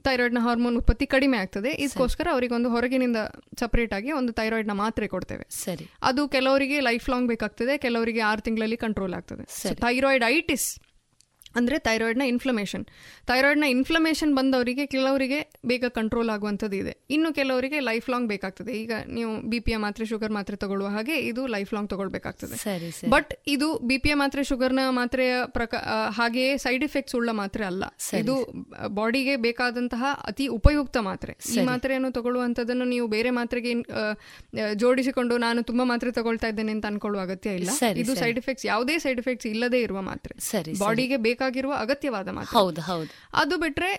ಥೈರಾಯ್ಡ್ನ 0.08 0.44
ಹಾರ್ಮೋನ್ 0.48 0.78
ಉತ್ಪತ್ತಿ 0.82 1.08
ಕಡಿಮೆ 1.16 1.40
ಆಗ್ತದೆ. 1.44 1.74
ಇದಕ್ಕೋಸ್ಕರ 1.86 2.28
ಅವರಿಗೆ 2.36 2.56
ಒಂದು 2.60 2.72
ಹೊರಗಿನಿಂದ 2.76 3.22
ಸಪರೇಟ್ 3.64 3.94
ಆಗಿ 4.00 4.12
ಒಂದು 4.22 4.34
ಥೈರಾಯ್ಡ್ನ 4.40 4.76
ಮಾತ್ರೆ 4.84 5.08
ಕೊಡ್ತೇವೆ. 5.16 5.46
ಸರಿ. 5.64 5.88
ಅದು 6.12 6.24
ಕೆಲವರಿಗೆ 6.38 6.80
ಲೈಫ್ 6.90 7.08
ಲಾಂಗ್ 7.14 7.30
ಬೇಕಾಗ್ತದೆ 7.34 7.76
ಕೆಲವರಿಗೆ 7.86 8.24
ಆರು 8.32 8.44
ತಿಂಗಳಲ್ಲಿ 8.50 8.80
ಕಂಟ್ರೋಲ್ 8.86 9.16
ಆಗ್ತದೆ. 9.20 9.46
ಥೈರಾಯ್ಡ್ 9.86 10.26
ಐಟಿಸ್ 10.38 10.68
ಅಂದರೆ 11.60 11.78
ಥೈರಾಯ್ಡ್ನ 11.88 12.26
ಇನ್ಫ್ಲಮೇಷನ್ 12.34 12.84
ಥೈರಾಯ್ಡ್ನ 13.30 13.68
ಇನ್ಫ್ಲಮೇಷನ್ 13.76 14.32
ಬಂದವರಿಗೆ 14.40 14.84
ಕೆಲವರಿಗೆ 14.94 15.40
ಬೇಗ 15.72 15.86
ಕಂಟ್ರೋಲ್ 15.98 16.30
ಆಗುವಂಥದ್ದು 16.36 16.78
ಇದೆ. 16.82 16.94
ಇನ್ನು 17.16 17.30
ಕೆಲವರಿಗೆ 17.40 17.78
ಲೈಫ್ 17.90 18.08
ಲಾಂಗ್ 18.14 18.28
ಬೇಕಾಗ್ತದೆ. 18.34 18.72
ಈಗ 18.84 18.92
ನೀವು 19.18 19.32
ಬಿ 19.52 19.60
ಪಿ 19.66 19.74
ಎ 19.76 19.80
ಮಾತ್ರೆ 19.86 20.06
ಶುಗರ್ 20.12 20.34
ಮಾತ್ರೆ 20.38 20.56
ತಗೊಳ್ಳುವ 20.64 20.90
ಹಾಗೆ 20.96 21.16
ಇದು 21.30 21.42
ಲೈಫ್ 21.56 21.72
ಲಾಂಗ್ 21.76 21.90
ತಗೊಳ್ಬೇಕಾಗ್ತದೆ 21.94 22.56
ಬಟ್ 23.16 23.32
ಇದು 23.56 23.70
ಬಿ 23.90 23.98
ಪಿ 24.04 24.12
ಎ 24.14 24.18
ಮಾತ್ರೆ 24.24 24.44
ಶುಗರ್ನ 24.52 24.84
ಮಾತ್ರೆಯ 25.00 25.34
ಪ್ರಕ 25.58 25.74
ಹಾಗೆಯೇ 26.20 26.52
ಸೈಡ್ 26.66 26.86
ಎಫೆಕ್ಟ್ಸ್ 26.90 27.16
ಉಳ್ಳ 27.20 27.30
ಮಾತ್ರೆ 27.42 27.66
ಅಲ್ಲ. 27.72 27.84
ಇದು 28.22 28.36
ಬಾಡಿಗೆ 29.00 29.36
ಬೇಕಾದಂತಹ 29.48 30.04
ಅತಿ 30.32 30.48
ಉಪಯುಕ್ತ 30.58 30.98
ಮಾತ್ರೆ. 31.10 31.36
ಈ 31.56 31.66
ಮಾತ್ರೆಯನ್ನು 31.72 32.12
ತಗೊಳ್ಳುವಂಥದ್ದನ್ನು 32.18 32.88
ನೀವು 32.94 33.08
ಬೇರೆ 33.16 33.34
ಮಾತ್ರೆಗೆ 33.40 33.74
ಜೋಡಿಸಿಕೊಂಡು 34.84 35.36
ನಾನು 35.46 35.60
ತುಂಬಾ 35.70 35.86
ಮಾತ್ರೆ 35.94 36.10
ತಗೊಳ್ತಾ 36.20 36.50
ಇದ್ದೇನೆ 36.54 36.74
ಅಂತ 36.78 36.86
ಅನ್ಕೊಳ್ಳುವ 36.92 37.22
ಅಗತ್ಯ 37.28 37.58
ಇಲ್ಲ. 37.62 37.72
ಇದು 38.04 38.16
ಸೈಡ್ 38.22 38.40
ಎಫೆಕ್ಟ್ಸ್ 38.44 38.66
ಯಾವುದೇ 38.72 38.98
ಸೈಡ್ 39.06 39.22
ಎಫೆಕ್ಟ್ಸ್ 39.24 39.50
ಇಲ್ಲದೆ 39.54 39.82
ಇರುವ 39.88 40.00
ಮಾತ್ರೆ. 40.12 40.34
ಬಾಡಿಗೆ 40.84 41.18
ಬೇಕಾಗಿರುವ 41.46 41.74
ಅಗತ್ಯವಾದ 41.80 42.28
ಮಾತ್ರೆ. 42.30 42.56
ಹೌದು 42.60 42.82
ಹೌದು. 42.82 43.10
ಅದು 43.34 43.56
ಬಿಟ್ರೆ 43.58 43.92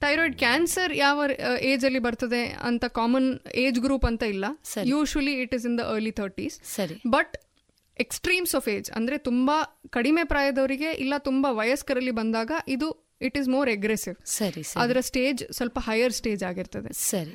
ಥೈರಾಯ್ಡ್ 0.00 0.36
ಕ್ಯಾನ್ಸರ್ 0.38 0.92
ಯಾವ 0.96 1.18
ಏಜ್ 1.60 1.84
ಅಲ್ಲಿ 1.84 1.98
ಬರ್ತದೆ 1.98 2.42
ಅಂತ 2.62 2.84
ಕಾಮನ್ 2.84 3.28
ಏಜ್ 3.54 3.80
ಗ್ರೂಪ್ 3.80 4.04
ಅಂತ 4.04 4.22
ಇಲ್ಲ. 4.34 4.44
Usually 4.84 5.34
it 5.42 5.54
is 5.54 5.66
in 5.66 5.78
the 5.78 5.84
early 5.92 6.10
thirties 6.10 6.56
ಸರಿ. 6.76 6.96
ಬಟ್ 7.10 7.34
ಎಕ್ಸ್ಟ್ರೀಮ್ಸ್ 7.96 8.54
ಆಫ್ 8.54 8.68
ಏಜ್ 8.68 8.90
ಅಂದ್ರೆ 8.90 9.16
ತುಂಬಾ 9.18 9.56
ಕಡಿಮೆ 9.90 10.24
ಪ್ರಾಯದವರಿಗೆ 10.24 10.90
ಇಲ್ಲ 11.04 11.14
ತುಂಬಾ 11.18 11.48
ವಯಸ್ಕರಲ್ಲಿ 11.52 12.10
ಬಂದಾಗ 12.10 12.52
ಇದು 12.68 12.88
ಇಟ್ 13.28 13.36
ಈಸ್ 13.38 13.48
ಮೋರ್ 13.48 13.70
ಎಗ್ರೆಸಿವ್ 13.70 14.16
ಸರಿ 14.36 14.62
ಅದರ 14.76 15.00
ಸ್ಟೇಜ್ 15.00 15.42
ಸ್ವಲ್ಪ 15.58 15.78
ಹೈಯರ್ 15.88 16.12
ಸ್ಟೇಜ್ 16.12 16.42
ಆಗಿರ್ತದೆ. 16.50 16.92
ಸರಿ. 17.10 17.34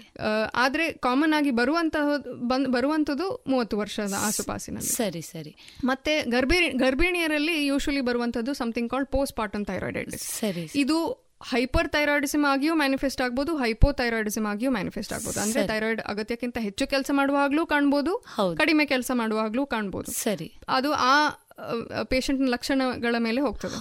ಆದ್ರೆ 0.55 0.87
ಕಾಮನ್ 1.07 1.33
ಆಗಿ 1.39 1.51
ಬರುವಂತಹ 1.51 2.17
ಬರುವಂತದ್ದು 2.77 3.29
ಮೂವತ್ತು 3.47 3.77
ವರ್ಷದ 3.77 4.15
ಆಸುಪಾಸಿನ 4.29 4.79
ಸರಿ 4.91 5.21
ಸರಿ. 5.33 5.53
ಮತ್ತೆ 5.91 6.15
ಗರ್ಭಿಣಿ 6.35 6.69
ಗರ್ಭಿಣಿಯರಲ್ಲಿ 6.83 7.55
ಯೂಶುವಲಿ 7.65 8.01
ಬರುವಂತದ್ದು 8.01 8.53
something 8.53 8.91
called 8.91 9.09
post 9.15 9.35
partum 9.35 9.65
thyroiditis 9.65 10.27
ಸರಿ. 10.39 10.65
ಇದು 10.75 10.97
ಹೈಪರ್ 11.49 11.89
ಥೈರಾಯ್ಡಿಸಮ್ 11.89 12.45
ಆಗಿಯೂ 12.51 12.75
ಮ್ಯಾನಿಫೆಸ್ಟ್ 12.75 13.21
ಆಗ್ಬೋದು 13.21 13.51
ಹೈಪೋ 13.57 13.89
ಥೈರಾಯ್ಡಿಸಮ್ 13.91 14.45
ಆಗಿಯೂ 14.51 14.69
ಮ್ಯಾನಿಫೆಸ್ಟ್ 14.71 15.13
ಆಗ್ಬೋದು. 15.13 15.39
ಅಂದ್ರೆ 15.39 15.61
ಥೈರಾಯ್ಡ್ 15.67 16.01
ಅಗತ್ಯಕ್ಕಿಂತ 16.13 16.57
ಹೆಚ್ಚು 16.67 16.85
ಕೆಲಸ 16.93 17.11
ಮಾಡುವಾಗ್ಲೂ 17.13 17.63
ಕಾಣ್ಬೋದು 17.73 18.13
ಕಡಿಮೆ 18.57 18.85
ಕೆಲಸ 18.85 19.11
ಮಾಡುವಾಗ್ಲೂ 19.13 19.65
ಕಾಣ್ಬೋದು. 19.73 20.11
ಸರಿ. 20.11 20.47
ಅದು 20.67 20.91
ಆ 20.93 21.17
ಪೇಷಂಟ್ 22.03 22.41
ಲಕ್ಷಣಗಳ 22.49 23.15
ಮೇಲೆ 23.19 23.41
ಹೋಗ್ತದೆ. 23.41 23.75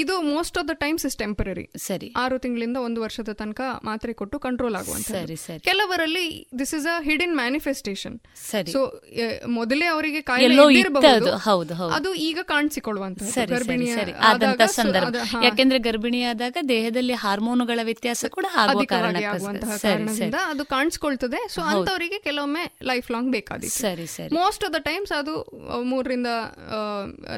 ಇದು 0.00 0.14
most 0.22 0.58
of 0.58 0.66
the 0.68 0.74
times 0.74 1.06
is 1.06 1.16
temporary 1.16 1.64
ಸರಿ. 1.86 2.08
ಆರು 2.16 2.38
ತಿಂಗಳಿಂದ 2.38 2.78
ಒಂದು 2.86 3.00
ವರ್ಷದ 3.00 3.32
ತನಕ 3.32 3.60
ಮಾತ್ರೆ 3.84 4.12
ಕೊಟ್ಟು 4.12 4.38
ಕಂಟ್ರೋಲ್ 4.38 4.74
ಆಗುವಂತ 4.74 5.12
ಕೆಲವರಲ್ಲಿ 5.64 6.26
this 6.58 6.74
is 6.74 6.86
a 6.86 6.96
hidden 7.02 7.34
manifestation 7.36 8.16
so 8.72 8.80
ಮೊದಲೇ 9.48 9.86
ಅವರಿಗೆ 9.86 10.22
ಅದು 11.92 12.14
ಈಗ 12.28 12.38
ಕಾಣಿಸಿಕೊಳ್ಳುವಂತ 12.42 13.22
ಗರ್ಭಿಣಿ 13.48 13.88
ಆದಂತ 14.30 14.62
ಸಂದರ್ಭ. 14.62 15.14
ಯಾಕೆಂದ್ರೆ 15.44 15.78
ಗರ್ಭಿಣಿಯಾದಾಗ 15.78 16.56
ದೇಹದಲ್ಲಿ 16.68 17.12
ಹಾರ್ಮೋನುಗಳ 17.12 17.80
ವ್ಯತ್ಯಾಸ 17.82 18.24
ಕೂಡ 18.30 18.46
ಕಾರಣದಿಂದ 18.86 20.34
ಅದು 20.46 20.64
ಕಾಣಿಸ್ಕೊಳ್ತದೆ. 20.64 21.40
ಸೊ 21.54 21.60
ಅಂತವರಿಗೆ 21.60 22.18
ಕೆಲವೊಮ್ಮೆ 22.18 22.64
ಲೈಫ್ 22.82 23.10
ಲಾಂಗ್ 23.10 23.30
ಬೇಕಾದಿತ್ತು 23.32 24.34
ಮೋಸ್ಟ್ 24.34 24.64
ಆಫ್ 24.64 24.72
ದ 24.72 24.78
ಟೈಮ್ಸ್ 24.78 25.12
ಅದು 25.18 25.34
ಮೂರರಿಂದ 25.82 26.26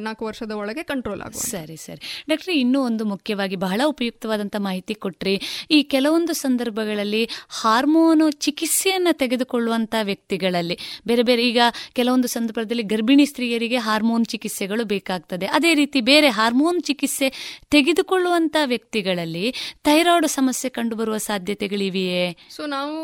ನಾಲ್ಕು 0.00 0.24
ವರ್ಷದ 0.24 0.50
ಒಳಗೆ 0.50 0.82
ಕಂಟ್ರೋಲ್ 0.82 1.20
ಆಗುವ 1.20 1.40
ಸರಿ 1.40 1.76
ಸರಿ. 1.76 2.00
ಡಾಕ್ಟ್ರೆ 2.28 2.54
ಇನ್ನೂ 2.54 2.78
ಒಂದು 2.82 3.04
ಮುಖ್ಯವಾಗಿ 3.04 3.56
ಬಹಳ 3.56 3.80
ಉಪಯುಕ್ತವಾದಂಥ 3.84 4.56
ಮಾಹಿತಿ 4.58 4.94
ಕೊಟ್ರಿ. 4.94 5.34
ಈ 5.70 5.82
ಕೆಲವೊಂದು 5.82 6.32
ಸಂದರ್ಭಗಳಲ್ಲಿ 6.32 7.28
ಹಾರ್ಮೋನು 7.48 8.30
ಚಿಕಿತ್ಸೆಯನ್ನು 8.30 9.12
ತೆಗೆದುಕೊಳ್ಳುವಂಥ 9.18 9.94
ವ್ಯಕ್ತಿಗಳಲ್ಲಿ 10.02 10.78
ಬೇರೆ 11.06 11.22
ಬೇರೆ 11.22 11.42
ಈಗ 11.48 11.60
ಕೆಲವೊಂದು 11.92 12.28
ಸಂದರ್ಭದಲ್ಲಿ 12.28 12.82
ಗರ್ಭಿಣಿ 12.82 13.26
ಸ್ತ್ರೀಯರಿಗೆ 13.26 13.76
ಹಾರ್ಮೋನ್ 13.76 14.24
ಚಿಕಿತ್ಸೆಗಳು 14.24 14.84
ಬೇಕಾಗ್ತದೆ. 14.84 15.46
ಅದೇ 15.46 15.74
ರೀತಿ 15.74 16.00
ಬೇರೆ 16.00 16.28
ಹಾರ್ಮೋನ್ 16.28 16.80
ಚಿಕಿತ್ಸೆ 16.82 17.28
ತೆಗೆದುಕೊಳ್ಳುವಂತ 17.70 18.56
ವ್ಯಕ್ತಿಗಳಲ್ಲಿ 18.64 19.54
ಥೈರಾಯ್ಡ್ 19.84 20.26
ಸಮಸ್ಯೆ 20.26 20.70
ಕಂಡುಬರುವ 20.70 21.16
ಸಾಧ್ಯತೆಗಳಿವೆಯೇ? 21.16 22.36
ಸೊ 22.56 22.66
ನಾವು 22.66 22.96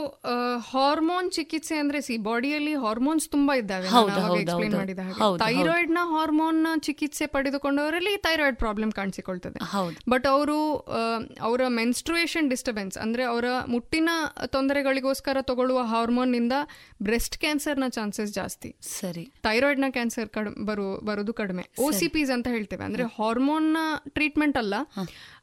ಹಾರ್ಮೋನ್ 0.72 1.31
ಚಿಕಿತ್ಸೆ 1.31 1.79
ಅಂದ್ರೆ 1.79 2.01
ಸಿ 2.01 2.16
ಬಾಡಿಯಲ್ಲಿ 2.16 2.75
ಹಾರ್ಮೋನ್ಸ್ 2.75 3.31
ತುಂಬಾ 3.31 3.55
ಇದ್ದಾವೆ. 3.55 3.89
ಥೈರಾಯ್ಡ್ನ 5.39 5.99
ಹಾರ್ಮೋನ್ 6.03 6.64
ಚಿಕಿತ್ಸೆ 6.79 7.27
ಪಡೆದುಕೊಂಡವರಲ್ಲಿ 7.27 8.17
ಥೈರಾಯ್ಡ್ 8.17 8.57
ಪ್ರಾಬ್ಲಮ್ 8.57 8.93
ಕಾಣಿಸಿಕೊಳ್ತದೆ. 8.93 9.59
ಬಟ್ 10.11 10.27
ಅವರು 10.27 10.77
ಅವರ 11.43 11.61
ಮೆನ್ಸ್ಟ್ರುಯೇಷನ್ 11.69 12.51
ಡಿಸ್ಟರ್ಬೆನ್ಸ್ 12.51 12.99
ಅಂದ್ರೆ 12.99 13.23
ಅವರ 13.23 13.45
ಮುಟ್ಟಿನ 13.69 14.11
ತೊಂದರೆಗಳಿಗೋಸ್ಕರ 14.47 15.37
ತಗೊಳ್ಳುವ 15.43 15.81
ಹಾರ್ಮೋನ್ನಿಂದ 15.83 16.53
ಬ್ರೆಸ್ಟ್ 17.03 17.39
ಕ್ಯಾನ್ಸರ್ನ 17.39 17.85
ಚಾನ್ಸಸ್ 17.89 18.33
ಜಾಸ್ತಿ. 18.33 18.77
ಸರಿ. 18.81 19.33
ಥೈರಾಯ್ಡ್ನ 19.43 19.85
ಕ್ಯಾನ್ಸರ್ 19.91 20.29
ಬರೋ 20.65 21.01
ಬರೋದು 21.01 21.35
ಕಡಿಮೆ. 21.35 21.71
ಓ 21.81 21.91
ಸಿ 21.91 22.09
ಪಿಸ್ 22.09 22.31
ಅಂತ 22.31 22.49
ಹೇಳ್ತೇವೆ. 22.49 22.85
ಅಂದ್ರೆ 22.85 23.03
ಹಾರ್ಮೋನ್ನ 23.03 23.77
ಟ್ರೀಟ್ಮೆಂಟ್ 24.09 24.57
ಅಲ್ಲ. 24.57 24.75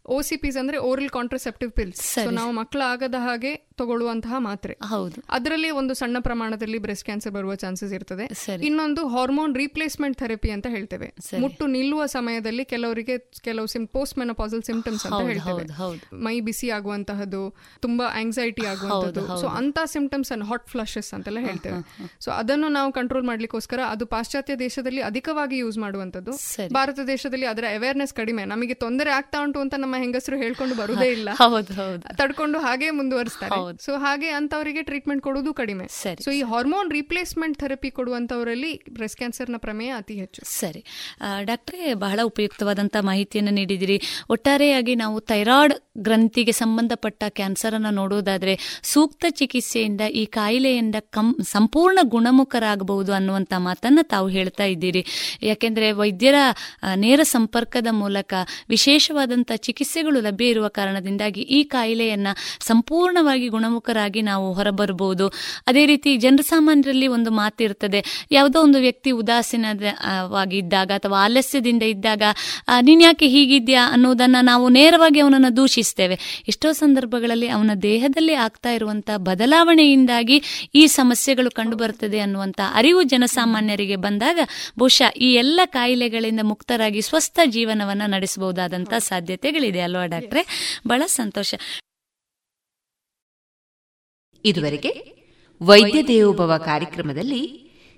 ಓ 0.07 0.21
ಸಿ 0.21 0.37
ಪಿಸ್ 0.37 0.57
ಅಂದ್ರೆ 0.57 0.77
ಓರಲ್ 0.77 1.09
ಕಾಂಟ್ರಸೆಪ್ಟಿವ್ 1.09 1.71
ಪಿಲ್ಸ್. 1.71 2.17
ನಾವು 2.31 2.51
ಮಕ್ಕಳು 2.51 2.81
ಆಗದ 2.81 3.15
ಹಾಗೆ 3.19 3.55
ತಗೊಳ್ಳುವಂತಹ 3.55 4.33
ಮಾತ್ರೆ. 4.37 4.77
ಹೌದು. 4.81 5.23
ಅದರಲ್ಲಿ 5.29 5.69
ಒಂದು 5.69 5.93
ಸಣ್ಣ 5.93 6.17
ಪ್ರಮಾಣದಲ್ಲಿ 6.19 6.77
ಬ್ರೆಸ್ಟ್ 6.77 7.05
ಕ್ಯಾನ್ಸರ್ 7.05 7.33
ಬರುವ 7.33 7.55
ಚಾನ್ಸಸ್ 7.55 7.93
ಇರ್ತದೆ. 7.93 8.25
ಇನ್ನೊಂದು 8.63 9.07
ಹಾರ್ಮೋನ್ 9.07 9.55
ರೀಪ್ಲೇಸ್ಮೆಂಟ್ 9.55 10.17
ಥೆರಪಿ 10.17 10.49
ಅಂತ 10.49 10.67
ಹೇಳ್ತೇವೆ. 10.69 11.13
ಮುಟ್ಟು 11.39 11.67
ನಿಲ್ಲುವ 11.67 12.05
ಸಮಯದಲ್ಲಿ 12.05 12.65
ಕೆಲವರಿಗೆ 12.65 13.17
ಕೆಲವು 13.17 13.67
ಸಿಮ್ 13.67 13.87
ಪೋಸ್ಟ್ 13.87 14.17
ಮೆನಪಾಸಲ್ 14.17 14.63
ಸಿಂಪ್ಟಮ್ಸ್ 14.63 15.05
ಅಂತ 15.05 15.21
ಹೇಳ್ತೇವೆ. 15.21 15.65
ಮೈ 16.13 16.39
ಬಿಸಿ 16.39 16.69
ಆಗುವಂತಹದ್ದು 16.69 17.55
ತುಂಬಾ 17.79 18.05
ಆಂಗ್ಸೈಟಿ 18.05 18.65
ಆಗುವಂತದ್ದು 18.65 19.41
ಸೊ 19.41 19.47
ಅಂತ 19.47 19.79
ಸಿಂಪ್ಟಮ್ಸ್ 19.85 20.31
ಅನ್ನು 20.31 20.45
ಹಾಟ್ 20.45 20.67
ಫ್ಲಶಸ್ 20.67 21.13
ಅಂತೆಲ್ಲ 21.13 21.37
ಹೇಳ್ತೇವೆ. 21.51 21.79
ಸೊ 22.19 22.31
ಅದನ್ನು 22.31 22.67
ನಾವು 22.67 22.91
ಕಂಟ್ರೋಲ್ 22.91 23.25
ಮಾಡ್ಲಿಕ್ಕೋಸ್ಕರ 23.25 23.79
ಅದು 23.89 24.05
ಪಾಶ್ಚಾತ್ಯ 24.05 24.55
ದೇಶದಲ್ಲಿ 24.55 25.01
ಅಧಿಕವಾಗಿ 25.01 25.57
ಯೂಸ್ 25.57 25.77
ಮಾಡುವಂತದ್ದು 25.77 26.31
ಭಾರತ 26.73 26.99
ದೇಶದಲ್ಲಿ 27.07 27.45
ಅದರ 27.45 27.63
ಅವೇರ್ನೆಸ್ 27.75 28.13
ಕಡಿಮೆ. 28.13 28.45
ನಮಗೆ 28.45 28.73
ತೊಂದರೆ 28.73 29.11
ಆಗ್ತಾ 29.11 29.43
ಉಂಟು 29.43 29.59
ಅಂತ 29.59 29.73
ನಮ್ಮ 29.77 29.95
ಹೆಂಗಸರು 29.97 30.37
ಹೇಳ್ಕೊಂಡು 30.37 30.75
ಬರುದೇ 30.75 31.11
ಇಲ್ಲ. 31.11 31.29
ತಡ್ಕೊಂಡು 32.17 32.59
ಹಾಗೆ 32.59 32.89
ಮುಂದುವರಿಸ್ತಾರೆ. 32.89 33.85
ಸೊ 33.85 33.97
ಹಾಗೆ 33.97 34.29
ಅಂತವರಿಗೆ 34.29 34.81
ಟ್ರೀಟ್ಮೆಂಟ್ 34.81 35.23
ಕೊಡೋದು 35.23 35.53
ಕಡಿಮೆ. 35.53 35.87
ಸೊ 36.23 36.31
ಈ 36.31 36.41
ಹಾರ್ಮೋನ್ 36.41 36.91
ರಿಪ್ಲೇಸ್ಮೆಂಟ್ 36.91 37.57
ಥೆರಪಿ 37.57 37.91
ಕೊಡುವಂತವರಲ್ಲಿ 37.91 38.81
ಬ್ರೆಸ್ಟ್ 38.89 39.17
ಕ್ಯಾನ್ಸರ್ನ 39.17 39.55
ಪ್ರಮೇಯ 39.57 39.89
ಅತಿ 39.89 40.13
ಹೆಚ್ಚು. 40.13 40.41
ಸರಿ. 40.45 40.83
ಡಾಕ್ಟ್ರೇ 41.43 41.93
ಬಹಳ 41.93 42.19
ಉಪಯುಕ್ತವಾದಂತಹ 42.23 42.99
ಮಾಹಿತಿಯನ್ನು 43.01 43.51
ನೀಡಿದಿರಿ. 43.51 44.01
ಒಟ್ಟಾರೆಯಾಗಿ 44.29 44.95
ನಾವು 44.95 45.19
ಥೈರಾಯ್ಡ್ 45.19 45.73
ಗ್ರಂಥಿಗೆ 45.97 46.51
ಸಂಬಂಧಪಟ್ಟ 46.51 47.23
ಕ್ಯಾನ್ಸರ್ 47.29 47.73
ಅನ್ನು 47.73 47.89
ನೋಡುವುದಾದ್ರೆ 47.89 48.81
ಸೂಕ್ತ 48.83 49.25
ಚಿಕಿತ್ಸೆಯಿಂದ 49.29 50.01
ಈ 50.01 50.25
ಕಾಯಿಲೆಯಿಂದ 50.25 50.95
ಸಂಪೂರ್ಣ 51.43 51.99
ಗುಣಮುಖರಾಗಬಹುದು 52.03 53.11
ಅನ್ನುವಂಥ 53.13 53.53
ಮಾತನ್ನ 53.57 53.99
ತಾವು 54.03 54.27
ಹೇಳ್ತಾ 54.27 54.65
ಇದ್ದೀರಿ. 54.65 55.01
ಯಾಕೆಂದ್ರೆ 55.43 55.87
ವೈದ್ಯರ 55.91 56.35
ನೇರ 56.95 57.21
ಸಂಪರ್ಕದ 57.31 57.89
ಮೂಲಕ 57.91 58.33
ವಿಶೇಷವಾದಂಥ 58.69 59.51
ಚಿಕಿತ್ಸೆಗಳು 59.57 60.19
ಲಭ್ಯ 60.21 60.53
ಇರುವ 60.53 60.67
ಕಾರಣದಿಂದಾಗಿ 60.67 61.41
ಈ 61.57 61.59
ಕಾಯಿಲೆಯನ್ನ 61.63 62.27
ಸಂಪೂರ್ಣವಾಗಿ 62.61 63.47
ಗುಣಮುಖರಾಗಿ 63.47 64.21
ನಾವು 64.21 64.47
ಹೊರಬರಬಹುದು. 64.53 65.27
ಅದೇ 65.67 65.85
ರೀತಿ 65.85 66.11
ಜನಸಾಮಾನ್ಯರಲ್ಲಿ 66.17 67.07
ಒಂದು 67.07 67.31
ಮಾತಿರ್ತದೆ, 67.31 67.99
ಯಾವುದೋ 68.31 68.57
ಒಂದು 68.61 68.79
ವ್ಯಕ್ತಿ 68.79 69.11
ಉದಾಸೀನವಾಗಿದ್ದಾಗ 69.11 70.89
ಅಥವಾ 70.91 71.17
ಆಲಸ್ಯದಿಂದ 71.23 71.83
ಇದ್ದಾಗ 71.83 72.23
ನೀನ್ 72.81 73.01
ಯಾಕೆ 73.01 73.27
ಹೀಗಿದ್ಯಾ 73.27 73.83
ಅನ್ನೋದನ್ನ 73.91 74.37
ನಾವು 74.41 74.65
ನೇರವಾಗಿ 74.69 75.19
ಅವನನ್ನು 75.19 75.51
ದೂಷಿಸ್ತೇವೆ. 75.57 76.15
ಎಷ್ಟೋ 76.47 76.71
ಸಂದರ್ಭಗಳಲ್ಲಿ 76.73 77.47
ಅವನ 77.47 77.71
ದೇಹದಲ್ಲಿ 77.81 78.35
ಆಗ್ತಾ 78.45 78.69
ಇರುವಂತಹ 78.69 79.17
ಬದಲಾವಣೆಯಿಂದಾಗಿ 79.29 80.37
ಈ 80.75 80.83
ಸಮಸ್ಯೆಗಳು 81.21 81.51
ಕಂಡುಬರುತ್ತದೆ 81.51 82.19
ಅನ್ನುವಂಥ 82.19 82.61
ಅರಿವು 82.73 83.01
ಜನಸಾಮಾನ್ಯರಿಗೆ 83.03 83.95
ಬಂದಾಗ 83.95 84.39
ಬಹುಶಃ 84.79 85.09
ಈ 85.17 85.33
ಎಲ್ಲ 85.33 85.59
ಕಾಯಿಲೆಗಳಿಂದ 85.65 86.39
ಮುಕ್ತರಾಗಿ 86.43 87.01
ಸ್ವಸ್ಥ 87.01 87.39
ಜೀವನವನ್ನ 87.45 88.01
ನಡೆಸಬಹುದಾದಂತಹ 88.05 88.97
ಸಾಧ್ಯತೆಗಳಿದೆ 88.97 89.81
ಅಲ್ವಾ 89.81 90.05
ಡಾಕ್ಟ್ರೆ? 90.05 90.41
ಬಹಳ 90.87 91.03
ಸಂತೋಷ. 91.05 91.55
ಇದುವರೆಗೆ 94.45 94.89
ವೈದ್ಯ 95.61 96.03
ದೇವೋಭವ 96.03 96.57
ಕಾರ್ಯಕ್ರಮದಲ್ಲಿ 96.57 97.41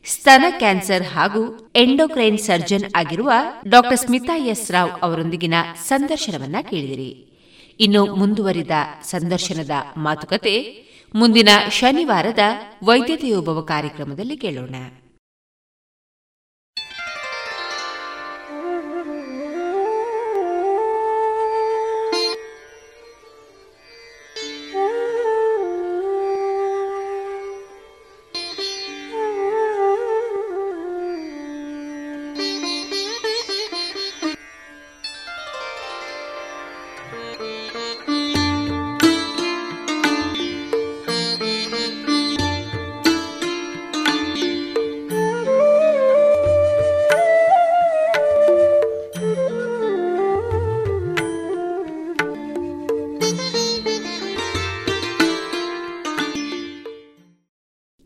ಸ್ತನ 0.05 0.45
ಕ್ಯಾನ್ಸರ್ 0.49 1.03
ಹಾಗೂ 1.03 1.71
ಎಂಡೋಕ್ರೈನ್ 1.75 2.39
ಸರ್ಜನ್ 2.39 2.91
ಆಗಿರುವ 2.95 3.31
ಡಾಕ್ಟರ್ 3.67 3.97
ಸ್ಮಿತಾ 3.97 4.37
ಎಸ್ 4.37 4.71
ರಾವ್ 4.71 4.91
ಅವರೊಂದಿಗಿನ 5.01 5.53
ಸಂದರ್ಶನವನ್ನ 5.87 6.55
ಕೇಳಿದಿರಿ. 6.69 7.11
ಇನ್ನು 7.79 8.15
ಮುಂದುವರಿದ 8.15 8.71
ಸಂದರ್ಶನದ 9.03 9.71
ಮಾತುಕತೆ 9.97 10.83
ಮುಂದಿನ 11.15 11.49
ಶನಿವಾರದ 11.69 12.39
ವೈದ್ಯತೆಯೋಭವ 12.83 13.61
ಕಾರ್ಯಕ್ರಮದಲ್ಲಿ 13.61 14.37
ಕೇಳೋಣ. 14.37 14.75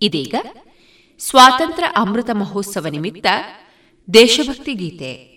ಇದೀಗ 0.08 0.36
ಸ್ವಾತಂತ್ರ್ಯ 1.20 1.88
ಅಮೃತ 1.96 2.30
ಮಹೋತ್ಸವ 2.34 2.88
ನಿಮಿತ್ತ 2.88 3.28
ದೇಶಭಕ್ತಿ 4.14 4.74
ಗೀತೆ. 4.74 5.37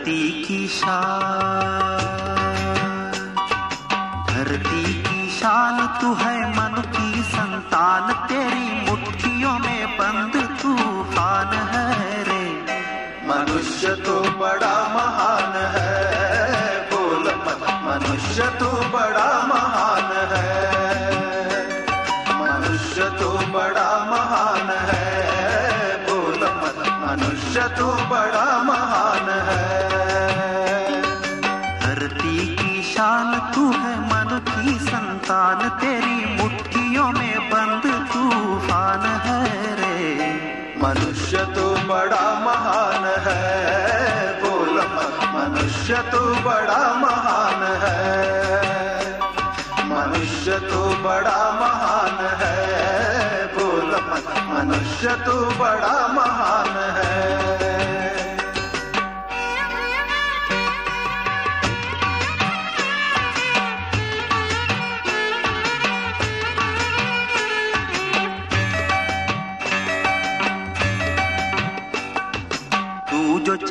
धरती 0.00 0.44
की 0.44 0.66
शान। 0.68 1.98
धरती 4.28 4.84
की 5.02 5.28
शान 5.30 5.76
तू 6.00 6.12
है 6.20 6.36
मन 6.50 6.80
की 6.94 7.22
संतान, 7.24 8.12
तेरी 8.28 8.68
मुट्ठियों 8.86 9.58
में 9.58 9.98
बंद 9.98 10.36
तूफ़ान 10.62 11.52
है 11.72 12.22
रे। 12.28 12.46
मनुष्य 13.28 13.94
तो 14.06 14.16
बड़ा 14.40 14.72
महान 14.96 15.52
है, 15.76 15.92
बोल 16.92 17.28
मनुष्य 17.84 18.48
तो 18.58 18.70
बड़ा 18.94 19.28
महान 19.46 20.12
है। 20.32 20.48
मनुष्य 22.40 23.10
तो 23.20 23.30
बड़ा 23.52 23.90
महान 24.10 24.72
है, 24.88 25.06
बोल 26.08 26.48
मनुष्य 27.04 27.68
तो 27.78 27.92
बड़ा 28.10 28.48
इंसान 35.30 35.60
तेरी 35.78 36.24
मुट्ठियों 36.36 37.06
में 37.12 37.50
बंद 37.50 37.84
तूफ़ान 38.12 39.04
है 39.24 39.74
रे। 39.80 40.30
मनुष्य 40.82 41.44
तो 41.54 41.66
बड़ा 41.88 42.24
महान 42.46 43.04
है, 43.26 43.38
बोल 44.42 44.80
मनुष्य 45.34 46.02
तो 46.10 46.22
बड़ा 46.42 46.82
महान 47.02 47.62
है, 47.84 48.02
मनुष्य 49.92 50.58
तो 50.66 50.82
बड़ा 51.06 51.38
महान 51.60 52.18
है, 52.42 53.46
बोल 53.54 53.96
मनुष्य 54.50 55.16
तो 55.26 55.40
बड़ा 55.60 55.96
महान 56.14 56.76
है। 56.98 57.69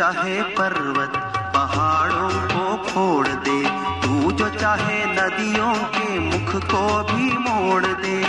चाहे 0.09 0.41
पर्वत 0.57 1.17
पहाड़ों 1.55 2.29
को 2.51 2.61
फोड़ 2.83 3.27
दे, 3.27 3.61
तू 4.01 4.31
जो 4.31 4.49
चाहे 4.49 5.05
नदियों 5.05 5.73
के 5.95 6.19
मुख 6.19 6.65
को 6.65 7.03
भी 7.03 7.37
मोड़ 7.37 7.85
दे। 7.85 8.21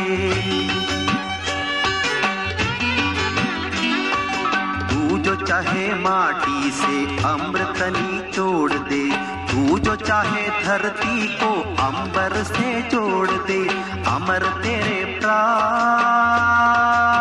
तू 4.91 5.19
जो 5.19 5.37
चाहे 5.47 5.95
माटी 5.95 6.71
से 6.71 7.25
अमृतनी 7.25 8.33
तोड़ 8.37 8.73
दे, 8.73 9.11
तू 9.47 9.79
जो 9.79 9.97
चाहे 9.97 10.49
धरती 10.65 11.37
को 11.37 11.53
अंबर 11.87 12.43
से 12.45 12.83
जोड़ 12.91 13.31
दे, 13.31 13.67
अमर 14.11 14.53
तेरे 14.63 15.05
प्राण। 15.21 17.20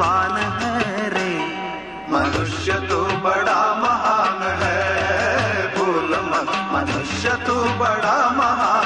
जवान 0.00 0.36
है 0.36 1.08
रे। 1.08 1.30
मनुष्य 2.12 2.72
तो 2.72 3.04
बड़ा 3.04 3.74
महान 3.74 4.42
है। 4.42 5.78
भूल 5.78 6.10
मत। 6.24 6.48
मनुष्य 6.72 7.28
तो 7.46 7.64
बड़ा 7.64 8.30
महान 8.30 8.79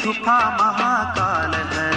छुपा 0.00 0.34
महाकाल 0.50 1.54
है। 1.72 1.88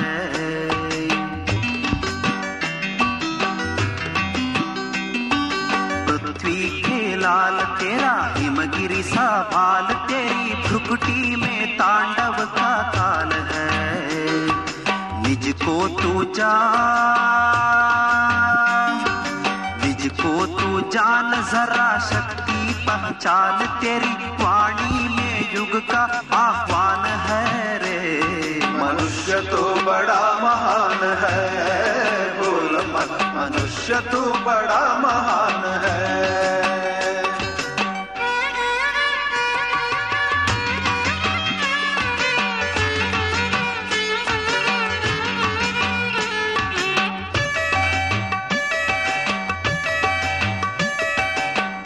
पृथ्वी 6.08 6.82
के 6.82 7.00
लाल 7.16 7.58
तेरा 7.80 8.16
हिमगिरी 8.38 9.04
सा 9.04 9.28
बाल, 9.54 9.88
तेरी 10.08 10.46
भ्रुकुटी 10.64 11.36
में 11.36 11.78
तांडव 11.78 12.38
का 12.58 12.72
काल 12.92 13.32
है। 13.52 13.72
निज 15.24 15.46
को 15.64 15.78
तू 16.02 16.12
जान 16.34 16.84
निज 19.84 20.04
को 20.22 20.34
तू 20.58 20.70
जान, 20.90 21.32
जरा 21.52 21.90
शक्ति 22.10 22.60
पहचान, 22.84 23.66
तेरी 23.82 24.14
वाणी 24.44 25.08
में 25.16 25.36
युग 25.56 25.74
का 25.90 26.04
आह्वान 26.36 27.06
है 27.06 27.78
रे। 27.78 27.93
तो 29.42 29.64
बड़ा 29.86 30.24
महान 30.44 31.00
है। 31.20 31.40
बोल 32.40 32.76
मत, 32.92 33.12
मनुष्य 33.36 34.00
तो 34.12 34.22
बड़ा 34.46 34.82
महान 35.00 35.62
है। 35.84 36.02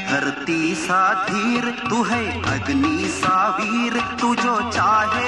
धरती 0.02 0.76
सा 0.76 1.02
धीर 1.24 1.66
तू 1.90 2.04
है 2.04 2.24
अग्नि 2.54 3.08
सा 3.10 3.38
वीर 3.58 3.96
तू 4.22 4.36
जो 4.36 4.56
चाहे 4.72 5.27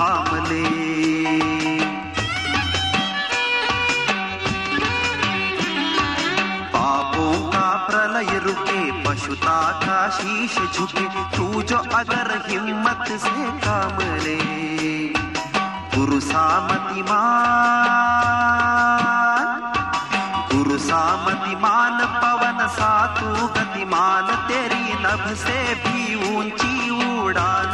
थांबले. 0.00 0.64
पापों 6.74 7.32
का 7.52 7.66
प्रलय 7.86 8.38
रुके 8.44 8.80
पशुता 9.04 9.60
का 9.82 9.98
शीश 10.18 10.56
झुके 10.74 11.06
तू 11.36 11.62
जो 11.62 11.78
अगर 11.98 12.30
हिम्मत 12.48 13.08
से 13.24 13.44
काम 13.66 13.98
ले 14.24 14.38
गुरु 15.94 16.20
सामति 16.20 17.02
गुरु 20.52 20.78
सामतिमान 20.78 21.98
पवन 22.22 22.66
सा 22.76 22.92
तू 23.18 23.46
गतिमान 23.56 24.34
तेरी 24.48 24.84
नभ 25.04 25.24
से 25.42 25.58
भी 25.84 26.14
ऊंची 26.34 26.90
उड़ान 26.90 27.69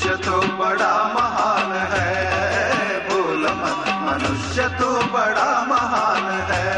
मनुष्य 0.00 0.16
तो 0.16 0.36
बड़ा 0.56 0.92
महान 1.14 1.72
है। 1.92 2.98
बोल 3.08 3.42
मन, 3.56 3.80
मनुष्य 4.04 4.68
तो 4.78 4.90
बड़ा 5.12 5.50
महान 5.68 6.24
है। 6.50 6.68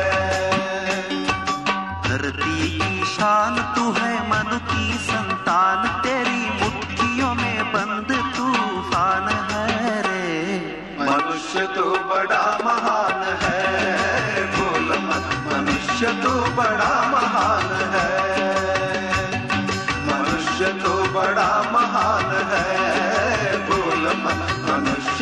धरती 2.02 2.78
की 2.78 3.04
शान 3.04 3.61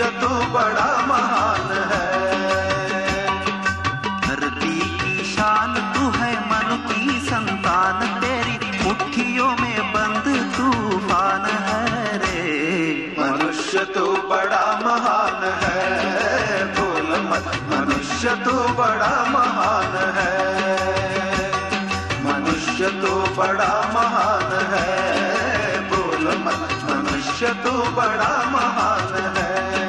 तो 0.01 0.29
बड़ा 0.29 1.07
महान 1.07 1.71
है। 1.91 2.09
धरती 4.21 4.79
की 4.99 5.25
शान 5.25 5.75
तू 5.95 6.11
है, 6.19 6.33
मन 6.41 6.89
की 6.89 7.21
संतान, 7.21 8.21
तेरी 8.21 8.85
मुट्ठियों 8.85 9.49
में 9.49 9.93
बंद 9.93 10.55
तूफ़ान 10.57 11.45
है 11.47 12.19
रे। 12.19 13.17
मनुष्य 13.19 13.85
तो 13.85 14.13
बड़ा 14.29 14.81
महान 14.85 15.45
है, 15.63 16.65
बोल 16.65 17.11
मत। 17.21 17.53
मनुष्य 17.71 18.29
तो 18.29 18.53
बड़ा 18.53 19.25
महान 19.31 19.93
है। 20.17 20.35
मनुष्य 22.25 22.89
तो 22.89 23.35
बड़ा 23.37 23.91
महान 23.95 24.53
है, 24.73 25.81
बोल 25.89 26.29
मत। 26.39 26.69
मनुष्य 26.91 27.47
तो 27.47 27.73
बड़ा 27.91 28.43
महान 28.51 29.37
है। 29.37 29.80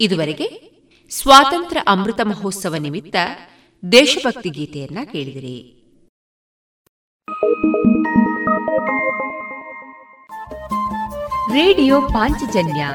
ಇದುವರೆಗೆ 0.00 0.70
ಸ್ವಾತಂತ್ರ್ಯ 1.10 1.82
ಅಮೃತ 1.88 2.20
ಮಹೋತ್ಸವ 2.24 2.74
ನಿಮಿತ್ತ 2.74 3.16
ದೇಶಭಕ್ತಿ 3.92 4.48
ಗೀತೆಯನ್ನ 4.48 4.98
ಕೇಳಿದಿರಿ. 5.04 5.76
ರೇಡಿಯೋ 11.52 12.00
ಪಾಂಚಜನ್ಯ 12.00 12.88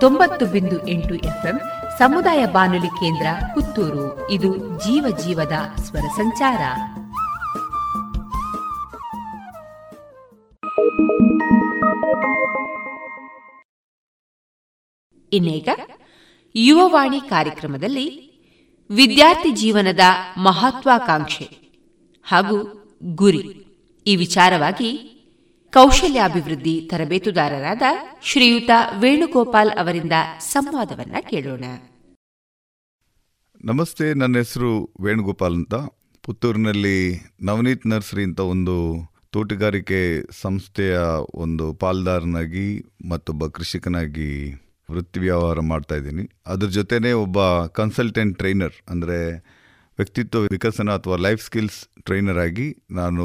ತೊಂಬತ್ತು 0.00 0.46
ಬಿಂದು 0.46 0.88
ಎಂಟು 0.88 1.14
ಎಫ್ಎಂ 1.14 1.60
ಸಮುದಾಯ 1.98 2.46
ಬಾನುಲಿ 2.46 2.86
ಕೇಂದ್ರ 2.86 3.26
ಪುತ್ತೂರು. 3.54 4.30
ಇದು 4.30 4.56
ಜೀವ 4.56 5.16
ಜೀವದ 5.24 5.80
ಸ್ವರ 5.82 6.08
ಸಂಚಾರ. 6.16 6.58
ಇನ್ನೀಗ 15.32 15.68
ಯುವವಾಣಿ 16.54 17.20
ಕಾರ್ಯಕ್ರಮದಲ್ಲಿ 17.20 18.28
ವಿದ್ಯಾರ್ಥಿ 18.90 19.50
ಜೀವನದ 19.50 20.00
ಮಹತ್ವಾಕಾಂಕ್ಷೆ 20.38 21.48
ಹಾಗೂ 22.22 22.88
ಗುರಿ. 23.02 23.66
ಈ 24.06 24.16
ವಿಚಾರವಾಗಿ 24.16 25.14
ಕೌಶಲ್ಯಾಭಿವೃದ್ಧಿ 25.72 26.88
ತರಬೇತುದಾರರಾದ 26.90 27.82
ಶ್ರೀಯುತ 28.22 28.70
ವೇಣುಗೋಪಾಲ್ 29.00 29.70
ಅವರಿಂದ 29.70 30.12
ಸಂವಾದವನ್ನ 30.38 31.16
ಕೇಳೋಣ. 31.30 31.64
ನಮಸ್ತೆ, 33.64 34.14
ನನ್ನ 34.14 34.36
ಹೆಸರು 34.36 34.94
ವೇಣುಗೋಪಾಲ್ 35.00 35.54
ಅಂತ. 35.54 35.74
ಪುತ್ತೂರಿನಲ್ಲಿ 36.22 37.20
ನವನೀತ್ 37.42 37.86
ನರ್ಸರಿ 37.86 38.22
ಅಂತ 38.22 38.40
ಒಂದು 38.40 39.08
ತೋಟಗಾರಿಕೆ 39.32 40.00
ಸಂಸ್ಥೆಯ 40.42 40.98
ಒಂದು 41.44 41.64
ಪಾಲ್ದಾರನಾಗಿ 41.82 42.66
ಮತ್ತೊಬ್ಬ 43.10 43.46
ಕೃಷಿಕನಾಗಿ 43.56 44.28
ವೃತ್ತಿ 44.90 45.18
ವ್ಯವಹಾರ 45.20 45.60
ಮಾಡ್ತಾ 45.70 45.94
ಇದ್ದೀನಿ. 45.96 46.24
ಅದ್ರ 46.46 46.68
ಜೊತೆನೇ 46.76 47.10
ಒಬ್ಬ 47.24 47.38
ಕನ್ಸಲ್ಟೆಂಟ್ 47.78 48.38
ಟ್ರೈನರ್ 48.38 48.76
ಅಂದರೆ 48.90 49.18
ವ್ಯಕ್ತಿತ್ವ 49.98 50.40
ವಿಕಸನ 50.54 50.90
ಅಥವಾ 50.90 51.16
ಲೈಫ್ 51.26 51.42
ಸ್ಕಿಲ್ಸ್ 51.42 51.78
ಟ್ರೈನರ್ 52.02 52.38
ಆಗಿ 52.38 52.68
ನಾನು 52.90 53.24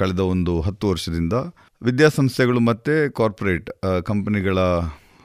ಕಳೆದ 0.00 0.22
ಒಂದು 0.34 0.60
ಹತ್ತು 0.60 0.88
ವರ್ಷದಿಂದ 0.88 1.32
ವಿದ್ಯಾಸಂಸ್ಥೆಗಳು 1.82 2.60
ಮತ್ತು 2.60 2.94
ಕಾರ್ಪೊರೇಟ್ 3.20 3.70
ಕಂಪನಿಗಳ 4.06 4.58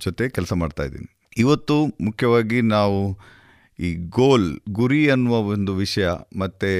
ಜೊತೆ 0.06 0.30
ಕೆಲಸ 0.30 0.54
ಮಾಡ್ತಾ 0.54 0.84
ಇದ್ದೀನಿ. 0.84 1.10
ಇವತ್ತು 1.38 1.76
ಮುಖ್ಯವಾಗಿ 2.08 2.62
ನಾವು 2.76 3.00
ಈ 3.80 3.90
ಗೋಲ್ 4.18 4.48
ಗುರಿ 4.80 5.02
ಅನ್ನುವ 5.10 5.36
ಒಂದು 5.56 5.76
ವಿಷಯ 5.76 6.08
ಮತ್ತು 6.36 6.72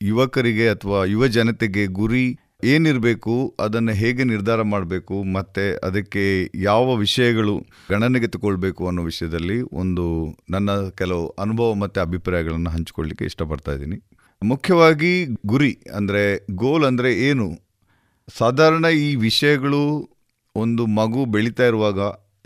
ಯುವಕರಿಗೆ 0.00 0.66
ಅಥವಾ 0.68 0.98
ಯುವ 1.04 1.26
ಜನತೆಗೆ 1.26 1.84
ಗುರಿ 2.00 2.24
ಏನಿರಬೇಕು, 2.72 3.34
ಅದನ್ನು 3.64 3.92
ಹೇಗೆ 4.00 4.22
ನಿರ್ಧಾರ 4.32 4.60
ಮಾಡಬೇಕು, 4.74 5.16
ಮತ್ತು 5.36 5.64
ಅದಕ್ಕೆ 5.88 6.24
ಯಾವ 6.68 6.94
ವಿಷಯಗಳು 7.04 7.54
ಗಣನೆಗೆ 7.92 8.28
ತಗೊಳ್ಬೇಕು 8.34 8.82
ಅನ್ನೋ 8.90 9.02
ವಿಷಯದಲ್ಲಿ 9.10 9.58
ಒಂದು 9.82 10.04
ನನ್ನ 10.54 10.70
ಕೆಲವು 11.00 11.24
ಅನುಭವ 11.44 11.74
ಮತ್ತು 11.82 12.00
ಅಭಿಪ್ರಾಯಗಳನ್ನು 12.06 12.70
ಹಂಚಿಕೊಳ್ಳಿಕ್ಕೆ 12.76 13.26
ಇಷ್ಟಪಡ್ತಾ 13.30 13.74
ಇದ್ದೀನಿ. 13.76 13.98
ಮುಖ್ಯವಾಗಿ 14.42 15.12
ಗುರಿ 15.52 15.72
ಅಂದರೆ 15.98 16.22
ಗೋಲ್ 16.62 16.86
ಅಂದರೆ 16.90 17.10
ಏನು? 17.28 17.48
ಸಾಧಾರಣ 18.28 18.86
ಈ 19.06 19.10
ವಿಷಯಗಳು 19.26 19.82
ಒಂದು 20.54 20.82
ಮಗು 20.98 21.20
ಬೆಳೀತಾ 21.34 21.64
ಇರುವಾಗ 21.70 22.00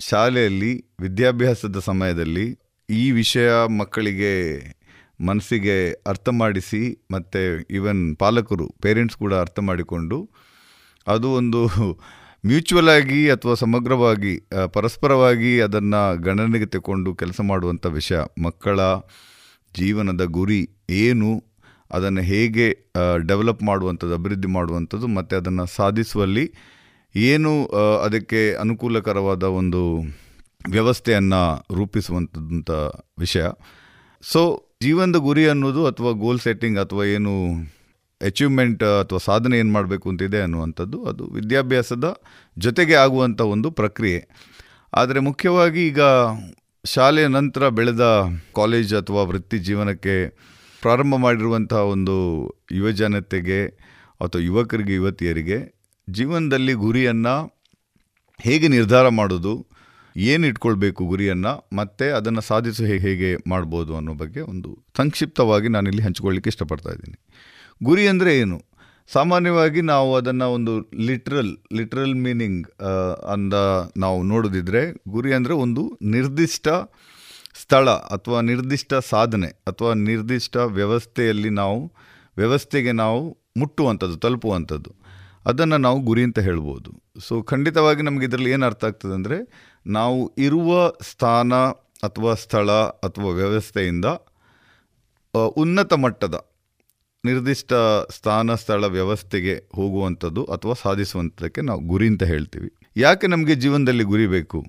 ಶಾಲೆಯಲ್ಲಿ, 0.08 0.72
ವಿದ್ಯಾಭ್ಯಾಸದ 1.04 1.78
ಸಮಯದಲ್ಲಿ 1.88 2.46
ಈ 2.88 3.04
ವಿಷಯ 3.18 3.50
ಮಕ್ಕಳಿಗೆ 3.80 4.32
ಮನಸ್ಸಿಗೆ 5.28 5.76
ಅರ್ಥ 6.06 6.28
ಮಾಡಿಸಿ 6.40 6.82
ಮತ್ತು 7.10 7.42
ಈವನ್ 7.74 8.02
ಪಾಲಕರು 8.16 8.66
ಪೇರೆಂಟ್ಸ್ 8.82 9.16
ಕೂಡ 9.16 9.34
ಅರ್ಥ 9.34 9.58
ಮಾಡಿಕೊಂಡು 9.68 10.18
ಅದು 11.06 11.28
ಒಂದು 11.40 11.60
ಮ್ಯೂಚುವಲ್ 12.44 12.88
ಆಗಿ 12.88 13.20
ಅಥವಾ 13.30 13.54
ಸಮಗ್ರವಾಗಿ 13.54 14.34
ಪರಸ್ಪರವಾಗಿ 14.72 15.52
ಅದನ್ನು 15.60 16.02
ಗಣನೆಗೆ 16.22 16.66
ತಗೊಂಡು 16.66 17.10
ಕೆಲಸ 17.14 17.40
ಮಾಡುವಂಥ 17.50 17.86
ವಿಷಯ. 17.98 18.18
ಮಕ್ಕಳ 18.42 18.80
ಜೀವನದ 19.74 20.24
ಗುರಿ 20.38 20.62
ಏನು, 21.04 21.30
ಅದನ್ನು 21.90 22.22
ಹೇಗೆ 22.22 22.66
ಡೆವಲಪ್ 23.28 23.62
ಮಾಡುವಂಥದ್ದು, 23.62 24.14
ಅಭಿವೃದ್ಧಿ 24.14 24.50
ಮಾಡುವಂಥದ್ದು, 24.58 25.06
ಮತ್ತು 25.16 25.34
ಅದನ್ನು 25.36 25.66
ಸಾಧಿಸುವಲ್ಲಿ 25.76 26.46
ಏನು 27.14 27.52
ಅದಕ್ಕೆ 28.06 28.40
ಅನುಕೂಲಕರವಾದ 28.54 29.42
ಒಂದು 29.60 29.82
ವ್ಯವಸ್ಥೆಯನ್ನು 30.70 31.42
ರೂಪಿಸುವಂಥದ್ದಂಥ 31.74 32.70
ವಿಷಯ. 33.18 33.44
ಸೊ 34.22 34.42
ಜೀವನದ 34.82 35.16
ಗುರಿ 35.16 35.42
ಅನ್ನೋದು 35.48 35.86
ಅಥವಾ 35.86 36.10
ಗೋಲ್ 36.12 36.38
ಸೆಟ್ಟಿಂಗ್ 36.40 36.78
ಅಥವಾ 36.78 37.04
ಏನು 37.06 37.32
ಅಚೀವ್ಮೆಂಟ್ 38.20 38.82
ಅಥವಾ 39.00 39.18
ಸಾಧನೆ 39.18 39.58
ಏನು 39.58 39.72
ಮಾಡಬೇಕು 39.72 40.06
ಅಂತಿದೆ 40.10 40.42
ಅನ್ನುವಂಥದ್ದು 40.42 40.98
ಅದು 41.04 41.24
ವಿದ್ಯಾಭ್ಯಾಸದ 41.28 42.06
ಜೊತೆಗೆ 42.56 42.94
ಆಗುವಂಥ 42.94 43.40
ಒಂದು 43.40 43.70
ಪ್ರಕ್ರಿಯೆ. 43.70 44.20
ಆದರೆ 44.92 45.20
ಮುಖ್ಯವಾಗಿ 45.20 45.86
ಈಗ 45.86 46.00
ಶಾಲೆಯ 46.84 47.26
ನಂತರ 47.28 47.68
ಬೆಳೆದ 47.68 48.06
ಕಾಲೇಜ್ 48.56 48.94
ಅಥವಾ 48.94 49.22
ವೃತ್ತಿ 49.22 49.58
ಜೀವನಕ್ಕೆ 49.58 50.16
ಪ್ರಾರಂಭ 50.82 51.14
ಮಾಡಿರುವಂಥ 51.16 51.72
ಒಂದು 51.72 52.16
ಯುವಜನತೆಗೆ 52.72 53.60
ಅಥವಾ 54.20 54.42
ಯುವಕರಿಗೆ, 54.42 54.94
ಯುವತಿಯರಿಗೆ 54.94 55.58
ಜೀವನದಲ್ಲಿ 56.08 56.72
ಗುರಿಯನ್ನು 56.84 57.36
ಹೇಗೆ 58.38 58.68
ನಿರ್ಧಾರ 58.68 59.08
ಮಾಡೋದು 59.08 59.54
ಏನು 60.22 60.46
ಇಟ್ಕೊಳ್ಬೇಕು 60.46 61.02
ಗುರಿಯನ್ನು 61.04 61.52
ಮತ್ತೆ 61.76 62.06
ಅದನ್ನು 62.10 62.40
ಸಾಧಿಸು 62.40 62.84
ಹೇಗೆ 62.84 63.04
ಹೇಗೆ 63.08 63.30
ಮಾಡ್ಬೋದು 63.48 63.96
ಅನ್ನೋ 63.96 64.14
ಬಗ್ಗೆ 64.14 64.40
ಒಂದು 64.40 64.70
ಸಂಕ್ಷಿಪ್ತವಾಗಿ 64.96 65.68
ನಾನಿಲ್ಲಿ 65.68 66.02
ಹಂಚಿಕೊಳ್ಳಿಕ್ಕೆ 66.02 66.48
ಇಷ್ಟಪಡ್ತಾ 66.48 66.90
ಇದ್ದೀನಿ. 66.90 67.18
ಗುರಿ 67.82 68.06
ಅಂದರೆ 68.06 68.32
ಏನು? 68.38 68.58
ಸಾಮಾನ್ಯವಾಗಿ 69.08 69.80
ನಾವು 69.80 70.10
ಅದನ್ನು 70.16 70.46
ಒಂದು 70.52 70.72
ಲಿಟ್ರಲ್ 71.06 71.52
ಲಿಟ್ರಲ್ 71.76 72.14
ಮೀನಿಂಗ್ 72.14 72.66
ಅಂದ 73.28 73.54
ನಾವು 73.96 74.22
ನೋಡೋದಿದ್ರೆ 74.22 74.82
ಗುರಿ 75.08 75.32
ಅಂದರೆ 75.32 75.54
ಒಂದು 75.54 75.84
ನಿರ್ದಿಷ್ಟ 76.02 76.68
ಸ್ಥಳ 77.60 77.88
ಅಥವಾ 77.88 78.40
ನಿರ್ದಿಷ್ಟ 78.40 78.94
ಸಾಧನೆ 78.94 79.48
ಅಥವಾ 79.66 79.94
ನಿರ್ದಿಷ್ಟ 79.94 80.56
ವ್ಯವಸ್ಥೆಯಲ್ಲಿ 80.56 81.50
ನಾವು, 81.50 81.80
ವ್ಯವಸ್ಥೆಗೆ 82.36 82.92
ನಾವು 82.92 83.22
ಮುಟ್ಟುವಂಥದ್ದು, 83.56 84.16
ತಲುಪುವಂಥದ್ದು. 84.16 84.90
ಅದನ್ನು 85.46 85.76
ನಾವು 85.76 86.00
ಗುರಿ 86.00 86.22
ಅಂತ 86.22 86.38
ಹೇಳ್ಬೋದು. 86.38 86.90
ಸೊ 87.20 87.42
ಖಂಡಿತವಾಗಿ 87.42 88.02
ನಮಗೆ 88.02 88.24
ಇದರಲ್ಲಿ 88.24 88.50
ಏನು 88.50 88.66
ಅರ್ಥ 88.66 88.84
ಆಗ್ತದೆ 88.84 89.12
ಅಂದರೆ 89.12 89.36
ನಾವು 89.90 90.32
ಇರುವ 90.38 90.90
ಸ್ಥಾನ 90.90 91.54
ಅಥವಾ 92.06 92.34
ಸ್ಥಳ 92.34 92.70
ಅಥವಾ 93.06 93.30
ವ್ಯವಸ್ಥೆಯಿಂದ 93.30 94.04
ಉನ್ನತ 95.56 95.92
ಮಟ್ಟದ 95.94 96.36
ನಿರ್ದಿಷ್ಟ 97.24 97.72
ಸ್ಥಾನ, 98.10 98.54
ಸ್ಥಳ, 98.54 98.84
ವ್ಯವಸ್ಥೆಗೆ 98.84 99.54
ಹೋಗುವಂಥದ್ದು 99.74 100.44
ಅಥವಾ 100.44 100.74
ಸಾಧಿಸುವಂಥದ್ದಕ್ಕೆ 100.82 101.60
ನಾವು 101.60 101.80
ಗುರಿ 101.80 102.06
ಅಂತ 102.06 102.22
ಹೇಳ್ತೀವಿ. 102.22 102.70
ಯಾಕೆ 102.96 103.26
ನಮಗೆ 103.26 103.54
ಜೀವನದಲ್ಲಿ 103.54 104.04
ಗುರಿ 104.04 104.26
ಬೇಕು? 104.26 104.60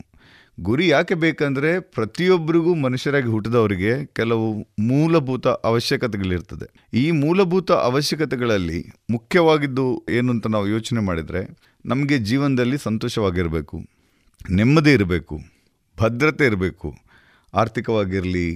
ಗುರಿ 0.60 0.88
ಯಾಕೆ 0.88 1.16
ಬೇಕಂದರೆ 1.16 1.80
ಪ್ರತಿಯೊಬ್ಬರಿಗೂ 1.80 2.76
ಮನುಷ್ಯರಾಗಿ 2.76 3.28
ಹುಟ್ಟಿದವರಿಗೆ 3.28 4.06
ಕೆಲವು 4.06 4.48
ಮೂಲಭೂತ 4.80 5.48
ಅವಶ್ಯಕತೆಗಳಿರ್ತದೆ. 5.48 6.68
ಈ 6.94 7.12
ಮೂಲಭೂತ 7.12 7.72
ಅವಶ್ಯಕತೆಗಳಲ್ಲಿ 7.72 8.80
ಮುಖ್ಯವಾಗಿದ್ದು 9.10 10.06
ಏನು 10.10 10.30
ಅಂತ 10.34 10.48
ನಾವು 10.48 10.68
ಯೋಚನೆ 10.68 11.00
ಮಾಡಿದರೆ, 11.00 11.42
ನಮಗೆ 11.86 12.18
ಜೀವನದಲ್ಲಿ 12.18 12.78
ಸಂತೋಷವಾಗಿರಬೇಕು. 12.78 13.78
ನೆಮ್ಮದಿ 14.50 14.92
ಇರಬೇಕು, 14.92 15.40
ಭದ್ರತೆ 15.98 16.46
ಇರಬೇಕು, 16.46 16.90
ಆರ್ಥಿಕವಾಗಿರಲಿ 17.54 18.48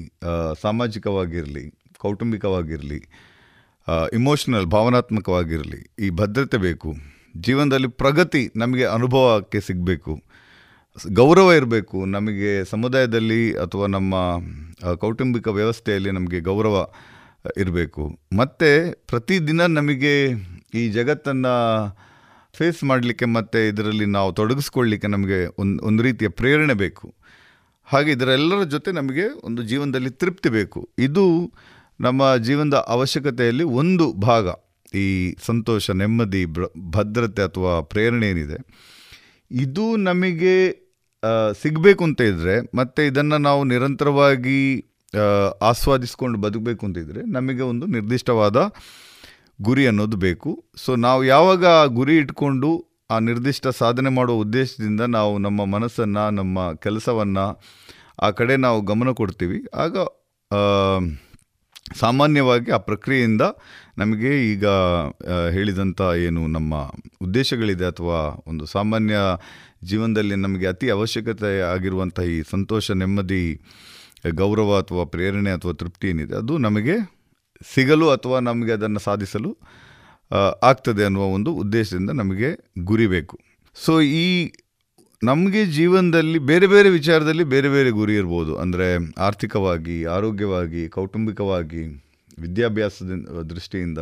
ಸಾಮಾಜಿಕವಾಗಿರಲಿ, 0.62 1.66
ಕೌಟುಂಬಿಕವಾಗಿರಲಿ 1.98 2.99
ಇಮೋಷನಲ್ 4.14 4.66
ಭಾವನಾತ್ಮಕವಾಗಿರಲಿ 4.66 5.82
ಈ 5.99 6.10
ಭದ್ರತೆ 6.10 6.57
ಬೇಕು. 6.57 6.95
ಜೀವನದಲ್ಲಿ 7.38 7.88
ಪ್ರಗತಿ 7.88 8.52
ನಮಗೆ 8.56 8.86
ಅನುಭವಕ್ಕೆ 8.86 9.62
ಸಿಗಬೇಕು. 9.62 10.14
ಗೌರವ 11.14 11.52
ಇರಬೇಕು. 11.52 12.06
ನಮಗೆ 12.06 12.66
ಸಮುದಾಯದಲ್ಲಿ 12.66 13.41
ಅಥವಾ 13.53 13.88
ನಮ್ಮ 13.88 14.16
ಕೌಟುಂಬಿಕ 14.95 15.48
ವ್ಯವಸ್ಥೆಯಲ್ಲಿ 15.48 16.12
ನಮಗೆ 16.12 16.40
ಗೌರವ 16.40 16.88
ಇರಬೇಕು. 17.57 18.03
ಮತ್ತು 18.38 18.70
ಪ್ರತಿದಿನ 19.07 19.62
ನಮಗೆ 19.66 20.14
ಈ 20.74 20.90
ಜಗತ್ತನ್ನು 20.90 21.56
ಫೇಸ್ 22.57 22.82
ಮಾಡಲಿಕ್ಕೆ 22.84 23.26
ಮತ್ತು 23.26 23.60
ಇದರಲ್ಲಿ 23.68 24.06
ನಾವು 24.18 24.32
ತೊಡಗಿಸ್ಕೊಳ್ಳಿಕ್ಕೆ 24.34 25.07
ನಮಗೆ 25.07 25.40
ಒಂದು 25.61 25.77
ಒಂದು 25.84 26.03
ರೀತಿಯ 26.03 26.30
ಪ್ರೇರಣೆ 26.40 26.76
ಬೇಕು. 26.84 27.07
ಹಾಗೆ 27.88 28.11
ಇದರೆಲ್ಲರ 28.11 28.64
ಜೊತೆ 28.64 28.91
ನಮಗೆ 28.91 29.26
ಒಂದು 29.44 29.61
ಜೀವನದಲ್ಲಿ 29.64 30.11
ತೃಪ್ತಿ 30.22 30.49
ಬೇಕು. 30.49 30.80
ಇದು 30.99 31.26
ನಮ್ಮ 31.99 32.22
ಜೀವನದ 32.36 32.77
ಅವಶ್ಯಕತೆಯಲ್ಲಿ 32.88 33.65
ಒಂದು 33.80 34.06
ಭಾಗ. 34.22 34.48
ಈ 34.95 35.07
ಸಂತೋಷ, 35.45 35.86
ನೆಮ್ಮದಿ 36.02 36.41
ಭದ್ರತೆ 36.90 37.41
ಅಥವಾ 37.41 37.73
ಪ್ರೇರಣೆ 37.91 38.27
ಏನಿದೆ. 38.30 38.57
ಇದು 39.52 39.86
ನಮಗೆ 40.10 40.56
ಸಿಗಬೇಕು 41.61 42.03
ಅಂತ 42.03 42.22
ಇದ್ದರೆ 42.22 42.56
ಮತ್ತು 42.77 43.02
ಇದನ್ನು 43.02 43.38
ನಾವು 43.38 43.61
ನಿರಂತರವಾಗಿ 43.64 44.60
ಆಸ್ವಾದಿಸ್ಕೊಂಡು 45.61 46.38
ಬದುಕಬೇಕು 46.40 46.84
ಅಂತ 46.86 46.98
ಇದ್ದರೆ 46.98 47.22
ನಮಗೆ 47.32 47.64
ಒಂದು 47.64 47.86
ನಿರ್ದಿಷ್ಟವಾದ 47.86 48.57
ಗುರಿ 49.61 49.88
ಅನ್ನೋದು 49.88 50.18
ಬೇಕು. 50.18 50.52
ಸೊ 50.77 50.91
ನಾವು 50.95 51.23
ಯಾವಾಗ 51.23 51.65
ಗುರಿ 51.88 52.15
ಇಟ್ಕೊಂಡು 52.18 52.69
ಆ 53.11 53.19
ನಿರ್ದಿಷ್ಟ 53.19 53.68
ಸಾಧನೆ 53.68 54.10
ಮಾಡೋ 54.10 54.34
ಉದ್ದೇಶದಿಂದ 54.34 55.02
ನಾವು 55.02 55.34
ನಮ್ಮ 55.38 55.65
ಮನಸ್ಸನ್ನು, 55.65 56.23
ನಮ್ಮ 56.30 56.72
ಕೆಲಸವನ್ನು 56.73 57.45
ಆ 58.23 58.30
ಕಡೆ 58.30 58.56
ನಾವು 58.57 58.80
ಗಮನ 58.82 59.11
ಕೊಡ್ತೀವಿ. 59.11 59.60
ಆಗ 59.76 59.98
ಸಾಮಾನ್ಯವಾಗಿ 61.99 62.69
ಆ 62.72 62.77
ಪ್ರಕ್ರಿಯೆಯಿಂದ 62.77 63.44
ನಮಗೆ 63.98 64.32
ಈಗ 64.52 64.65
ಹೇಳಿದಂಥ 65.52 66.02
ಏನು 66.02 66.48
ನಮ್ಮ 66.48 66.76
ಉದ್ದೇಶಗಳಿದೆ 67.22 67.86
ಅಥವಾ 67.86 68.19
ಒಂದು 68.48 68.65
ಸಾಮಾನ್ಯ 68.65 69.15
ಜೀವನದಲ್ಲಿ 69.84 70.36
ನಮಗೆ 70.36 70.68
ಅತಿ 70.68 70.90
ಅವಶ್ಯಕತೆ 70.90 71.52
ಆಗಿರುವಂಥ 71.73 72.19
ಈ 72.19 72.38
ಸಂತೋಷ, 72.52 72.91
ನೆಮ್ಮದಿ, 72.91 73.44
ಗೌರವ 74.32 74.80
ಅಥವಾ 74.80 75.03
ಪ್ರೇರಣೆ 75.03 75.52
ಅಥವಾ 75.52 75.73
ತೃಪ್ತಿ 75.73 76.07
ಏನಿದೆ, 76.10 76.36
ಅದು 76.36 76.57
ನಮಗೆ 76.57 76.95
ಸಿಗಲು 77.73 78.09
ಅಥವಾ 78.09 78.39
ನಮಗೆ 78.39 78.71
ಅದನ್ನು 78.71 78.99
ಸಾಧಿಸಲು 78.99 79.57
ಆಗ್ತದೆ 80.63 81.03
ಅನ್ನುವ 81.03 81.25
ಒಂದು 81.25 81.51
ಉದ್ದೇಶದಿಂದ 81.53 82.09
ನಮಗೆ 82.09 82.49
ಗುರಿ 82.83 83.07
ಬೇಕು. 83.07 83.39
ಸೊ 83.75 84.01
ಈ 84.01 84.53
ನಮಗೆ 85.23 85.65
ಜೀವನದಲ್ಲಿ 85.65 86.39
ಬೇರೆ 86.39 86.67
ಬೇರೆ 86.67 86.89
ವಿಚಾರದಲ್ಲಿ 86.89 87.43
ಬೇರೆ 87.43 87.69
ಬೇರೆ 87.69 87.89
ಗುರಿ 87.89 88.15
ಇರ್ಬೋದು. 88.15 88.57
ಅಂದರೆ 88.57 89.13
ಆರ್ಥಿಕವಾಗಿ, 89.17 90.03
ಆರೋಗ್ಯವಾಗಿ, 90.05 90.89
ಕೌಟುಂಬಿಕವಾಗಿ, 90.89 91.83
ವಿದ್ಯಾಭ್ಯಾಸದ 92.39 93.11
ದೃಷ್ಟಿಯಿಂದ 93.49 93.97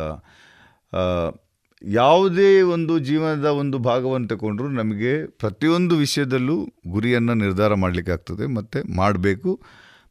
ಯಾವುದೇ 1.82 2.62
ಒಂದು 2.62 2.98
ಜೀವನದ 2.98 3.44
ಒಂದು 3.44 3.78
ಭಾಗವನ್ನು 3.78 4.28
ತಗೊಂಡ್ರೂ 4.28 4.68
ನಮಗೆ 4.68 5.26
ಪ್ರತಿಯೊಂದು 5.26 5.96
ವಿಷಯದಲ್ಲೂ 5.96 6.56
ಗುರಿಯನ್ನು 6.88 7.34
ನಿರ್ಧಾರ 7.34 7.74
ಮಾಡಲಿಕ್ಕೆ 7.74 8.12
ಆಗ್ತದೆ 8.12 8.46
ಮತ್ತು 8.46 8.96
ಮಾಡಬೇಕು. 8.96 9.60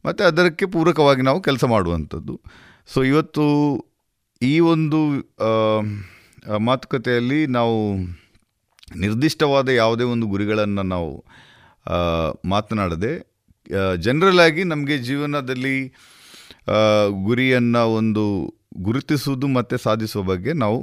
ಮತ್ತು 0.05 0.23
ಅದಕ್ಕೆ 0.23 0.65
ಪೂರಕವಾಗಿ 0.65 1.21
ನಾವು 1.21 1.41
ಕೆಲಸ 1.41 1.63
ಮಾಡುವಂಥದ್ದು. 1.63 2.41
ಸೊ 2.87 3.03
ಇವತ್ತು 3.03 3.45
ಈ 4.41 4.59
ಒಂದು 4.59 4.99
ಮಾತುಕತೆಯಲ್ಲಿ 6.59 7.45
ನಾವು 7.47 7.97
ನಿರ್ದಿಷ್ಟವಾದ 8.95 9.69
ಯಾವುದೇ 9.69 10.03
ಒಂದು 10.03 10.27
ಗುರಿಗಳನ್ನು 10.27 10.83
ನಾವು 10.83 11.25
ಮಾತನಾಡದೆ 12.45 13.13
ಜನರಲ್ 13.97 14.39
ಆಗಿ 14.39 14.63
ನಮಗೆ 14.63 14.97
ಜೀವನದಲ್ಲಿ 14.97 15.93
ಗುರಿಯನ್ನು 17.23 17.93
ಒಂದು 17.93 18.23
ಗುರುತಿಸುವುದು 18.77 19.47
ಮತ್ತು 19.47 19.77
ಸಾಧಿಸುವ 19.77 20.21
ಬಗ್ಗೆ 20.21 20.53
ನಾವು 20.53 20.77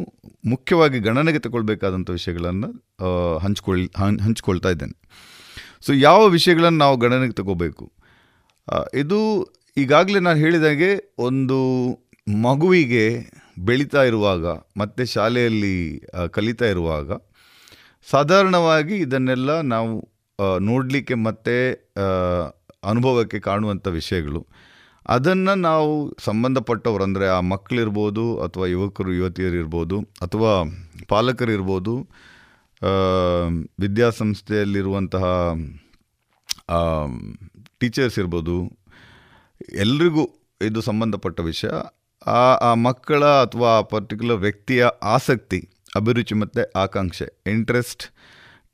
ಮುಖ್ಯವಾಗಿ 0.45 0.99
ಗಣನೆಗೆ 0.99 1.39
ತಗೊಳ್ಬೇಕಾದಂಥ 1.39 2.11
ವಿಷಯಗಳನ್ನು 2.11 2.71
ಹಂಚ್ಕೊಳ್ಳಿ 3.39 3.87
ಹಂಚ್ಕೊಳ್ತಾ 4.23 4.69
ಇದ್ದೇನೆ. 4.69 4.97
ಸೊ 5.81 5.93
ಯಾವ 5.93 6.27
ವಿಷಯಗಳನ್ನು 6.27 6.79
ನಾವು 6.79 6.97
ಗಣನೆಗೆ 6.97 7.33
ತಗೋಬೇಕು? 7.33 7.93
ಇದು 8.95 9.19
ಈಗಾಗಲೇ 9.77 10.19
ನಾನು 10.19 10.39
ಹೇಳಿದಾಗೆ 10.39 10.91
ಒಂದು 11.19 11.59
ಮಗುವಿಗೆ 12.43 13.05
ಬೆಳೀತಾ 13.59 14.03
ಇರುವಾಗ, 14.03 14.47
ಮತ್ತು 14.77 15.03
ಶಾಲೆಯಲ್ಲಿ 15.13 15.75
ಕಲಿತಾ 16.31 16.67
ಇರುವಾಗ, 16.67 17.11
ಸಾಧಾರಣವಾಗಿ 18.09 18.97
ಇದನ್ನೆಲ್ಲ 18.97 19.61
ನಾವು 19.61 19.93
ನೋಡಲಿಕ್ಕೆ 20.63 21.15
ಮತ್ತು 21.15 21.57
ಅನುಭವಕ್ಕೆ 22.91 23.39
ಕಾಣುವಂಥ 23.41 23.87
ವಿಷಯಗಳು. 23.99 24.41
ಅದನ್ನು 25.07 25.55
ನಾವು 25.55 25.91
ಸಂಬಂಧಪಟ್ಟವರು 26.29 27.05
ಅಂದರೆ 27.05 27.27
ಆ 27.29 27.41
ಮಕ್ಕಳಿರ್ಬೋದು 27.53 28.25
ಅಥವಾ 28.43 28.67
ಯುವಕರು 28.67 29.13
ಯುವತಿಯರು 29.13 29.55
ಇರ್ಬೋದು 29.55 29.97
ಅಥವಾ 30.23 30.53
ಪಾಲಕರಿರ್ಬೋದು 31.09 31.95
ವಿದ್ಯಾಸಂಸ್ಥೆಯಲ್ಲಿರುವಂತಹ 33.81 35.25
ಟೀಚರ್ಸ್ 37.81 38.19
ಇರ್ಬೋದು 38.19 38.57
ಎಲ್ರಿಗೂ 39.79 40.31
ಇದು 40.63 40.81
ಸಂಬಂಧಪಟ್ಟ 40.81 41.41
ವಿಷಯ. 41.41 41.69
ಆ 42.27 42.55
ಆ 42.55 42.75
ಮಕ್ಕಳ 42.75 43.25
ಅಥವಾ 43.25 43.69
ಆ 43.69 43.81
ಪರ್ಟಿಕ್ಯುಲರ್ 43.81 44.39
ವ್ಯಕ್ತಿಯ 44.39 44.87
ಆಸಕ್ತಿ, 45.03 45.69
ಅಭಿರುಚಿ 45.97 46.35
ಮತ್ತು 46.35 46.73
ಆಕಾಂಕ್ಷೆ 46.81 47.51
interest 47.51 48.03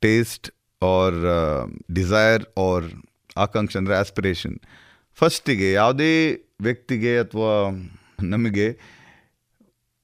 taste 0.01 0.51
or 0.83 1.19
desire 1.91 2.59
or 2.59 2.85
ಆಕಾಂಕ್ಷೆ 3.37 3.79
ಅಂದರೆ 3.79 3.95
ಆಸ್ಪಿರೇಷನ್ 3.95 4.59
ಫಸ್ಟಿಗೆ 5.15 5.71
ಯಾವುದೇ 5.71 6.33
ವ್ಯಕ್ತಿಗೆ 6.61 7.19
ಅಥವಾ 7.19 7.69
ನಮಗೆ 8.23 8.79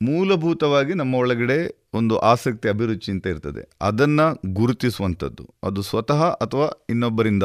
ಮೂಲಭೂತವಾಗಿ 0.01 0.93
ನಮ್ಮ 0.93 1.15
ಒಳಗಡೆ 1.15 1.87
ಒಂದು 1.93 2.17
ಆಸಕ್ತಿ, 2.17 2.69
ಅಭಿರುಚಿ 2.69 3.11
ಅಂತ 3.11 3.27
ಇರ್ತದೆ. 3.27 3.69
ಅದನ್ನು 3.81 4.53
ಗುರುತಿಸುವಂಥದ್ದು. 4.53 5.53
ಅದು 5.63 5.81
ಸ್ವತಃ 5.81 6.23
ಅಥವಾ 6.23 6.85
ಇನ್ನೊಬ್ಬರಿಂದ. 6.89 7.43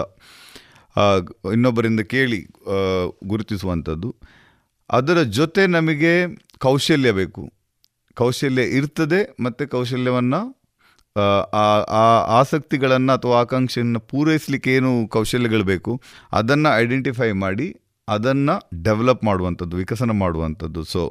ಇನ್ನೊಬ್ಬರಿಂದ 1.53 2.01
ಕೇಳಿ 2.15 2.41
ಗುರುತಿಸುವಂಥದ್ದು. 3.27 4.11
ಅದರ 4.91 5.23
ಜೊತೆ 5.39 5.67
ನಮಗೆ 5.67 6.13
ಕೌಶಲ್ಯ 6.59 7.11
ಬೇಕು. 7.13 7.43
ಕೌಶಲ್ಯ 8.17 8.63
ಇರ್ತದೆ 8.79 9.21
ಮತ್ತು 9.45 9.63
ಕೌಶಲ್ಯವನ್ನು, 9.71 10.41
ಆ 11.97 12.05
ಆಸಕ್ತಿಗಳನ್ನು 12.39 13.13
ಅಥವಾ 13.13 13.37
ಆಕಾಂಕ್ಷೆಯನ್ನು 13.41 14.01
ಪೂರೈಸಲಿಕ್ಕೆ 14.01 14.71
ಏನು 14.75 14.93
ಕೌಶಲ್ಯಗಳು 15.09 15.65
ಬೇಕು, 15.65 15.93
ಅದನ್ನು 16.33 16.71
ಐಡೆಂಟಿಫೈ 16.79 17.31
ಮಾಡಿ, 17.45 17.69
ಅದನ್ನು 18.09 18.55
ಡೆವಲಪ್ 18.83 19.25
ಮಾಡುವಂಥದ್ದು, 19.25 19.77
ವಿಕಸನ 19.77 20.13
ಮಾಡುವಂಥದ್ದು. 20.25 20.83
ಸೊ 20.85 21.03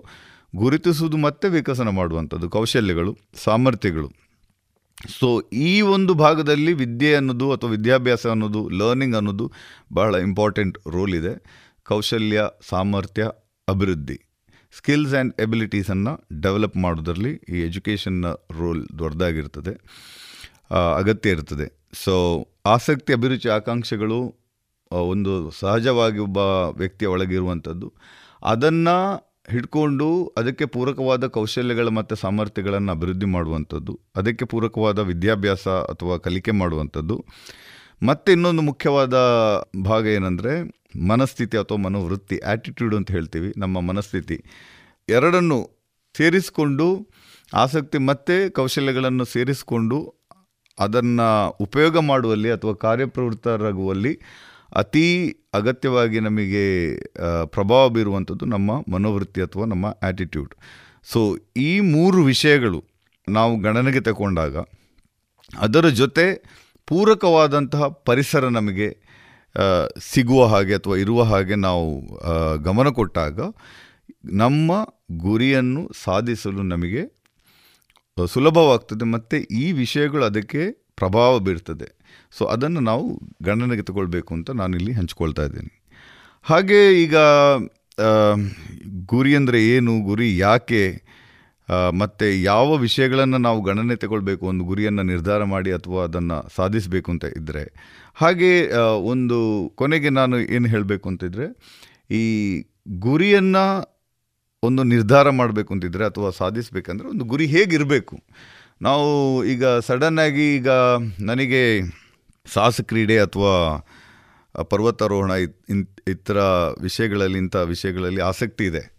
ಗುರುತಿಸುವುದು 0.55 1.18
ಮತ್ತೆ 1.18 1.47
ವಿಕಸನ 1.49 1.89
ಮಾಡುವಂಥದ್ದು, 1.89 2.49
ಕೌಶಲ್ಯಗಳು, 2.49 3.11
ಸಾಮರ್ಥ್ಯಗಳು. 3.43 4.09
ಸೊ 5.19 5.41
ಈ 5.41 5.82
ಒಂದು 5.82 6.14
ಭಾಗದಲ್ಲಿ 6.14 6.74
ವಿದ್ಯೆ 6.74 7.15
ಅನ್ನೋದು 7.15 7.52
ಅಥವಾ 7.52 7.69
ವಿದ್ಯಾಭ್ಯಾಸ 7.69 8.28
ಅನ್ನೋದು 8.28 8.69
ಲರ್ನಿಂಗ್ 8.69 9.15
ಅನ್ನೋದು 9.15 9.52
ಬಹಳ 9.94 10.15
ಇಂಪಾರ್ಟೆಂಟ್ 10.15 10.78
ರೋಲ್ 10.91 11.15
ಇದೆ. 11.15 11.34
ಕೌಶಲ್ಯ, 11.84 12.44
ಸಾಮರ್ಥ್ಯ, 12.69 13.24
ಅಭಿವೃದ್ಧಿ 13.68 14.19
ಸ್ಕಿಲ್ಸ್ 14.78 15.14
ಆ್ಯಂಡ್ 15.14 15.41
ಎಬಿಲಿಟೀಸನ್ನು 15.41 16.41
ಡೆವಲಪ್ 16.41 16.78
ಮಾಡೋದರಲ್ಲಿ 16.78 17.34
ಈ 17.34 17.61
ಎಜುಕೇಷನ್ನ 17.61 18.26
ರೋಲ್ 18.32 18.88
ದೊಡ್ಡದಾಗಿರ್ತದೆ 18.99 19.74
ಅಗತ್ಯ 20.95 21.30
ಇರ್ತದೆ. 21.30 21.90
ಸೊ 21.94 22.48
ಆಸಕ್ತಿ, 22.65 23.14
ಅಭಿರುಚಿ, 23.14 23.49
ಆಕಾಂಕ್ಷೆಗಳು 23.49 24.36
ಒಂದು 24.91 25.52
ಸಹಜವಾಗಿ 25.52 26.18
ಒಬ್ಬ 26.18 26.38
ವ್ಯಕ್ತಿಯ 26.78 27.07
ಒಳಗಿರುವಂಥದ್ದು 27.07 27.94
ಅದನ್ನು 28.44 29.27
ಹಿಡ್ಕೊಂಡು 29.48 30.07
ಅದಕ್ಕೆ 30.38 30.65
ಪೂರಕವಾದ 30.65 31.28
ಕೌಶಲ್ಯಗಳ 31.28 31.88
ಮತ್ತು 31.90 32.15
ಸಾಮರ್ಥ್ಯಗಳನ್ನು 32.15 32.91
ಅಭಿವೃದ್ಧಿ 32.91 33.26
ಮಾಡುವಂಥದ್ದು, 33.26 33.99
ಅದಕ್ಕೆ 34.15 34.45
ಪೂರಕವಾದ 34.45 34.99
ವಿದ್ಯಾಭ್ಯಾಸ 34.99 35.68
ಅಥವಾ 35.68 36.18
ಕಲಿಕೆ 36.18 36.52
ಮಾಡುವಂಥದ್ದು. 36.52 37.15
ಮತ್ತು 38.03 38.32
ಇನ್ನೊಂದು 38.32 38.61
ಮುಖ್ಯವಾದ 38.61 39.15
ಭಾಗ 39.84 40.06
ಏನಂದರೆ 40.07 40.53
ಮನಸ್ಥಿತಿ 41.07 41.57
ಅಥವಾ 41.57 41.78
ಮನೋವೃತ್ತಿ 41.78 42.38
ಆ್ಯಟಿಟ್ಯೂಡ್ 42.45 42.95
ಅಂತ 42.95 43.11
ಹೇಳ್ತೀವಿ 43.11 43.53
ನಮ್ಮ 43.57 43.80
ಮನಸ್ಥಿತಿ. 43.82 44.38
ಎರಡನ್ನು 45.10 45.57
ಸೇರಿಸಿಕೊಂಡು 46.15 46.88
ಆಸಕ್ತಿ 47.53 47.98
ಮತ್ತು 48.10 48.53
ಕೌಶಲ್ಯಗಳನ್ನು 48.53 49.26
ಸೇರಿಸಿಕೊಂಡು 49.26 49.98
ಅದನ್ನು 50.78 51.28
ಉಪಯೋಗ 51.60 51.98
ಮಾಡುವಲ್ಲಿ 52.06 52.52
ಅಥವಾ 52.52 52.74
ಕಾರ್ಯಪ್ರವೃತ್ತರಾಗುವಲ್ಲಿ 52.86 54.14
ಅತೀ 54.76 55.30
ಅಗತ್ಯವಾಗಿ 55.53 56.19
ನಮಗೆ 56.19 56.98
ಪ್ರಭಾವ 57.45 57.89
ಬೀರುವಂಥದ್ದು 57.89 58.45
ನಮ್ಮ 58.45 58.72
ಮನೋವೃತ್ತಿ 58.91 59.41
ಅಥವಾ 59.41 59.65
ನಮ್ಮ 59.65 59.85
ಆ್ಯಟಿಟ್ಯೂಡ್ 60.03 60.53
ಸೊ 61.03 61.38
ಈ 61.57 61.80
ಮೂರು 61.80 62.23
ವಿಷಯಗಳು 62.23 62.84
ನಾವು 63.30 63.60
ಗಣನೆಗೆ 63.60 63.99
ತಗೊಂಡಾಗ 63.99 64.57
ಅದರ 65.60 65.89
ಜೊತೆ 65.89 66.44
ಪೂರಕವಾದಂತಹ 66.88 67.88
ಪರಿಸರ 67.88 68.48
ನಮಗೆ 68.48 68.98
ಸಿಗುವ 69.99 70.45
ಹಾಗೆ 70.45 70.73
ಅಥವಾ 70.76 70.98
ಇರುವ 70.98 71.23
ಹಾಗೆ 71.23 71.56
ನಾವು 71.56 72.07
ಗಮನ 72.64 72.89
ಕೊಟ್ಟಾಗ 72.89 73.39
ನಮ್ಮ 74.26 74.72
ಗುರಿಯನ್ನು 75.18 75.91
ಸಾಧಿಸಲು 76.03 76.61
ನಮಗೆ 76.61 77.18
ಸುಲಭವಾಗ್ತದೆ 78.26 79.06
ಮತ್ತು 79.06 79.38
ಈ 79.38 79.72
ವಿಷಯಗಳು 79.72 80.26
ಅದಕ್ಕೆ 80.26 80.72
ಪ್ರಭಾವ 80.72 81.39
ಬೀರ್ತದೆ. 81.39 81.97
ಸೊ 82.38 82.45
ಅದನ್ನು 82.53 82.81
ನಾವು 82.91 83.05
ಗಣನೆಗೆ 83.47 83.84
ತಗೊಳ್ಬೇಕು 83.89 84.31
ಅಂತ 84.38 84.49
ನಾನಿಲ್ಲಿ 84.61 84.93
ಹಂಚ್ಕೊಳ್ತಾ 84.99 85.43
ಇದ್ದೀನಿ. 85.49 85.73
ಹಾಗೆ 86.45 86.80
ಈಗ 87.03 87.15
ಗುರಿ 89.11 89.31
ಅಂದರೆ 89.39 89.59
ಏನು, 89.76 89.93
ಗುರಿ 90.09 90.27
ಯಾಕೆ 90.45 90.84
ಮತ್ತು 92.01 92.26
ಯಾವ 92.49 92.68
ವಿಷಯಗಳನ್ನು 92.84 93.39
ನಾವು 93.45 93.59
ಗಣನೆ 93.69 93.95
ತಗೊಳ್ಬೇಕು, 94.03 94.43
ಒಂದು 94.51 94.64
ಗುರಿಯನ್ನು 94.69 95.03
ನಿರ್ಧಾರ 95.11 95.41
ಮಾಡಿ 95.53 95.72
ಅಥವಾ 95.77 95.99
ಅದನ್ನು 96.09 96.38
ಸಾಧಿಸಬೇಕು 96.57 97.09
ಅಂತ 97.14 97.26
ಇದ್ದರೆ 97.39 97.64
ಹಾಗೆ 98.22 98.51
ಒಂದು 99.14 99.38
ಕೊನೆಗೆ 99.81 100.11
ನಾನು 100.19 100.38
ಏನು 100.57 100.68
ಹೇಳಬೇಕು 100.73 101.05
ಅಂತಿದ್ರೆ 101.11 101.47
ಈ 102.22 102.23
ಗುರಿಯನ್ನು 103.07 103.65
ಒಂದು 104.64 104.84
ನಿರ್ಧಾರ 104.93 105.30
ಮಾಡಬೇಕು 105.39 105.72
ಅಂತಿದ್ರೆ 105.76 106.03
ಅಥವಾ 106.11 106.30
ಸಾಧಿಸಬೇಕಂದ್ರೆ 106.41 107.07
ಒಂದು 107.14 107.26
ಗುರಿ 107.31 107.45
ಹೇಗಿರಬೇಕು. 107.55 108.15
ನಾವು 108.88 109.09
ಈಗ 109.53 109.65
ಸಡನ್ನಾಗಿ 109.88 110.45
ಈಗ 110.57 110.69
ನನಗೆ 111.30 111.61
ಸಾಹಸ 112.53 112.82
ಕ್ರೀಡೆ 112.82 113.19
ಅಥವಾ 113.19 113.78
ಪರ್ವತಾರೋಹಣ 114.64 115.32
ಇತರ 116.07 116.38
ವಿಷಯಗಳಲ್ಲಿ, 116.82 117.38
ಇಂಥ 117.38 117.56
ವಿಷಯಗಳಲ್ಲಿ 117.56 118.22
ಆಸಕ್ತಿ 118.22 118.65
ಇದೆ. 118.65 118.98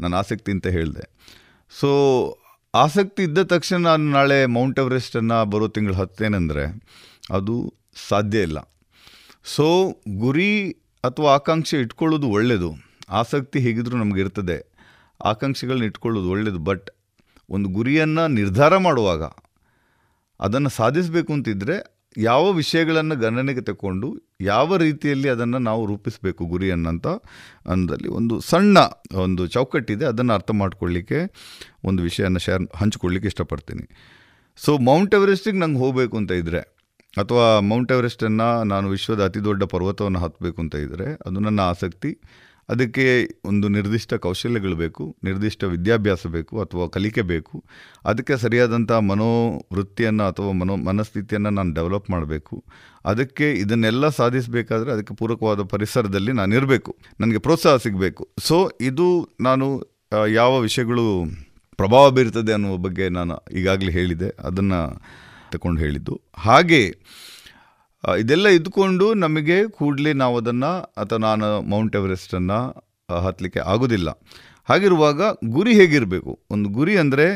ನಾನು 0.00 0.16
ಆಸಕ್ತಿ 0.16 0.52
ಅಂತ 0.52 0.66
ಹೇಳಿದೆ. 0.66 1.10
ಸೊ, 1.80 2.38
ಆಸಕ್ತಿ 2.74 3.22
ಇದ್ದ 3.22 3.38
ತಕ್ಷಣ 3.38 3.76
ನಾನು 3.76 4.10
ನಾಳೆ 4.10 4.46
ಮೌಂಟ್ 4.46 4.80
ಎವರೆಸ್ಟನ್ನು 4.80 5.44
ಬರೋ 5.44 5.68
ತಿಂಗಳು 5.68 5.94
ಹತ್ತೇನೆಂದರೆ, 5.94 6.82
ಅದು 7.30 7.74
ಸಾಧ್ಯ 8.08 8.42
ಇಲ್ಲ. 8.42 8.58
ಸೊ, 9.44 9.92
ಗುರಿ 10.16 10.72
ಅಥವಾ 11.04 11.34
ಆಕಾಂಕ್ಷೆ 11.34 11.80
ಇಟ್ಕೊಳ್ಳೋದು 11.80 12.26
ಒಳ್ಳೆಯದು 12.26 12.74
ಆಸಕ್ತಿ 13.08 13.58
ಹೇಗಿದ್ರೂ 13.58 13.96
ನಮಗಿರ್ತದೆ 13.96 14.66
ಆಕಾಂಕ್ಷೆಗಳನ್ನ 15.24 15.82
ಇಟ್ಕೊಳ್ಳೋದು 15.82 16.30
ಒಳ್ಳೆಯದು 16.30 16.58
ಬಟ್, 16.58 16.90
ಒಂದು 17.50 17.68
ಗುರಿಯನ್ನು 17.68 18.28
ನಿರ್ಧಾರ 18.28 18.76
ಮಾಡುವಾಗ, 18.76 19.22
ಅದನ್ನು 20.40 20.68
ಸಾಧಿಸಬೇಕು 20.68 21.32
ಅಂತಿದ್ದರೆ 21.32 21.97
ಯಾವ 22.16 22.44
ವಿಷಯಗಳನ್ನು 22.52 23.16
ಗಣನೆಗೆ 23.22 23.62
ತಗೊಂಡು 23.70 24.08
ಯಾವ 24.40 24.76
ರೀತಿಯಲ್ಲಿ 24.76 25.28
ಅದನ್ನು 25.28 25.58
ನಾವು 25.68 25.82
ರೂಪಿಸಬೇಕು 25.86 26.42
ಗುರಿಯನ್ನಂತ 26.46 27.06
ಅಂದಲ್ಲಿ 27.72 28.08
ಒಂದು 28.18 28.34
ಸಣ್ಣ 28.50 28.78
ಒಂದು 29.24 29.42
ಚೌಕಟ್ಟಿದೆ, 29.46 30.04
ಅದನ್ನು 30.04 30.32
ಅರ್ಥ 30.34 30.50
ಮಾಡ್ಕೊಳ್ಳಿಕ್ಕೆ 30.60 31.20
ಒಂದು 31.88 32.00
ವಿಷಯನ 32.08 32.40
ಶೇರ್ 32.46 32.64
ಹಂಚ್ಕೊಳ್ಳಿಕ್ಕೆ 32.80 33.28
ಇಷ್ಟಪಡ್ತೀನಿ. 33.32 33.86
ಸೊ 34.58 34.72
ಮೌಂಟ್ 34.88 35.14
ಎವರೆಸ್ಟಿಗೆ 35.18 35.58
ನಂಗೆ 35.58 35.80
ಹೋಗಬೇಕು 35.84 36.16
ಅಂತ 36.20 36.32
ಇದ್ದರೆ 36.42 36.62
ಅಥವಾ 37.16 37.46
ಮೌಂಟ್ 37.70 37.92
ಎವರೆಸ್ಟನ್ನು 37.92 38.48
ನಾನು 38.72 38.86
ವಿಶ್ವದ 38.96 39.22
ಅತಿ 39.28 39.40
ದೊಡ್ಡ 39.44 39.62
ಪರ್ವತವನ್ನು 39.74 40.20
ಹತ್ತಬೇಕು 40.24 40.58
ಅಂತ 40.64 40.74
ಇದ್ದರೆ 40.86 41.06
ಅದು 41.26 41.38
ನನ್ನ 41.46 41.60
ಆಸಕ್ತಿ. 41.72 42.10
ಅದಕ್ಕೆ 42.68 43.28
ಒಂದು 43.44 43.68
ನಿರ್ದಿಷ್ಟ 43.68 44.14
ಕೌಶಲ್ಯಗಳು 44.14 44.76
ಬೇಕು, 44.76 45.16
ನಿರ್ದಿಷ್ಟ 45.24 45.64
ವಿದ್ಯಾಭ್ಯಾಸ 45.64 46.26
ಬೇಕು 46.26 46.60
ಅಥವಾ 46.60 46.88
ಕಲಿಕೆ 46.88 47.22
ಬೇಕು. 47.22 47.64
ಅದಕ್ಕೆ 48.04 48.36
ಸರಿಯಾದಂಥ 48.36 48.92
ಮನೋವೃತ್ತಿಯನ್ನು 48.92 50.24
ಅಥವಾ 50.24 50.52
ಮನೋ 50.52 50.76
ಮನಸ್ಥಿತಿಯನ್ನು 50.76 51.50
ನಾನು 51.50 51.74
ಡೆವಲಪ್ 51.74 52.10
ಮಾಡಬೇಕು. 52.10 52.64
ಅದಕ್ಕೆ 53.04 53.52
ಇದನ್ನೆಲ್ಲ 53.52 54.08
ಸಾಧಿಸಬೇಕಾದ್ರೆ 54.08 54.92
ಅದಕ್ಕೆ 54.92 55.14
ಪೂರಕವಾದ 55.14 55.60
ಪರಿಸರದಲ್ಲಿ 55.60 56.32
ನಾನು 56.32 56.54
ಇರಬೇಕು. 56.54 56.96
ನನಗೆ 57.20 57.38
ಪ್ರೋತ್ಸಾಹ 57.38 57.76
ಸಿಗಬೇಕು. 57.76 58.28
ಸೊ 58.38 58.70
ಇದು 58.80 59.36
ನಾನು 59.40 59.66
ಯಾವ 60.28 60.60
ವಿಷಯಗಳು 60.60 61.24
ಪ್ರಭಾವ 61.76 62.10
ಬೀರ್ತದೆ 62.10 62.52
ಅನ್ನುವ 62.52 62.76
ಬಗ್ಗೆ 62.76 63.08
ನಾನು 63.08 63.34
ಈಗಾಗಲೇ 63.52 63.92
ಹೇಳಿದೆ 63.92 64.28
ಅದನ್ನು 64.28 64.80
ತಗೊಂಡು 65.52 65.80
ಹೇಳಿದ್ದು. 65.80 66.20
ಹಾಗೆ 66.36 66.98
ಇದೆಲ್ಲ 68.18 68.48
ಇದ್ಕೊಂಡು 68.48 69.14
ನಮಗೆ 69.14 69.68
ಕೂಡಲೇ 69.68 70.12
ನಾವು 70.12 70.36
ಅದನ್ನು 70.36 70.80
ಅಥವಾ 70.80 71.18
ನಾನು 71.18 71.62
ಮೌಂಟ್ 71.62 71.96
ಎವರೆಸ್ಟನ್ನು 71.96 72.88
ಹತ್ತಲಿಕ್ಕೆ 73.20 73.60
ಆಗೋದಿಲ್ಲ. 73.60 74.10
ಹಾಗಿರುವಾಗ 74.64 75.22
ಗುರಿ 75.44 75.74
ಹೇಗಿರಬೇಕು? 75.74 76.38
ಒಂದು 76.50 76.68
ಗುರಿ 76.68 76.96
ಅಂದರೆ 76.96 77.26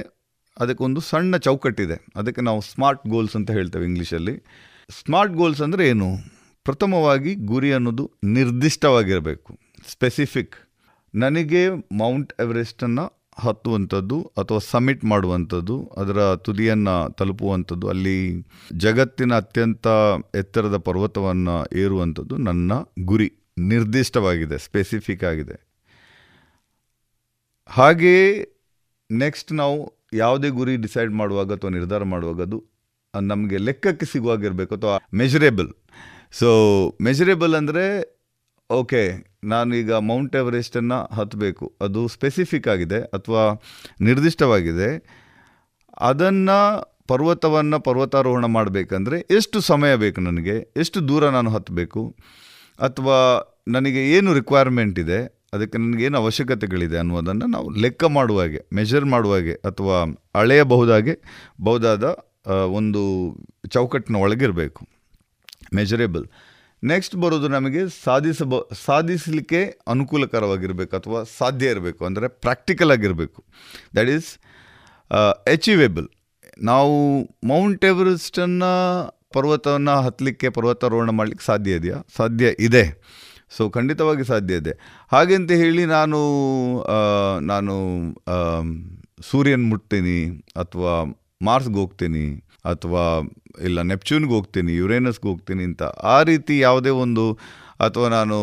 ಅದಕ್ಕೊಂದು 0.60 1.00
ಸಣ್ಣ 1.00 1.36
ಚೌಕಟ್ಟಿದೆ. 1.36 2.06
ಅದಕ್ಕೆ 2.16 2.40
ನಾವು 2.40 2.60
ಸ್ಮಾರ್ಟ್ 2.60 3.08
ಗೋಲ್ಸ್ 3.08 3.36
ಅಂತ 3.36 3.50
ಹೇಳ್ತೇವೆ 3.50 3.84
ಇಂಗ್ಲೀಷಲ್ಲಿ. 3.84 4.42
ಸ್ಮಾರ್ಟ್ 4.90 5.34
ಗೋಲ್ಸ್ 5.34 5.62
ಅಂದರೆ 5.62 5.88
ಏನು? 5.88 6.16
ಪ್ರಥಮವಾಗಿ 6.64 7.34
ಗುರಿ 7.34 7.72
ಅನ್ನೋದು 7.72 8.12
ನಿರ್ದಿಷ್ಟವಾಗಿರಬೇಕು. 8.24 9.58
ಸ್ಪೆಸಿಫಿಕ್. 9.88 10.54
ನನಗೆ 11.14 11.68
ಮೌಂಟ್ 11.92 12.32
ಎವರೆಸ್ಟನ್ನು 12.40 13.21
ಹತ್ತುವಂಥದ್ದು 13.38 14.32
ಅಥವಾ 14.38 14.58
ಸಮಿಟ್ 14.58 15.04
ಮಾಡುವಂಥದ್ದು, 15.04 15.90
ಅದರ 15.96 16.34
ತುದಿಯನ್ನು 16.34 17.12
ತಲುಪುವಂಥದ್ದು, 17.12 17.88
ಅಲ್ಲಿ 17.88 18.44
ಜಗತ್ತಿನ 18.76 19.34
ಅತ್ಯಂತ 19.36 19.86
ಎತ್ತರದ 20.34 20.76
ಪರ್ವತವನ್ನು 20.76 21.76
ಏರುವಂಥದ್ದು 21.76 22.36
ನನ್ನ 22.36 22.72
ಗುರಿ. 23.04 23.28
ನಿರ್ದಿಷ್ಟವಾಗಿದೆ 23.58 24.58
ಸ್ಪೆಸಿಫಿಕ್ 24.58 25.24
ಆಗಿದೆ. 25.24 25.56
ಹಾಗೆಯೇ 27.70 28.28
ನೆಕ್ಸ್ಟ್ 29.10 29.52
ನಾವು 29.52 29.76
ಯಾವುದೇ 30.12 30.48
ಗುರಿ 30.48 30.76
ಡಿಸೈಡ್ 30.76 31.12
ಮಾಡುವಾಗ 31.12 31.52
ಅಥವಾ 31.52 31.70
ನಿರ್ಧಾರ 31.70 32.02
ಮಾಡುವಾಗ 32.04 32.42
ಅದು 32.42 32.58
ನಮಗೆ 33.14 33.56
ಲೆಕ್ಕಕ್ಕೆ 33.56 34.06
ಸಿಗುವಾಗಿರಬೇಕು 34.06 34.74
ಅಥವಾ 34.74 34.96
ಮೆಜರೇಬಲ್ 35.14 35.70
ಸೊ 36.32 36.48
ಮೆಜರೇಬಲ್ 37.00 37.54
ಅಂದರೆ 37.54 37.84
ಓಕೆ 38.70 39.31
ನಾನು 39.42 39.70
ಈಗ 39.76 39.92
ಮೌಂಟ್ 40.08 40.34
ಎವರೆಸ್ಟನ್ನು 40.36 40.98
ಹತ್ತಬೇಕು 41.14 41.66
ಅದು 41.80 42.00
ಸ್ಪೆಸಿಫಿಕ್ 42.08 42.68
ಆಗಿದೆ 42.68 42.98
ಅಥವಾ 43.16 43.42
ನಿರ್ದಿಷ್ಟವಾಗಿದೆ. 44.00 44.90
ಅದನ್ನು 46.00 46.58
ಪರ್ವತವನ್ನು 47.06 47.78
ಪರ್ವತಾರೋಹಣ 47.80 48.46
ಮಾಡಬೇಕಂದ್ರೆ 48.56 49.16
ಎಷ್ಟು 49.30 49.60
ಸಮಯ 49.60 49.92
ಬೇಕು 49.96 50.20
ನನಗೆ? 50.20 50.56
ಎಷ್ಟು 50.76 50.98
ದೂರ 51.08 51.30
ನಾನು 51.30 51.50
ಹತ್ತಬೇಕು 51.50 52.02
ಅಥವಾ 52.78 53.16
ನನಗೆ 53.68 54.00
ಏನು 54.16 54.28
ರಿಕ್ವೈರ್ಮೆಂಟ್ 54.34 54.98
ಇದೆ? 54.98 55.18
ಅದಕ್ಕೆ 55.54 55.78
ನನಗೇನು 55.78 56.16
ಅವಶ್ಯಕತೆಗಳಿದೆ 56.18 56.96
ಅನ್ನೋದನ್ನು 56.98 57.46
ನಾವು 57.46 57.68
ಲೆಕ್ಕ 57.84 58.04
ಮಾಡುವಾಗೆ 58.18 58.60
ಮೆಷರ್ 58.72 59.04
ಮಾಡುವಾಗೆ 59.04 59.54
ಅಥವಾ 59.64 59.96
ಅಳೆಯಬಹುದಾಗೆ 60.34 61.14
ಬಹುದಾದ 61.62 62.04
ಒಂದು 62.78 63.02
ಚೌಕಟ್ಟಿನ 63.68 64.16
ಒಳಗಿರಬೇಕು. 64.16 64.80
ಮೆಜರೇಬಲ್ 65.74 66.24
ನೆಕ್ಸ್ಟ್ 66.90 67.14
ಬರೋದು 67.22 67.48
ನಮಗೆ 67.54 67.82
ಸಾಧಿಸಬ, 68.04 68.54
ಸಾಧಿಸಲಿಕ್ಕೆ 68.86 69.60
ಅನುಕೂಲಕರವಾಗಿರಬೇಕು 69.94 70.92
ಅಥವಾ 71.00 71.20
ಸಾಧ್ಯ 71.38 71.72
ಇರಬೇಕು, 71.74 72.02
ಅಂದರೆ 72.08 72.26
ಪ್ರಾಕ್ಟಿಕಲ್ 72.44 72.92
ಆಗಿರಬೇಕು. 72.94 73.40
ದ್ಯಾಟ್ 73.96 74.10
ಈಸ್ 74.16 74.30
ಅಚೀವೇಬಲ್ 75.54 76.08
ನಾವು 76.70 76.94
ಮೌಂಟ್ 77.52 77.84
ಎವರೆಸ್ಟನ್ನು 77.90 78.72
ಪರ್ವತವನ್ನು 79.36 79.94
ಹತ್ತಲಿಕ್ಕೆ 80.06 80.48
ಪರ್ವತಾರೋಹಣ 80.56 81.10
ಮಾಡಲಿಕ್ಕೆ 81.18 81.44
ಸಾಧ್ಯ 81.50 81.78
ಇದೆಯಾ? 81.80 81.98
ಸಾಧ್ಯ 82.18 82.46
ಇದೆ. 82.66 82.84
ಸೊ 83.56 83.62
ಖಂಡಿತವಾಗಿ 83.76 84.24
ಸಾಧ್ಯ 84.32 84.60
ಇದೆ. 84.62 84.72
ಹಾಗೆಂತ 85.12 85.50
ಹೇಳಿ 85.62 85.82
ನಾನು 85.96 86.18
ನಾನು 87.50 87.74
ಸೂರ್ಯನ 89.30 89.64
ಮುಟ್ತೀನಿ 89.72 90.18
ಅಥವಾ 90.62 90.94
ಮಾರ್ಸ್ಗೆ 91.48 91.78
ಹೋಗ್ತೀನಿ. 91.80 92.26
ಅಥವಾ 92.70 93.04
ಇಲ್ಲ, 93.68 93.78
ನೆಪ್ಚೂನ್ಗೆ 93.90 94.32
ಹೋಗ್ತೀನಿ, 94.36 94.72
ಯುರೇನಸ್ಗೆ 94.80 95.26
ಹೋಗ್ತೀನಿ 95.30 95.62
ಅಂತ, 95.70 95.82
ಆ 96.14 96.16
ರೀತಿ 96.30 96.54
ಯಾವುದೇ 96.66 96.92
ಒಂದು, 97.04 97.24
ಅಥವಾ 97.86 98.08
ನಾನು 98.16 98.38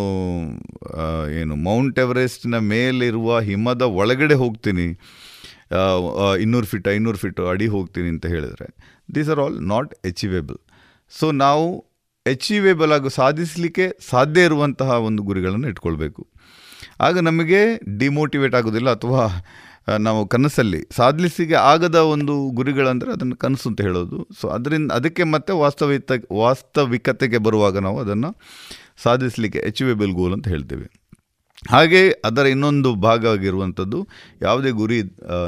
ಏನು, 1.40 1.56
ಮೌಂಟ್ 1.68 2.00
ಎವರೆಸ್ಟ್ನ 2.04 2.58
ಮೇಲಿರುವ 2.72 3.40
ಹಿಮದ 3.50 3.84
ಒಳಗಡೆ 4.02 4.38
ಹೋಗ್ತೀನಿ 4.44 4.88
ಇನ್ನೂರು 6.44 6.68
ಫೀಟ್, 6.72 6.88
ಐನೂರು 6.96 7.20
ಫೀಟ್ 7.24 7.40
ಅಡಿ 7.52 7.68
ಹೋಗ್ತೀನಿ 7.76 8.10
ಅಂತ 8.16 8.26
ಹೇಳಿದರೆ 8.36 8.68
these 9.16 9.30
are 9.34 9.42
all 9.44 9.58
not 9.74 9.92
achievable 10.10 10.60
so 11.14 11.28
ನಾವು 11.44 11.66
ಎಚೀವೇಬಲ್ 12.26 12.92
ಆಗಿ 12.96 13.12
ಸಾಧಿಸಲಿಕ್ಕೆ 13.20 13.86
ಸಾಧ್ಯ 14.10 14.48
ಇರುವಂತಹ 14.50 14.98
ಒಂದು 15.08 15.22
ಗುರಿಗಳನ್ನು 15.30 15.68
ಇಟ್ಕೊಳ್ಬೇಕು. 15.74 16.22
ಆಗ 17.06 17.16
ನಮಗೆ 17.28 17.62
ಡಿಮೋಟಿವೇಟ್ 18.02 18.56
ಆಗೋದಿಲ್ಲ, 18.60 18.90
ಅಥವಾ 18.98 19.24
ನಾವು 20.00 20.28
ಕನಸಲ್ಲಿ 20.28 20.82
ಸಾಧಿಸಿಗೆ 20.96 21.58
ಆಗದ 21.72 21.96
ಒಂದು 22.14 22.34
ಗುರಿಗಳಂದರೆ 22.50 23.10
ಅದನ್ನು 23.12 23.36
ಕನಸು 23.36 23.70
ಅಂತ 23.70 23.82
ಹೇಳೋದು. 23.82 24.18
ಸೊ 24.42 24.48
ಅದರಿಂದ 24.48 24.92
ಅದಕ್ಕೆ 24.92 25.24
ಮತ್ತೆ 25.24 25.54
ವಾಸ್ತವಿಕ 25.54 26.12
ವಾಸ್ತವಿಕತೆಗೆ 26.34 27.38
ಬರುವಾಗ 27.38 27.78
ನಾವು 27.78 28.00
ಅದನ್ನು 28.00 28.30
ಸಾಧಿಸಲಿಕ್ಕೆ 29.04 29.60
ಅಚೀವೇಬಲ್ 29.60 30.12
ಗೋಲ್ 30.12 30.34
ಅಂತ 30.34 30.48
ಹೇಳ್ತೇವೆ. 30.48 30.88
ಹಾಗೆ 31.70 32.02
ಅದರ 32.26 32.46
ಇನ್ನೊಂದು 32.46 32.90
ಭಾಗ 32.96 33.28
ಆಗಿರುವಂಥದ್ದು 33.28 34.00
ಯಾವುದೇ 34.42 34.72
ಗುರಿ 34.72 35.00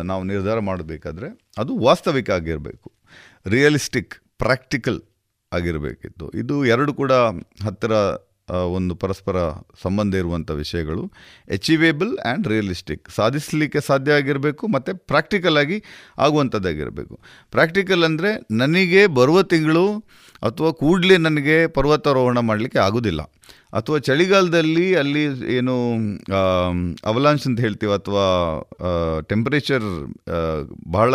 ನಾವು 0.04 0.24
ನಿರ್ಧಾರ 0.24 0.60
ಮಾಡಬೇಕಾದ್ರೆ 0.60 1.30
ಅದು 1.58 1.72
ವಾಸ್ತವಿಕ 1.80 2.30
ಆಗಿರಬೇಕು. 2.30 2.90
ರಿಯಲಿಸ್ಟಿಕ್ 3.46 4.14
ಪ್ರಾಕ್ಟಿಕಲ್ 4.38 5.00
ಆಗಿರಬೇಕಿತ್ತು. 5.52 6.26
ಇದು 6.30 6.56
ಎರಡು 6.66 6.92
ಕೂಡ 6.94 7.12
ಹತ್ತಿರ 7.68 7.94
ಒಂದು 8.50 8.94
ಪರಸ್ಪರ 8.96 9.38
ಸಂಬಂಧ 9.84 10.14
ಇರುವಂಥ 10.16 10.50
ವಿಷಯಗಳು. 10.52 11.04
ಅಚೀವೇಬಲ್ 11.52 12.12
ಆ್ಯಂಡ್ 12.20 12.48
ರಿಯಲಿಸ್ಟಿಕ್ 12.48 13.04
ಸಾಧಿಸಲಿಕ್ಕೆ 13.10 13.82
ಸಾಧ್ಯ 13.82 14.12
ಆಗಿರಬೇಕು, 14.14 14.64
ಮತ್ತು 14.68 14.94
ಪ್ರಾಕ್ಟಿಕಲ್ 15.08 15.58
ಆಗಿ 15.58 15.78
ಆಗುವಂಥದ್ದಾಗಿರಬೇಕು 16.18 17.16
ಪ್ರಾಕ್ಟಿಕಲ್ 17.54 18.04
ಅಂದರೆ 18.04 18.32
ನನಗೆ 18.56 19.04
ಬರುವ 19.20 19.42
ತಿಂಗಳು 19.54 19.86
ಅಥವಾ 20.48 20.70
ಕೂಡಲೇ 20.82 21.16
ನನಗೆ 21.28 21.56
ಪರ್ವತಾರೋಹಣ 21.78 22.40
ಮಾಡಲಿಕ್ಕೆ 22.50 22.80
ಆಗೋದಿಲ್ಲ. 22.86 23.22
ಅಥವಾ 23.80 23.98
ಚಳಿಗಾಲದಲ್ಲಿ 24.08 24.86
ಅಲ್ಲಿ 25.02 25.22
ಏನು 25.58 25.74
ಅವಲಾಂಶ್ 27.12 27.46
ಅಂತ 27.50 27.60
ಹೇಳ್ತೀವಿ 27.66 27.94
ಅಥವಾ 27.98 28.24
ಟೆಂಪರೇಚರ್ 29.32 29.86
ಬಹಳ 30.96 31.14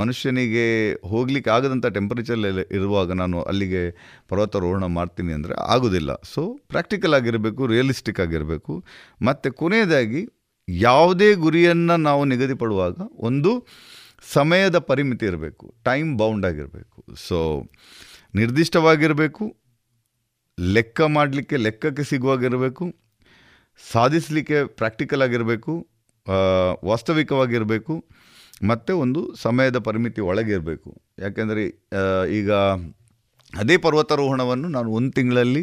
ಮನುಷ್ಯನಿಗೆ 0.00 0.66
ಹೋಗ್ಲಿಕ್ಕೆ 1.12 1.50
ಆಗದಂಥ 1.56 1.86
ಟೆಂಪರೇಚರ್ 1.96 2.40
ಇರುವಾಗ 2.78 3.12
ನಾನು 3.22 3.40
ಅಲ್ಲಿಗೆ 3.50 3.82
ಪರ್ವತಾರೋಹಣ 4.30 4.86
ಮಾಡ್ತೀನಿ 4.98 5.34
ಅಂದರೆ 5.38 5.56
ಆಗೋದಿಲ್ಲ. 5.74 6.10
ಸೊ 6.34 6.44
ಪ್ರಾಕ್ಟಿಕಲ್ 6.74 7.14
ಆಗಿರಬೇಕು 7.20 7.66
ರಿಯಲಿಸ್ಟಿಕ್ 7.74 8.22
ಆಗಿರಬೇಕು. 8.26 8.74
ಮತ್ತು 9.28 9.50
ಕೊನೆಯದಾಗಿ 9.62 10.22
ಯಾವುದೇ 10.68 11.30
ಗುರಿಯನ್ನು 11.44 11.96
ನಾವು 12.08 12.24
ನಿಗದಿಪಡುವಾಗ 12.32 12.96
ಒಂದು 13.28 13.52
ಸಮಯದ 14.34 14.76
ಪರಿಮಿತಿ 14.90 15.24
ಇರಬೇಕು. 15.30 15.64
ಟೈಮ್ 15.84 16.10
ಬೌಂಡ್ 16.18 16.46
ಆಗಿರಬೇಕು. 16.46 16.98
ಸೊ 17.28 17.38
ನಿರ್ದಿಷ್ಟವಾಗಿರಬೇಕು, 18.38 19.44
ಲೆಕ್ಕ 20.58 21.00
ಮಾಡಲಿಕ್ಕೆ 21.16 21.56
ಲೆಕ್ಕಕ್ಕೆ 21.66 22.04
ಸಿಗುವಾಗಿರಬೇಕು, 22.10 22.84
ಸಾಧಿಸಲಿಕ್ಕೆ 23.82 24.58
ಪ್ರಾಕ್ಟಿಕಲ್ 24.80 25.24
ಆಗಿರಬೇಕು 25.26 25.72
ವಾಸ್ತವಿಕವಾಗಿರಬೇಕು, 26.90 27.94
ಮತ್ತು 28.70 28.92
ಒಂದು 29.04 29.20
ಸಮಯದ 29.44 29.78
ಪರಿಮಿತಿ 29.88 30.20
ಒಳಗಿರಬೇಕು. 30.30 30.90
ಯಾಕೆಂದರೆ 31.24 31.64
ಈಗ 32.38 32.50
ಅದೇ 33.52 33.76
ಪರ್ವತಾರೋಹಣವನ್ನು 33.84 34.68
ನಾನು 34.76 34.88
ಒಂದು 34.98 35.10
ತಿಂಗಳಲ್ಲಿ 35.18 35.62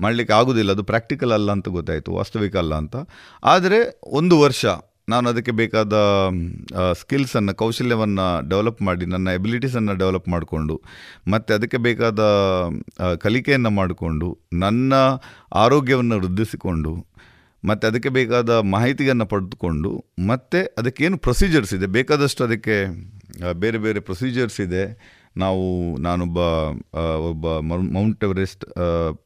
ಮಾಡಲಿಕ್ಕೆ 0.00 0.34
ಆಗೋದಿಲ್ಲ. 0.38 0.70
ಅದು 0.76 0.84
ಪ್ರಾಕ್ಟಿಕಲ್ 0.90 1.32
ಅಲ್ಲ 1.36 1.50
ಅಂತ 1.56 1.68
ಗೊತ್ತಾಯಿತು, 1.76 2.10
ವಾಸ್ತವಿಕ 2.20 2.56
ಅಲ್ಲ 2.62 2.74
ಅಂತ. 2.82 2.96
ಆದರೆ 3.52 3.78
ಒಂದು 4.20 4.36
ವರ್ಷ 4.44 4.64
ನಾನು 5.12 5.26
ಅದಕ್ಕೆ 5.32 5.52
ಬೇಕಾದ 5.60 5.94
ಸ್ಕಿಲ್ಸನ್ನು 7.00 7.52
ಕೌಶಲ್ಯವನ್ನು 7.62 8.26
ಡೆವಲಪ್ 8.50 8.82
ಮಾಡಿ, 8.88 9.04
ನನ್ನ 9.14 9.28
ಎಬಿಲಿಟೀಸನ್ನು 9.38 9.94
ಡೆವಲಪ್ 10.02 10.28
ಮಾಡಿಕೊಂಡು, 10.34 10.76
ಮತ್ತು 11.34 11.50
ಅದಕ್ಕೆ 11.56 11.80
ಬೇಕಾದ 11.88 12.20
ಕಲಿಕೆಯನ್ನು 13.26 13.72
ಮಾಡಿಕೊಂಡು, 13.80 14.28
ನನ್ನ 14.64 14.92
ಆರೋಗ್ಯವನ್ನು 15.64 16.18
ವೃದ್ಧಿಸಿಕೊಂಡು, 16.22 16.92
ಮತ್ತು 17.62 17.84
ಅದಕ್ಕೆ 17.90 18.10
ಬೇಕಾದ 18.18 18.50
ಮಾಹಿತಿಯನ್ನು 18.74 19.26
ಪಡೆದುಕೊಂಡು, 19.32 19.90
ಮತ್ತು 20.30 20.60
ಅದಕ್ಕೇನು 20.80 21.18
ಪ್ರೊಸೀಜರ್ಸ್ 21.26 21.74
ಇದೆ? 21.78 21.88
ಬೇಕಾದಷ್ಟು 21.98 22.42
ಅದಕ್ಕೆ 22.48 22.76
ಬೇರೆ 23.64 23.78
ಬೇರೆ 23.86 24.00
ಪ್ರೊಸೀಜರ್ಸ್ 24.08 24.58
ಇದೆ. 24.66 24.84
ನಾವು, 25.36 25.64
ನಾನೊಬ್ಬ 25.98 26.38
ಒಬ್ಬ 27.28 27.46
ಮೌಂಟ್ 27.96 28.24
ಎವರೆಸ್ಟ್ 28.24 28.64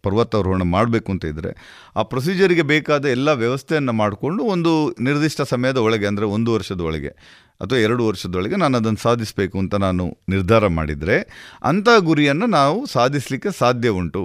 ಪರ್ವತ 0.04 0.26
ಪರ್ವತಾರೋಹಣ 0.26 0.64
ಮಾಡಬೇಕು 0.74 1.08
ಅಂತ 1.12 1.24
ಇದ್ದರೆ 1.24 1.50
ಆ 1.96 2.02
ಪ್ರೊಸೀಜರಿಗೆ 2.02 2.64
ಬೇಕಾದ 2.70 3.04
ಎಲ್ಲ 3.06 3.28
ವ್ಯವಸ್ಥೆಯನ್ನು 3.42 3.92
ಮಾಡಿಕೊಂಡು 3.92 4.42
ಒಂದು 4.44 4.72
ನಿರ್ದಿಷ್ಟ 5.00 5.40
ಸಮಯದ 5.52 5.78
ಒಳಗೆ, 5.86 6.06
ಅಂದರೆ 6.06 6.26
ಒಂದು 6.36 6.50
ವರ್ಷದ 6.56 6.80
ಒಳಗೆ 6.80 7.12
ಅಥವಾ 7.62 7.78
ಎರಡು 7.78 8.02
ವರ್ಷದೊಳಗೆ 8.06 8.56
ನಾನು 8.56 8.74
ಅದನ್ನು 8.80 9.00
ಸಾಧಿಸಬೇಕು 9.04 9.56
ಅಂತ 9.58 9.74
ನಾನು 9.84 10.04
ನಿರ್ಧಾರ 10.28 10.66
ಮಾಡಿದರೆ 10.78 11.16
ಅಂಥ 11.70 11.88
ಗುರಿಯನ್ನು 12.08 12.46
ನಾವು 12.46 12.78
ಸಾಧಿಸಲಿಕ್ಕೆ 12.86 13.50
ಸಾಧ್ಯ 13.60 13.88
ಉಂಟು. 14.00 14.22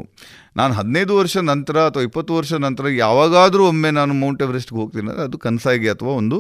ನಾನು 0.58 0.74
ಹದಿನೈದು 0.74 1.14
ವರ್ಷ 1.20 1.38
ನಂತರ 1.52 1.78
ಅಥವಾ 1.90 2.04
ಇಪ್ಪತ್ತು 2.04 2.34
ವರ್ಷ 2.40 2.54
ನಂತರ 2.66 2.88
ಯಾವಾಗಾದರೂ 3.06 3.66
ಒಮ್ಮೆ 3.68 3.92
ನಾನು 4.00 4.14
ಮೌಂಟ್ 4.14 4.42
ಎವರೆಸ್ಟ್ಗೆ 4.48 4.80
ಹೋಗ್ತೀನಿ 4.80 5.08
ಅಂದರೆ 5.08 5.24
ಅದು 5.24 5.38
ಕನಸಾಗಿ 5.38 5.90
ಅಥವಾ 5.90 6.14
ಒಂದು 6.22 6.40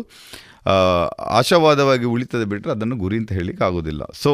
ಆಶಾವಾದವಾಗಿ 1.40 2.06
ಉಳಿತದೆ 2.06 2.46
ಬಿಟ್ಟರೆ 2.46 2.72
ಅದನ್ನು 2.72 2.96
ಗುರಿ 2.96 3.18
ಅಂತ 3.18 3.32
ಹೇಳಲಿಕ್ಕೆ 3.32 3.64
ಆಗೋದಿಲ್ಲ. 3.70 4.04
ಸೊ 4.24 4.32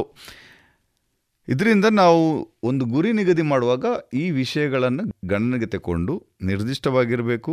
ಇದರಿಂದ 1.47 1.85
ನಾವು 1.85 2.21
ಒಂದು 2.63 2.85
ಗುರಿ 2.85 3.11
ನಿಗದಿ 3.11 3.41
ಮಾಡುವಾಗ 3.41 3.85
ಈ 4.13 4.31
ವಿಷಯಗಳನ್ನು 4.31 5.03
ಗಣನೆಗೆ 5.27 5.65
ತಗೊಂಡು 5.65 6.13
ನಿರ್ದಿಷ್ಟವಾಗಿರಬೇಕು 6.41 7.51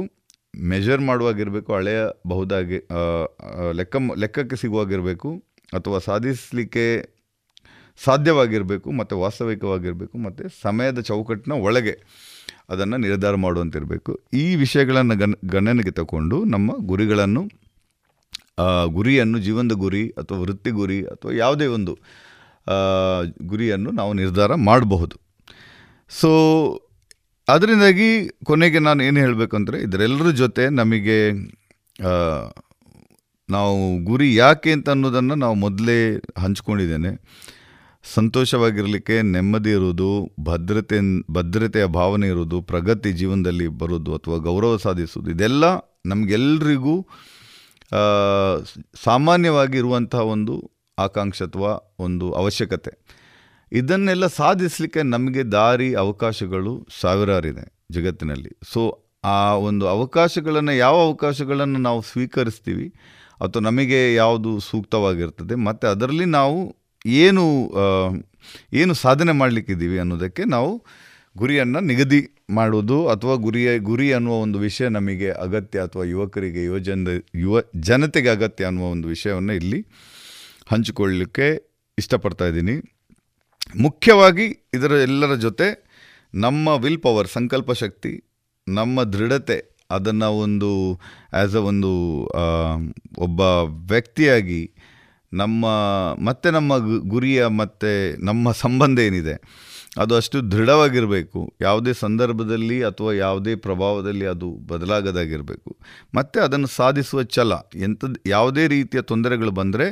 ಮೆಜರ್ 0.67 1.01
ಮಾಡುವಾಗಿರಬೇಕು 1.01 1.75
ಅಳೆಯಬಹುದಾಗಿ 1.75 2.79
ಲೆಕ್ಕ 3.73 3.97
ಲೆಕ್ಕಕ್ಕೆ 4.19 4.57
ಸಿಗುವಾಗಿರಬೇಕು 4.57 5.31
ಅಥವಾ 5.75 5.99
ಸಾಧಿಸಲಿಕ್ಕೆ 5.99 6.85
ಸಾಧ್ಯವಾಗಿರಬೇಕು 8.05 8.93
ಮತ್ತು 8.93 9.21
ವಾಸ್ತವಿಕವಾಗಿರಬೇಕು 9.21 10.19
ಮತ್ತು 10.19 10.45
ಸಮಯದ 10.63 11.01
ಚೌಕಟ್ಟಿನ 11.01 11.53
ಒಳಗೆ 11.53 11.95
ಅದನ್ನು 12.71 12.97
ನಿರ್ಧಾರ 12.97 13.35
ಮಾಡುವಂತಿರಬೇಕು. 13.35 14.13
ಈ 14.33 14.55
ವಿಷಯಗಳನ್ನು 14.55 15.17
ಗಣ, 15.19 15.33
ಗಣನೆಗೆ 15.47 15.91
ತಗೊಂಡು 15.91 16.45
ನಮ್ಮ 16.45 16.71
ಗುರಿಗಳನ್ನು 16.87 17.43
ಗುರಿಯನ್ನು, 18.87 19.39
ಜೀವನದ 19.39 19.73
ಗುರಿ 19.73 20.09
ಅಥವಾ 20.19 20.39
ವೃತ್ತಿ 20.39 20.71
ಗುರಿ 20.71 20.99
ಅಥವಾ 21.05 21.33
ಯಾವುದೇ 21.33 21.67
ಒಂದು 21.67 21.99
ಗುರಿಯನ್ನು 23.43 23.91
ನಾವು 23.91 24.13
ನಿರ್ಧಾರ 24.13 24.55
ಮಾಡಬಹುದು. 24.69 25.17
ಸೊ 26.11 26.31
ಅದರಿಂದಾಗಿ 27.49 28.11
ಕೊನೆಗೆ 28.45 28.79
ನಾನು 28.79 29.01
ಏನು 29.03 29.19
ಹೇಳಬೇಕು 29.21 29.55
ಅಂದರೆ 29.57 29.79
ಇದರೆಲ್ಲರ 29.83 30.31
ಜೊತೆ 30.43 30.65
ನಮಗೆ 30.81 31.19
ನಾವು 33.49 33.75
ಗುರಿ 34.05 34.29
ಯಾಕೆ 34.35 34.71
ಅಂತ 34.73 34.89
ಅನ್ನೋದನ್ನು 34.91 35.35
ನಾವು 35.35 35.57
ಮೊದಲೇ 35.65 35.99
ಹಂಚ್ಕೊಂಡಿದ್ದೇನೆ. 36.45 37.11
ಸಂತೋಷವಾಗಿರಲಿಕ್ಕೆ 38.05 39.17
ನೆಮ್ಮದಿ 39.35 39.71
ಇರುವುದು, 39.71 40.09
ಭದ್ರತೆ, 40.41 40.99
ಭದ್ರತೆಯ 41.31 41.87
ಭಾವನೆ 41.99 42.27
ಇರುವುದು, 42.29 42.59
ಪ್ರಗತಿ 42.63 43.11
ಜೀವನದಲ್ಲಿ 43.13 43.67
ಬರೋದು 43.83 44.11
ಅಥವಾ 44.15 44.37
ಗೌರವ 44.49 44.77
ಸಾಧಿಸುವುದು, 44.77 45.31
ಇದೆಲ್ಲ 45.31 45.65
ನಮಗೆಲ್ಲರಿಗೂ 46.07 46.97
ಸಾಮಾನ್ಯವಾಗಿ 49.05 49.77
ಇರುವಂತಹ 49.79 50.23
ಒಂದು 50.35 50.55
ಆಕಾಂಕ್ಷೆ 50.99 51.45
ಅಥವಾ 51.45 51.95
ಒಂದು 51.99 52.33
ಅವಶ್ಯಕತೆ. 52.33 52.93
ಇದನ್ನೆಲ್ಲ 53.73 54.27
ಸಾಧಿಸಲಿಕ್ಕೆ 54.27 55.03
ನಮಗೆ 55.03 55.43
ದಾರಿ, 55.43 55.95
ಅವಕಾಶಗಳು 55.95 56.89
ಸಾವಿರಾರಿದೆ 57.01 57.73
ಜಗತ್ತಿನಲ್ಲಿ. 57.91 58.57
ಸೊ 58.73 58.99
ಆ 59.25 59.55
ಒಂದು 59.55 59.89
ಅವಕಾಶಗಳನ್ನು, 59.89 60.73
ಯಾವ 60.73 60.95
ಅವಕಾಶಗಳನ್ನು 60.95 61.79
ನಾವು 61.79 62.03
ಸ್ವೀಕರಿಸ್ತೀವಿ, 62.03 62.87
ಅಥವಾ 63.41 63.63
ನಮಗೆ 63.63 64.15
ಯಾವುದು 64.15 64.61
ಸೂಕ್ತವಾಗಿರ್ತದೆ, 64.61 65.55
ಮತ್ತು 65.55 65.87
ಅದರಲ್ಲಿ 65.87 66.25
ನಾವು 66.25 66.77
ಏನು 67.07 67.45
ಏನು 68.73 68.95
ಸಾಧನೆ 68.95 69.33
ಮಾಡಲಿಕ್ಕಿದ್ದೀವಿ 69.33 69.99
ಅನ್ನೋದಕ್ಕೆ 69.99 70.45
ನಾವು 70.45 70.85
ಗುರಿಯನ್ನು 71.39 71.81
ನಿಗದಿ 71.81 72.29
ಮಾಡುವುದು, 72.51 73.09
ಅಥವಾ 73.09 73.35
ಗುರಿಯ, 73.35 73.79
ಗುರಿ 73.79 74.13
ಅನ್ನುವ 74.13 74.35
ಒಂದು 74.35 74.59
ವಿಷಯ 74.59 74.89
ನಮಗೆ 74.89 75.31
ಅಗತ್ಯ, 75.31 75.81
ಅಥವಾ 75.81 76.05
ಯುವಕರಿಗೆ 76.05 76.65
ಯುವಜನ 76.65 77.09
ಯುವ 77.35 77.63
ಜನತೆಗೆ 77.77 78.29
ಅಗತ್ಯ 78.29 78.65
ಅನ್ನುವ 78.65 78.91
ಒಂದು 78.91 79.09
ವಿಷಯವನ್ನು 79.09 79.53
ಇಲ್ಲಿ 79.53 79.87
ಹಂಚಿಕೊಳ್ಳಲಿಕ್ಕೆ 80.71 81.47
ಇಷ್ಟಪಡ್ತಾ 81.99 82.47
ಇದ್ದೀನಿ. 82.47 82.77
ಮುಖ್ಯವಾಗಿ 83.77 84.47
ಇದರ 84.75 84.93
ಎಲ್ಲರ 85.03 85.35
ಜೊತೆ 85.35 85.67
ನಮ್ಮ 86.35 86.69
ವಿಲ್ 86.69 87.03
ಪವರ್ 87.03 87.29
ಸಂಕಲ್ಪ 87.29 87.73
ಶಕ್ತಿ, 87.73 88.13
ನಮ್ಮ 88.69 89.03
ದೃಢತೆ, 89.03 89.59
ಅದನ್ನು 89.91 90.29
ಒಂದು 90.39 90.71
ಆ್ಯಸ್ 91.33 91.57
ಅ 91.57 91.63
ಒಂದು 91.71 91.91
ಒಬ್ಬ 93.19 93.41
ವ್ಯಕ್ತಿಯಾಗಿ 93.91 94.63
ನಮ್ಮ, 95.33 95.65
ಮತ್ತೆ 96.25 96.49
ನಮ್ಮ 96.51 96.73
ಗುರಿಯ 97.09 97.47
ಮತ್ತು 97.47 97.91
ನಮ್ಮ 98.25 98.53
ಸಂಬಂಧ 98.53 98.99
ಏನಿದೆ, 98.99 99.35
ಅದು 99.99 100.13
ಅಷ್ಟು 100.15 100.39
ದೃಢವಾಗಿರಬೇಕು. 100.53 101.41
ಯಾವುದೇ 101.61 101.93
ಸಂದರ್ಭದಲ್ಲಿ 101.93 102.79
ಅಥವಾ 102.85 103.13
ಯಾವುದೇ 103.13 103.55
ಪ್ರಭಾವದಲ್ಲಿ 103.57 104.27
ಅದು 104.27 104.49
ಬದಲಾಗದಾಗಿರಬೇಕು. 104.67 105.71
ಮತ್ತು 106.15 106.41
ಅದನ್ನು 106.41 106.67
ಸಾಧಿಸುವ 106.67 107.23
ಛಲ 107.37 107.53
ಎಂಥದ್ದು 107.83 108.21
ಯಾವುದೇ 108.27 108.67
ರೀತಿಯ 108.67 109.03
ತೊಂದರೆಗಳು 109.03 109.51
ಬಂದರೆ 109.51 109.89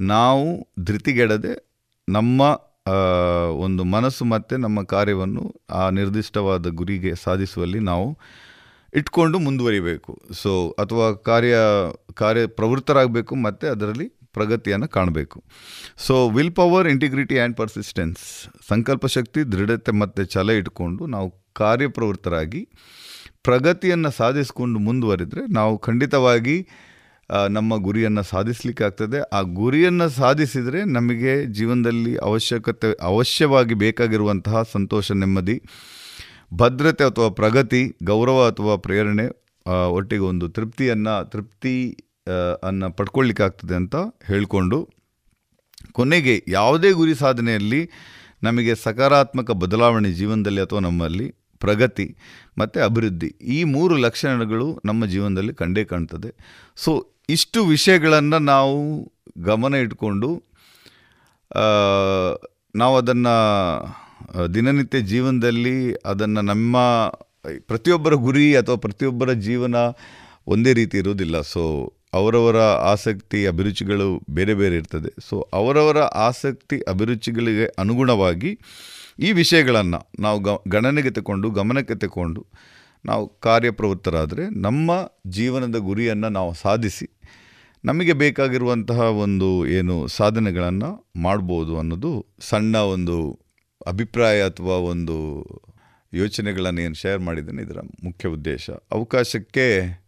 ನಾವು 0.00 0.68
ಧೃತಿಗೆಡದೆ 0.84 1.68
ನಮ್ಮ 2.08 2.42
ಒಂದು 3.58 3.84
ಮನಸ್ಸು 3.84 4.24
ಮತ್ತು 4.24 4.56
ನಮ್ಮ 4.56 4.82
ಕಾರ್ಯವನ್ನು 4.82 5.54
ಆ 5.70 5.90
ನಿರ್ದಿಷ್ಟವಾದ 5.90 6.66
ಗುರಿಗೆ 6.66 7.14
ಸಾಧಿಸುವಲ್ಲಿ 7.14 7.78
ನಾವು 7.78 8.18
ಇಟ್ಕೊಂಡು 8.94 9.38
ಮುಂದುವರಿಬೇಕು. 9.38 10.20
ಸೊ 10.32 10.70
ಅಥವಾ 10.78 11.12
ಕಾರ್ಯ 11.12 11.56
ಕಾರ್ಯ 12.14 12.46
ಪ್ರವೃತ್ತರಾಗಬೇಕು 12.46 13.34
ಮತ್ತು 13.34 13.66
ಅದರಲ್ಲಿ 13.66 14.08
ಪ್ರಗತಿಯನ್ನು 14.32 14.88
ಕಾಣಬೇಕು. 14.88 15.42
So 15.96 16.28
will 16.28 16.54
power 16.54 16.88
integrity 16.88 17.38
and 17.38 17.56
persistence 17.56 18.18
ಸಂಕಲ್ಪ 18.68 19.06
ಶಕ್ತಿ, 19.06 19.52
ದೃಢತೆ 19.52 19.92
ಮತ್ತು 19.92 20.24
ಛಲ 20.24 20.50
ಇಟ್ಕೊಂಡು 20.50 21.06
ನಾವು 21.06 21.52
ಕಾರ್ಯಪ್ರವೃತ್ತರಾಗಿ 21.52 22.68
ಪ್ರಗತಿಯನ್ನು 23.42 24.10
ಸಾಧಿಸಿಕೊಂಡು 24.10 24.78
ಮುಂದುವರಿದರೆ 24.78 25.52
ನಾವು 25.52 25.78
ಖಂಡಿತವಾಗಿ 25.78 26.68
ನಮ್ಮ 27.50 27.76
ಗುರಿಯನ್ನು 27.76 28.22
ಸಾಧಿಸಲಿಕ್ಕೆ 28.22 28.84
ಆಗ್ತದೆ 28.84 29.18
ಆ 29.32 29.40
ಗುರಿಯನ್ನು 29.40 30.08
ಸಾಧಿಸಿದರೆ 30.08 30.84
ನಮಗೆ 30.84 31.32
ಜೀವನದಲ್ಲಿ 31.46 32.16
ಅವಶ್ಯಕತೆ, 32.16 32.90
ಅವಶ್ಯವಾಗಿ 33.00 33.74
ಬೇಕಾಗಿರುವಂತಹ 33.74 34.62
ಸಂತೋಷ, 34.72 35.12
ನೆಮ್ಮದಿ, 35.12 35.56
ಭದ್ರತೆ 36.54 37.04
ಅಥವಾ 37.04 37.28
ಪ್ರಗತಿ, 37.28 37.82
ಗೌರವ 38.02 38.46
ಅಥವಾ 38.46 38.76
ಪ್ರೇರಣೆ 38.76 39.26
ಒಟ್ಟಿಗೆ 39.88 40.22
ಒಂದು 40.22 40.48
ತೃಪ್ತಿಯನ್ನು, 40.48 41.30
ತೃಪ್ತಿ 41.30 41.74
ಅನ್ನು 42.28 42.66
ಅನ್ನ 42.68 42.86
ಪಡ್ಕೊಳ್ಳಿಕ್ಕೆ 42.86 43.42
ಆಗ್ತದೆ 43.42 43.74
ಅಂತ 43.74 43.96
ಹೇಳಿಕೊಂಡು 44.26 44.78
ಕೊನೆಗೆ 45.92 46.44
ಯಾವುದೇ 46.48 46.90
ಗುರಿ 46.92 47.14
ಸಾಧನೆಯಲ್ಲಿ 47.14 47.90
ನಮಗೆ 48.42 48.72
ಸಕಾರಾತ್ಮಕ 48.74 49.50
ಬದಲಾವಣೆ 49.50 50.10
ಜೀವನದಲ್ಲಿ 50.12 50.60
ಅಥವಾ 50.60 50.80
ನಮ್ಮಲ್ಲಿ 50.80 51.26
ಪ್ರಗತಿ 51.60 52.16
ಮತ್ತು 52.58 52.80
ಅಭಿವೃದ್ಧಿ 52.80 53.26
ಈ 53.26 53.64
ಮೂರು 53.64 53.96
ಲಕ್ಷಣಗಳು 53.96 54.66
ನಮ್ಮ 54.84 55.06
ಜೀವನದಲ್ಲಿ 55.06 55.54
ಕಂಡೇ 55.54 55.84
ಕಾಣ್ತದೆ. 55.84 56.30
ಸೊ 56.76 56.92
ಇಷ್ಟು 57.28 57.64
ವಿಷಯಗಳನ್ನು 57.64 58.38
ನಾವು 58.38 58.76
ಗಮನ 59.38 59.74
ಇಟ್ಕೊಂಡು 59.74 60.30
ನಾವು 62.76 62.94
ಅದನ್ನು 62.96 63.34
ದಿನನಿತ್ಯ 64.54 65.00
ಜೀವನದಲ್ಲಿ 65.00 65.74
ಅದನ್ನು 66.04 66.40
ನಮ್ಮ 66.42 66.76
ಪ್ರತಿಯೊಬ್ಬರ 67.66 68.14
ಗುರಿ 68.26 68.46
ಅಥವಾ 68.56 68.76
ಪ್ರತಿಯೊಬ್ಬರ 68.76 69.32
ಜೀವನ 69.32 69.76
ಒಂದೇ 70.46 70.72
ರೀತಿ 70.72 70.98
ಇರೋದಿಲ್ಲ 70.98 71.40
ಸೊ 71.40 71.62
ಅವರವರ 72.14 72.58
ಆಸಕ್ತಿ, 72.92 73.46
ಅಭಿರುಚಿಗಳು 73.46 74.08
ಬೇರೆ 74.30 74.54
ಬೇರೆ 74.54 74.76
ಇರ್ತದೆ. 74.76 75.10
ಸೊ 75.28 75.36
ಅವರವರ 75.52 75.98
ಆಸಕ್ತಿ, 76.28 76.76
ಅಭಿರುಚಿಗಳಿಗೆ 76.88 77.66
ಅನುಗುಣವಾಗಿ 77.78 78.58
ಈ 79.18 79.30
ವಿಷಯಗಳನ್ನು 79.32 80.00
ನಾವು 80.20 80.40
ಗಣನೆಗೆ 80.68 81.10
ತಗೊಂಡು, 81.10 81.50
ಗಮನಕ್ಕೆ 81.50 81.94
ತಗೊಂಡು 81.94 82.42
ನಾವು 83.04 83.28
ಕಾರ್ಯಪ್ರವೃತ್ತರಾದರೆ 83.28 84.60
ನಮ್ಮ 84.60 85.12
ಜೀವನದ 85.26 85.76
ಗುರಿಯನ್ನು 85.76 86.28
ನಾವು 86.28 86.54
ಸಾಧಿಸಿ 86.54 87.20
ನಮಗೆ 87.84 88.12
ಬೇಕಾಗಿರುವಂತಹ 88.12 89.00
ಒಂದು 89.00 89.66
ಏನು 89.66 90.06
ಸಾಧನೆಗಳನ್ನು 90.06 91.10
ಮಾಡ್ಬೋದು 91.16 91.78
ಅನ್ನೋದು 91.78 92.26
ಸಣ್ಣ 92.40 92.76
ಒಂದು 92.76 93.40
ಅಭಿಪ್ರಾಯ 93.86 94.42
ಅಥವಾ 94.42 94.74
ಒಂದು 94.74 95.46
ಯೋಚನೆಗಳನ್ನು 96.14 96.80
ಏನು 96.80 96.94
ಶೇರ್ 96.94 97.20
ಮಾಡಿದ್ದೇನೆ 97.20 97.62
ಇದರ 97.62 97.76
ಮುಖ್ಯ 98.04 98.28
ಉದ್ದೇಶ. 98.28 98.70
ಅವಕಾಶಕ್ಕೆ 98.70 99.98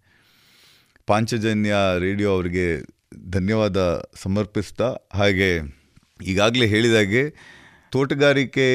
ಪಾಂಚಜನ್ಯ 1.06 1.74
ರೇಡಿಯೋ 1.98 2.30
ಅವರಿಗೆ 2.30 2.84
ಧನ್ಯವಾದ 3.30 4.04
ಸಮರ್ಪಿಸ್ತಾ 4.14 4.96
ಹಾಗೆ 5.14 5.58
ಈಗಾಗಲೇ 6.22 6.66
ಹೇಳಿದಾಗೆ 6.66 7.34
ತೋಟಗಾರಿಕೆ 7.92 8.66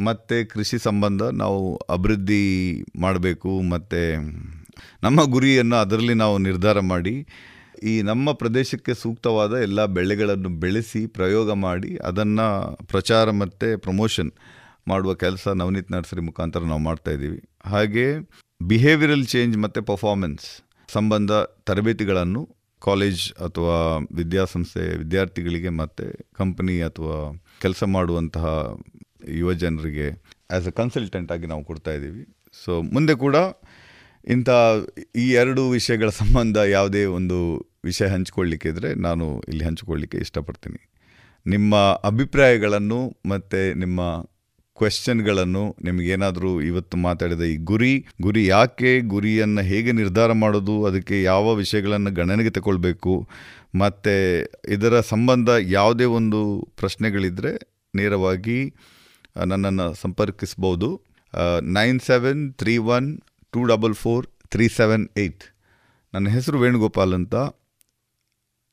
ಮತ್ತು 0.00 0.36
ಕೃಷಿ 0.50 0.78
ಸಂಬಂಧ 0.78 1.22
ನಾವು 1.34 1.60
ಅಭಿವೃದ್ಧಿ 1.90 2.44
ಮಾಡಬೇಕು 2.98 3.52
ಮತ್ತು 3.68 4.00
ನಮ್ಮ 5.02 5.20
ಗುರಿಯನ್ನು 5.30 5.76
ಅದರಲ್ಲಿ 5.76 6.14
ನಾವು 6.14 6.36
ನಿರ್ಧಾರ 6.38 6.78
ಮಾಡಿ 6.88 7.14
ಈ 7.84 7.94
ನಮ್ಮ 8.02 8.32
ಪ್ರದೇಶಕ್ಕೆ 8.32 8.92
ಸೂಕ್ತವಾದ 8.94 9.54
ಎಲ್ಲ 9.62 9.80
ಬೆಳೆಗಳನ್ನು 9.96 10.50
ಬೆಳೆಸಿ 10.58 11.02
ಪ್ರಯೋಗ 11.16 11.50
ಮಾಡಿ 11.60 11.90
ಅದನ್ನು 12.02 12.46
ಪ್ರಚಾರ 12.84 13.30
ಮತ್ತು 13.40 13.68
ಪ್ರಮೋಷನ್ 13.78 14.30
ಮಾಡುವ 14.88 15.12
ಕೆಲಸ 15.16 15.46
ನವನೀತ್ 15.56 15.90
ನರ್ಸರಿ 15.90 16.20
ಮುಖಾಂತರ 16.20 16.62
ನಾವು 16.64 16.82
ಮಾಡ್ತಾಯಿದ್ದೀವಿ 16.82 17.40
ಹಾಗೆ 17.66 18.06
ಬಿಹೇವಿಯರಲ್ 18.60 19.26
ಚೇಂಜ್ 19.26 19.56
ಮತ್ತು 19.58 19.80
ಪರ್ಫಾರ್ಮೆನ್ಸ್ 19.82 20.46
ಸಂಬಂಧ 20.88 21.32
ತರಬೇತಿಗಳನ್ನು 21.64 22.42
ಕಾಲೇಜ್ 22.82 23.22
ಅಥವಾ 23.38 23.76
ವಿದ್ಯಾಸಂಸ್ಥೆ 24.12 24.84
ವಿದ್ಯಾರ್ಥಿಗಳಿಗೆ 24.96 25.70
ಮತ್ತು 25.78 26.06
ಕಂಪನಿ 26.36 26.76
ಅಥವಾ 26.82 27.16
ಕೆಲಸ 27.60 27.82
ಮಾಡುವಂತಹ 27.84 28.46
ಯುವ 29.28 29.52
ಜನರಿಗೆ 29.52 30.08
ಆ್ಯಸ್ 30.50 30.66
ಅ 30.66 30.70
ಕನ್ಸಲ್ಟೆಂಟ್ 30.70 31.32
ಆಗಿ 31.32 31.46
ನಾವು 31.46 31.64
ಕೊಡ್ತಾ 31.64 31.92
ಇದ್ದೀವಿ. 31.92 32.24
ಸೊ 32.64 32.82
ಮುಂದೆ 32.82 33.14
ಕೂಡ 33.14 33.36
ಇಂಥ 34.24 34.50
ಈ 35.16 35.30
ಎರಡು 35.30 35.70
ವಿಷಯಗಳ 35.70 36.08
ಸಂಬಂಧ 36.08 36.56
ಯಾವುದೇ 36.56 37.04
ಒಂದು 37.04 37.38
ವಿಷಯ 37.84 38.06
ಹಂಚಿಕೊಳ್ಳಿಕ್ಕೆ 38.06 38.68
ಇದ್ದರೆ 38.68 38.94
ನಾನು 38.94 39.42
ಇಲ್ಲಿ 39.48 39.64
ಹಂಚಿಕೊಳ್ಳಿಕ್ಕೆ 39.64 40.18
ಇಷ್ಟಪಡ್ತೀನಿ. 40.18 40.80
ನಿಮ್ಮ 41.46 41.74
ಅಭಿಪ್ರಾಯಗಳನ್ನು 42.04 43.00
ಮತ್ತು 43.26 43.78
ನಿಮ್ಮ 43.78 44.00
ಕ್ವೆಶ್ಚನ್ಗಳನ್ನು 44.76 45.76
ನಿಮಗೇನಾದರೂ 45.84 46.50
ಇವತ್ತು 46.60 46.96
ಮಾತಾಡಿದ 46.96 47.40
ಈ 47.40 47.56
ಗುರಿ 47.56 47.92
ಗುರಿ 48.22 48.46
ಯಾಕೆ, 48.46 49.00
ಗುರಿಯನ್ನು 49.00 49.62
ಹೇಗೆ 49.62 49.92
ನಿರ್ಧಾರ 49.92 50.32
ಮಾಡೋದು, 50.32 50.74
ಅದಕ್ಕೆ 50.84 51.22
ಯಾವ 51.22 51.54
ವಿಷಯಗಳನ್ನು 51.54 52.10
ಗಣನೆಗೆ 52.10 52.50
ತಗೊಳ್ಬೇಕು 52.50 53.28
ಮತ್ತು 53.82 54.14
ಇದರ 54.74 54.94
ಸಂಬಂಧ 55.12 55.48
ಯಾವುದೇ 55.76 56.06
ಒಂದು 56.18 56.40
ಪ್ರಶ್ನೆಗಳಿದ್ದರೆ 56.80 57.52
ನೇರವಾಗಿ 57.94 58.58
ನನ್ನನ್ನು 59.50 59.86
ಸಂಪರ್ಕಿಸ್ಬೋದು. 59.94 60.88
Nine 61.78 62.00
seven 62.08 62.42
three 62.60 62.74
one 62.96 63.08
two 63.52 63.60
double 63.72 63.94
four 64.02 64.26
three 64.52 64.66
seven 64.78 65.06
eight 65.24 65.44
ನನ್ನ 66.14 66.28
ಹೆಸರು 66.36 66.56
ವೇಣುಗೋಪಾಲ್ 66.64 67.14
ಅಂತ. 67.20 67.34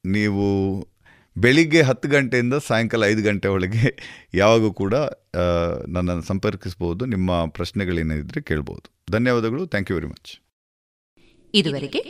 ನೀವು 0.04 0.46
ಬೆಳಿಗ್ಗೆ 1.36 1.82
ಹತ್ತು 1.82 2.08
ಗಂಟೆಯಿಂದ 2.10 2.56
ಸಾಯಂಕಾಲ 2.68 3.04
ಐದು 3.14 3.22
ಗಂಟೆ 3.28 3.48
ಒಳಗೆ 3.48 3.86
ಯಾವಾಗೂ 4.34 4.70
ಕೂಡ 4.82 4.96
ನನ್ನನ್ನು 5.96 6.26
ಸಂಪರ್ಕಿಸ್ಬೋದು. 6.32 7.04
ನಿಮ್ಮ 7.14 7.46
ಪ್ರಶ್ನೆಗಳೇನಿದ್ರೆ 7.58 8.42
ಕೇಳ್ಬೋದು. 8.50 8.88
ಧನ್ಯವಾದಗಳು. 9.12 9.64
ಥ್ಯಾಂಕ್ 9.74 9.90
ಯು 9.92 9.98
ವೆರಿ 9.98 10.10
ಮಚ್ 10.14 10.32
ಇದುವರೆಗೆ 11.54 12.04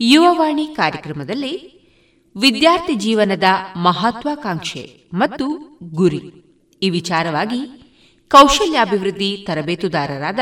ಯುವವಾಣಿ 0.00 0.66
ಕಾರ್ಯಕ್ರಮದಲ್ಲಿ 0.76 1.54
ವಿದ್ಯಾರ್ಥಿ 2.36 2.94
ಜೀವನದ 2.94 3.44
ಮಹತ್ವಾಕಾಂಕ್ಷೆ 3.76 5.04
ಮತ್ತು 5.14 5.46
ಗುರಿ. 5.82 6.20
ಈ 6.82 6.90
ವಿಚಾರವಾಗಿ 6.90 7.66
ಕೌಶಲ್ಯಾಭಿವೃದ್ಧಿ 8.28 9.44
ತರಬೇತುದಾರರಾದ 9.46 10.40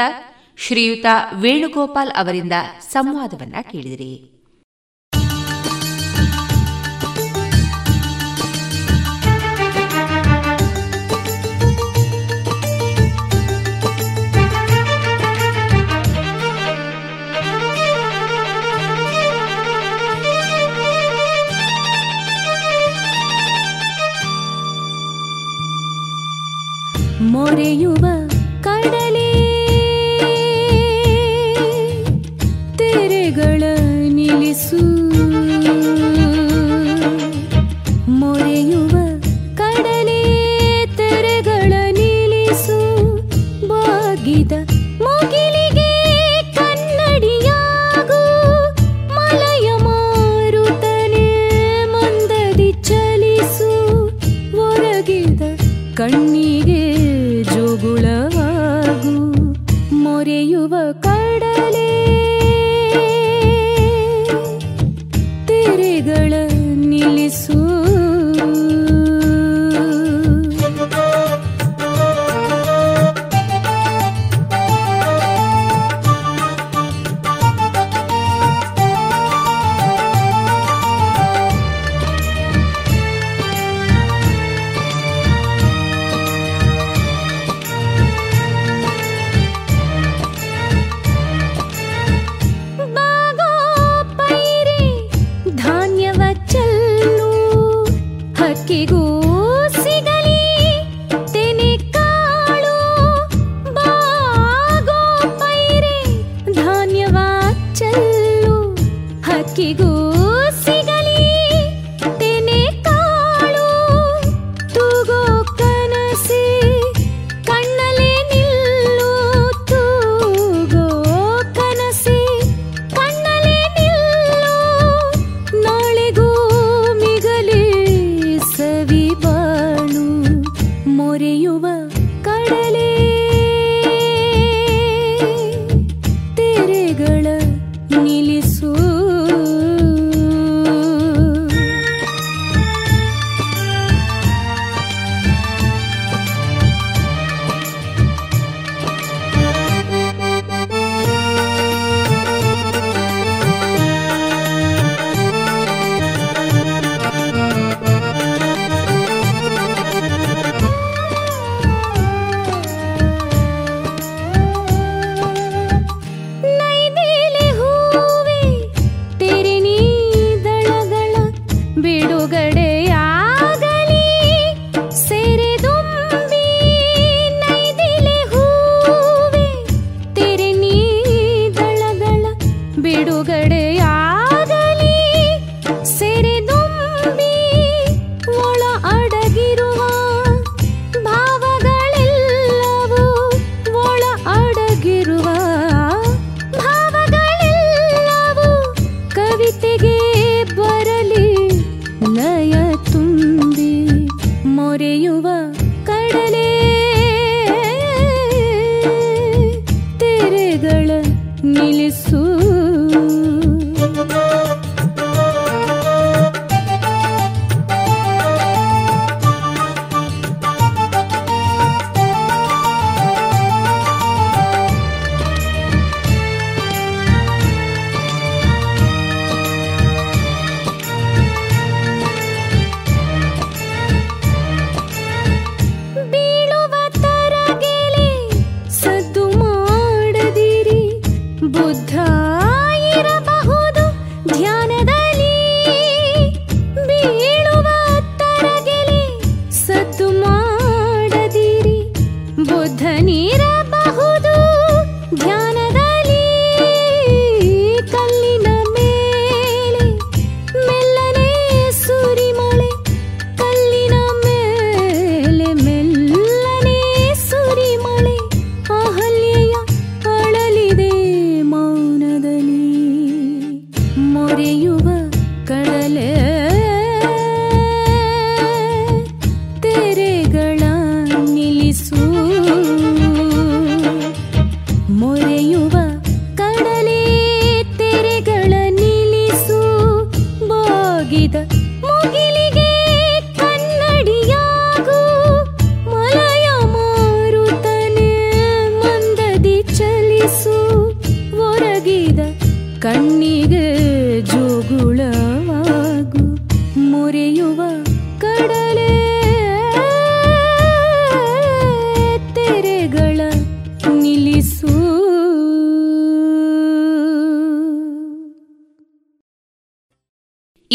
ಶ್ರೀಯುತ 0.58 1.06
ವೇಣುಗೋಪಾಲ್ 1.34 2.10
ಅವರಿಂದ 2.10 2.52
ಸಂವಾದವನ್ನ 2.80 3.54
ಕೇಳಿದಿರಿ. 3.62 4.33
ಮೊರೆಯುವ 27.34 28.04
ಕಡಲೇ 28.60 29.30
ತೆರೆಗಳ 32.76 33.62
ನಿಲ್ಲಿಸು. 34.08 34.93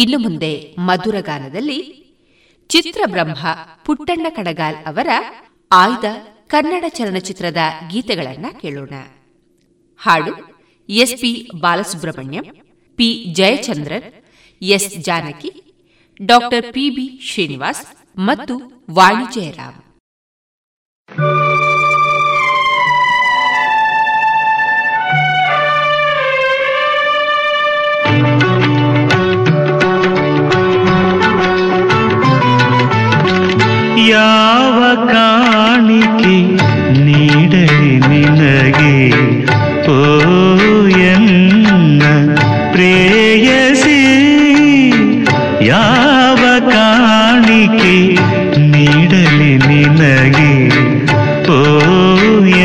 ಇನ್ನು 0.09 0.29
ಮುಂದೆ 0.29 0.75
ಮಧುರಗಾನದಲ್ಲಿ 0.79 1.77
ಚಿತ್ರಬ್ರಹ್ಮ 2.69 3.47
ಪುಟ್ಟಣ್ಣ 3.85 4.27
ಕಡಗಾಲ್ 4.29 4.75
ಅವರ 4.75 5.07
ಆಯ್ದ 5.71 6.05
ಕನ್ನಡ 6.47 6.83
ಚಲನಚಿತ್ರದ 6.87 7.57
ಗೀತೆಗಳನ್ನ 7.89 8.45
ಕೇಳೋಣ. 8.61 8.93
ಹಾಡು 9.97 10.33
S P 10.89 11.51
Balasubrahmanyam, 11.59 12.43
P 12.95 13.25
Jayachandran, 13.33 14.23
S 14.61 14.97
Janaki, 14.97 15.63
doctor 16.25 16.73
P B 16.73 17.19
Srinivas 17.23 17.85
ಮತ್ತು 18.17 18.85
ವಾಣಿ 18.91 19.35
ಯಾವ 34.07 34.79
ಕಾಣಿಕೆ 35.11 36.35
ನೀಡಲಿ 37.05 37.93
ನಿನಗೆ 38.09 38.95
ಓ 39.89 39.99
ಎನ್ನ 41.09 42.03
ಪ್ರೇಯಸಿ 42.71 43.99
ಯಾವ 45.65 46.41
ಕಾಣಿಕೆ 46.69 47.95
ನೀಡಲಿ 48.67 49.53
ನಿನಗೆ 49.67 50.53
ಓ 51.51 51.61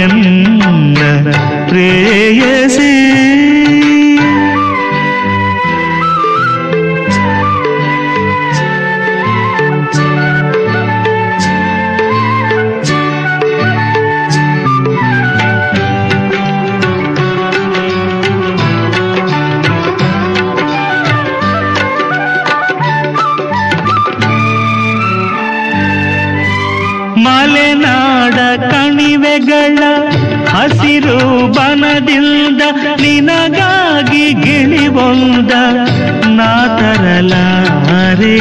ಎನ್ನ 0.03 1.01
ಪ್ರೇಯಸಿ 1.69 2.64
ನಿನಗಾಗಿ 33.25 34.25
ಗಿಳಿಬೊಂದ 34.35 35.53
ನಾ 36.39 36.49
ತರಲಾರೆ. 36.79 38.35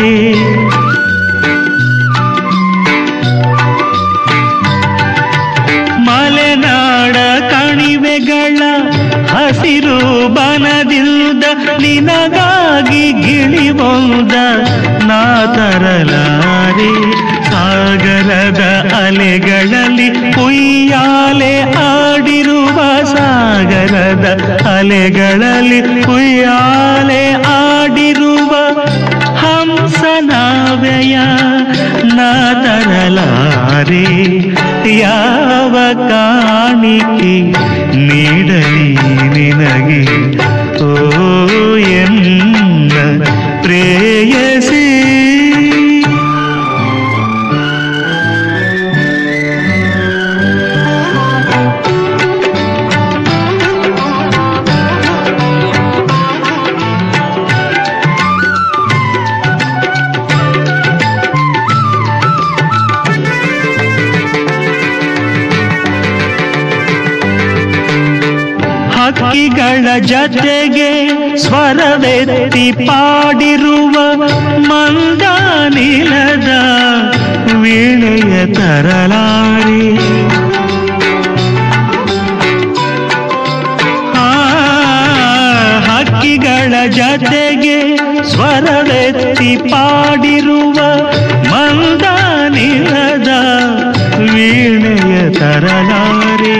ಮಲೆನಾಡ 6.07 7.15
ಕಣಿವೆಗಳ 7.51 8.61
ಹಸಿರು 9.33 9.99
ಬನದಿಂದ 10.33 11.43
ನಿನಗಾಗಿ 11.81 13.05
ಗಿಳಿಬೊಂದ 13.23 14.33
ನಾ 15.07 15.23
ತರಲಾರೆ. 15.55 16.91
ಸಾಗರದ 17.51 18.63
ಅಲೆಗಳಲ್ಲಿ 19.05 20.09
ಕುಯ್ಯಾಲೆ 20.33 21.53
ಸಾಗರದ 23.15 24.25
ಅಲೆಗಳಲ್ಲಿ 24.77 25.79
ಉಯ್ಯಾಲೆ 26.13 27.23
ಆಡಿರುವ 27.55 28.53
ಹಂಸನಾವ್ಯಯ 29.35 31.15
ನಾ 32.15 32.31
ಯಾವ 34.99 35.75
ಕಾಣಿಕೆ 36.09 37.35
ನೀಡಲಿ 37.97 38.87
ನಿನಗೆ? 39.27 40.01
ಸ್ವರವೆತ್ತಿ 72.53 72.85
ಪಾಡಿರುವ 72.87 73.95
ಮಂದಾನಿಲದ 74.69 76.49
ವೀಣೆಯ 77.61 78.33
ತರಲಾರಿ. 78.45 79.89
ಹಕ್ಕಿಗಳ 85.87 86.73
ಜತೆಗೆ 86.89 87.77
ಸ್ವರವೆತ್ತಿ 88.29 89.51
ಪಾಡಿರುವ 89.71 90.77
ಮಂದಾನಿಲದ 91.51 93.31
ವೀಣೆಯ 94.33 95.29
ತರಲಾರಿ. 95.29 96.57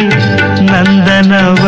ನಂದನವನದ 0.66 1.63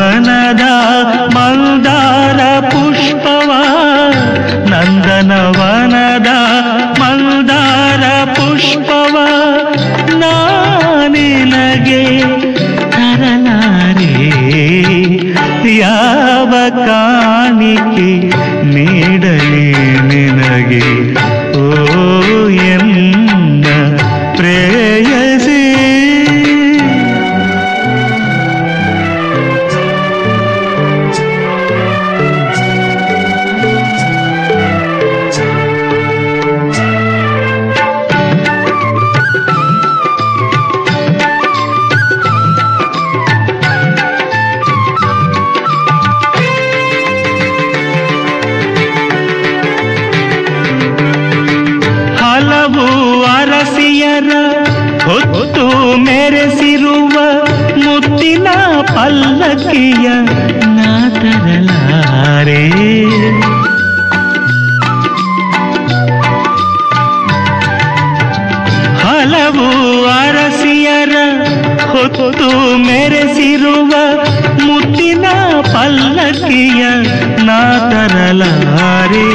ತರಲಾರೆ 77.91 79.27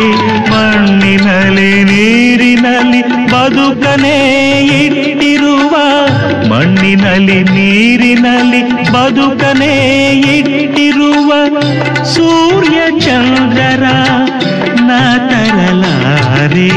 ಮಣ್ಣಿನಲ್ಲಿ 0.50 1.72
ನೀರಿನಲ್ಲಿ 1.84 3.02
ಬದುಕನೇ 3.32 4.18
ಇಟ್ಟಿರುವ 4.80 5.74
ಮಣ್ಣಿನಲ್ಲಿ 6.50 7.42
ನೀರಿನಲ್ಲಿ 7.50 8.62
ಬದುಕನೇ 8.90 9.74
ಇಟ್ಟಿರುವ 10.36 11.30
ಸೂರ್ಯ 12.04 12.78
ಚಂದ್ರರ 13.00 13.84
ನಾ 14.80 15.00
ತರಲಾರಿ 15.28 16.70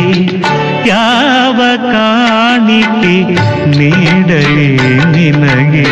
ಯಾವ 0.88 1.60
ಕಾಣಿಕೆ 1.86 3.14
ನೀಡಲಿ 3.78 4.70
ನಿನಗೆ? 5.14 5.88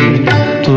ಓ 0.70 0.76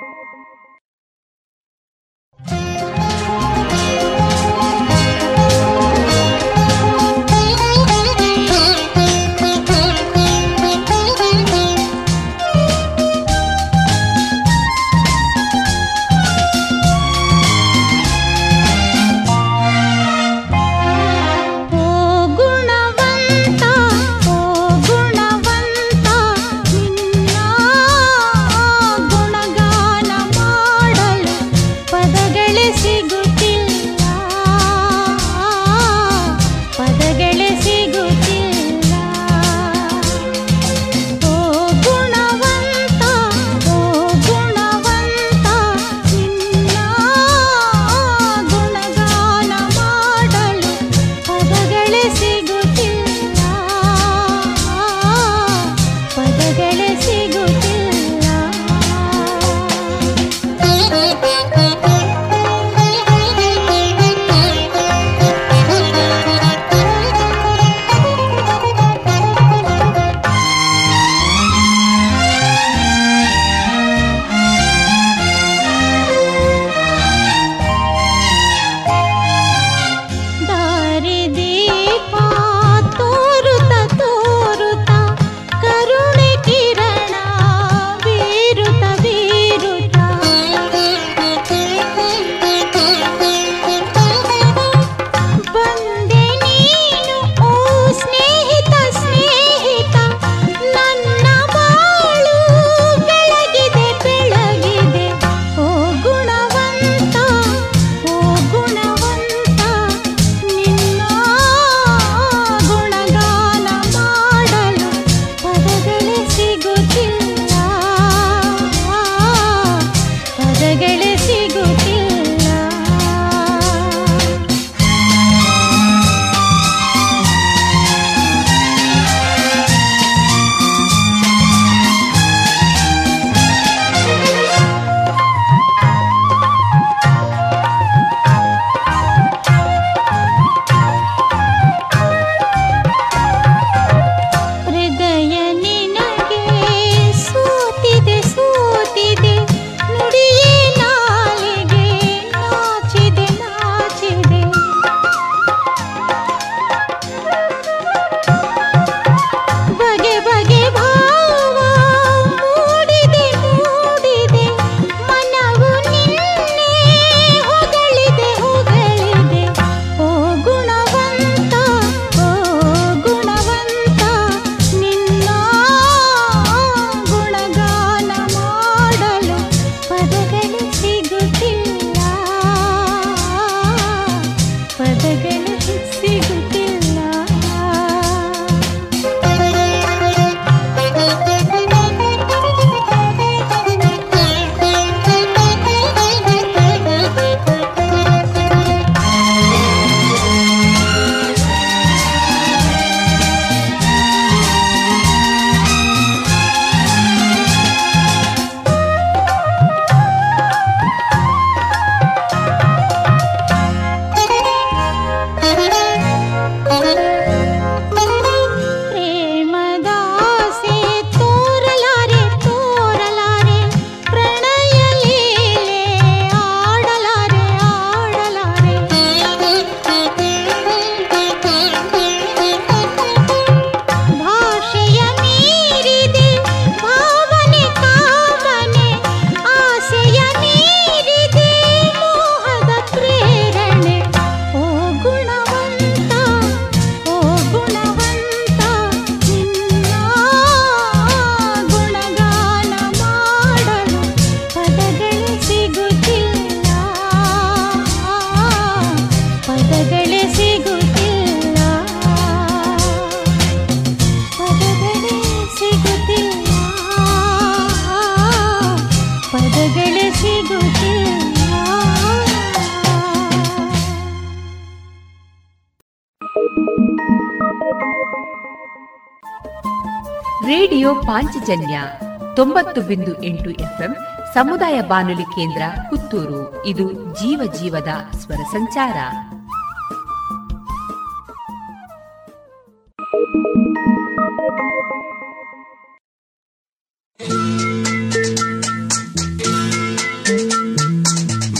ಬಿಂದು 282.91 283.23
ಎಂಟು 283.23 283.49
ಎಫ್ಎಂ, 283.49 283.93
ಸಮುದಾಯ 284.33 284.81
ಬಾನುಲಿ 284.81 285.27
ಕೇಂದ್ರ, 285.35 285.63
ಪುತ್ತೂರು. 285.89 286.65
ಇದು 286.65 286.85
ಜೀವ 287.15 287.51
ಜೀವದ 287.59 287.91
ಸ್ವರ 288.19 288.41
ಸಂಚಾರ. 288.51 288.97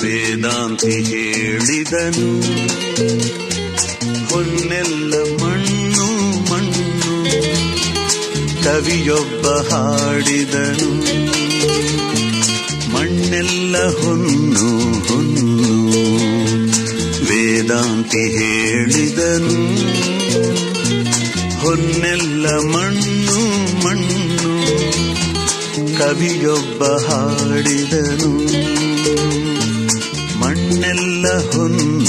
ವೇದಾಂತಿ 0.02 0.95
ಹೇಳಿದನು, 1.03 2.30
ಹೊನ್ನೆಲ್ಲ 4.30 5.14
ಮಣ್ಣು 5.44 6.08
ಮಣ್ಣು, 6.52 7.16
ಕವಿಯೊಬ್ಬ 8.64 9.48
ಹಾಡಿದನು. 9.48 11.01
ಮಣ್ಣೆಲ್ಲ 13.72 13.89
ಹೊನ್ನು 13.99 14.69
ಹೊನ್ನು 15.07 15.65
ವೇದಾಂತಿ 17.27 18.23
ಹೇಳಿದನು 18.30 19.60
ಹೊನ್ನೆಲ್ಲ 21.61 22.45
ಮಣ್ಣು 22.73 23.38
ಮಣ್ಣು. 23.85 24.52
ಕವಿಯೊಬ್ಬ 25.98 26.81
ಹಾಡಿದನು 27.06 28.31
ಮಣ್ಣೆಲ್ಲ 30.39 31.26
ಹೊನ್ನು 31.52 32.01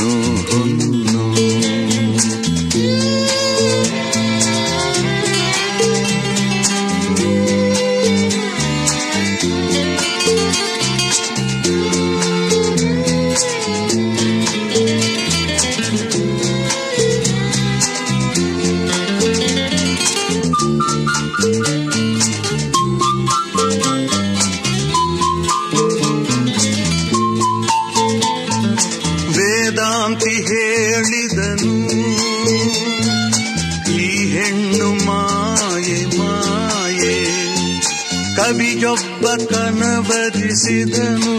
ಕನವರಿಸಿದನು 40.22 41.34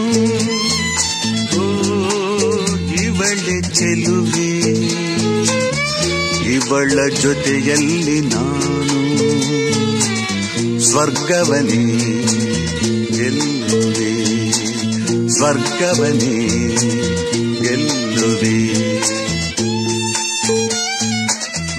ಓ 1.57 1.67
ಇವಳೆ 3.01 3.55
ಚೆಲುವೆ 3.69 4.49
ಇವಳ 6.53 6.97
ಜೊತೆಯಲ್ಲಿ 7.21 8.17
ನಾನು 8.25 8.73
ಸ್ವರ್ಗವನೇ 10.81 11.81
ಗೆಲ್ಲುವೆ 13.15 14.11
ಸ್ವರ್ಗವನೇ 15.29 16.35
ಗೆಲ್ಲುವೆ 17.61 18.57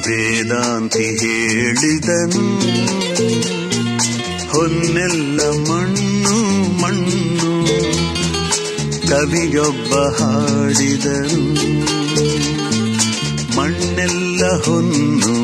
ವೇದಾಂತಿ 0.06 1.06
ಹೇಳಿದನು 1.22 2.46
ಹೊನ್ನೆಲ್ಲ 4.52 5.40
ಕವಿಯೊಬ್ಬ 9.15 9.93
ಹಾಡಿದರು 10.17 11.43
ಮಣ್ಣೆಲ್ಲ 13.57 14.41
ಹೊನ್ನು 14.65 15.35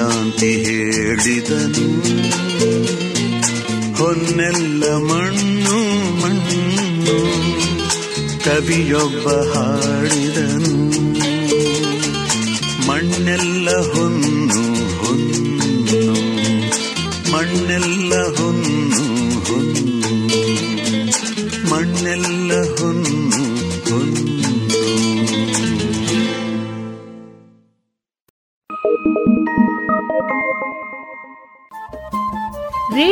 ವೇದಾಂತಿ 0.00 0.52
ಹೇಳಿದನು. 0.64 1.86
ಹೊನ್ನೆಲ್ಲ 3.96 4.84
ಮಣ್ಣು 4.94 5.76
ಮಣ್ಣು 6.22 7.16
ಕವಿಯೊಬ್ಬ 8.44 9.28
ಹಾಡಿದನು. 9.28 10.90
ಮಣ್ಣೆಲ್ಲ 12.88 13.70
ಹೊನ್ನು 13.70 14.62
ಹೊನ್ನು 14.98 16.12
ಮಣ್ಣೆಲ್ಲ 17.32 18.14
ಹೊನ್ನು 18.14 19.40
ಹೊನ್ನು. 19.40 20.00
ಮಣ್ಣೆಲ್ಲ 21.70 22.39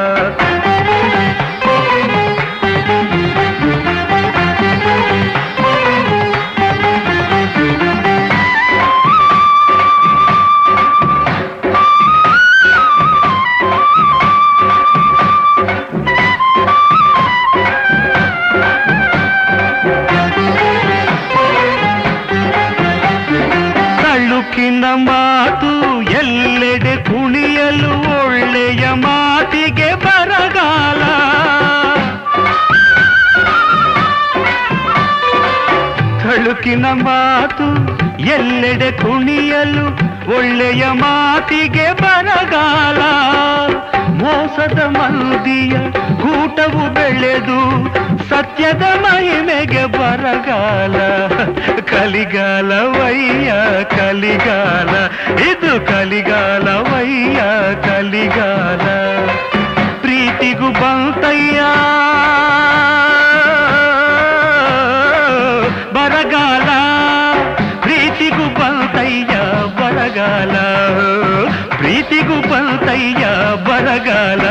ಎಲ್ಲೆಡೆ 38.60 38.92
ಕುಣಿಯಲು 38.92 39.86
ಒಳ್ಳೆಯ 40.38 40.88
ಮಾತಿಗೆ 40.92 41.94
ಬರಗಾಲ. 41.94 43.00
ಮೋಸದ 44.08 44.80
ಮಲ್ದಿಯ 44.80 45.92
ಕೂಟವು 45.92 46.94
ಬೆಳೆದು 46.94 47.60
ಸತ್ಯದ 48.30 48.82
ಮಹಿಮೆಗೆ 48.82 49.86
ಬರಗಾಲ. 49.86 50.96
ಕಲಿಗಾಲ 51.82 52.72
ವಯ್ಯ 52.72 53.54
ಕಲಿಗಾಲ. 53.84 54.94
ಇದು 55.42 55.88
ಕಲಿಗಾಲ 55.88 56.68
ವಯ್ಯ 56.70 57.42
ಕಲಿಗಾಲ. 57.88 58.86
ಪ್ರೀತಿಗೂ 60.02 60.70
ಬಂತಯ್ಯ 60.70 61.62
ಬರಗಾಲ 70.12 70.56
ಪ್ರೀತಿಗೂ 71.72 72.38
ಬಂತಯ್ಯ 72.42 73.26
ಬರಗಾಲ 73.68 74.46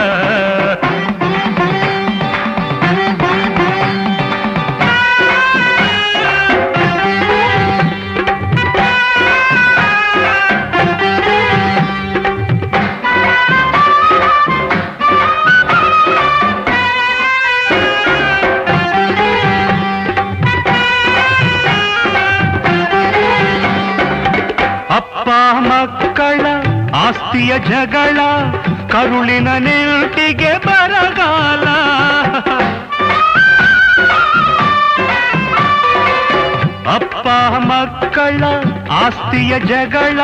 ಆಸ್ತಿಯ 39.19 39.59
ಜಗಳ, 39.59 40.21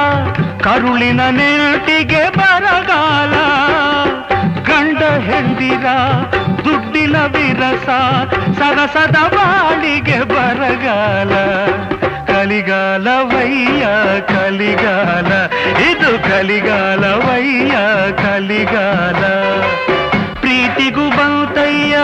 ಕರುಳಿನ 0.63 1.21
ನೆಂಟಿಗೆ 1.31 2.29
ಬರಗಾಲ. 2.29 3.33
ಗಂಡ 4.63 5.03
ಹೆಂಡಿರ 5.03 5.87
ದುಡ್ಡಿನ 6.65 7.17
ವಿರಸ, 7.17 7.89
ಸರಸದ 8.59 9.17
ಬಾಳಿಗೆ 9.35 10.21
ಬರಗಾಲ. 10.21 11.33
ಕಲಿಗಾಲವಯ್ಯ, 12.27 13.87
ಕಲಿಗಾಲ, 14.21 15.33
ಇದು 15.91 16.23
ಕಲಿಗಾಲವಯ್ಯ, 16.23 17.77
ಕಲಿಗಾಲ. 18.23 19.25
ಪ್ರೀತಿಗೂ 20.35 21.11
ಬಂತಯ್ಯ. 21.11 21.97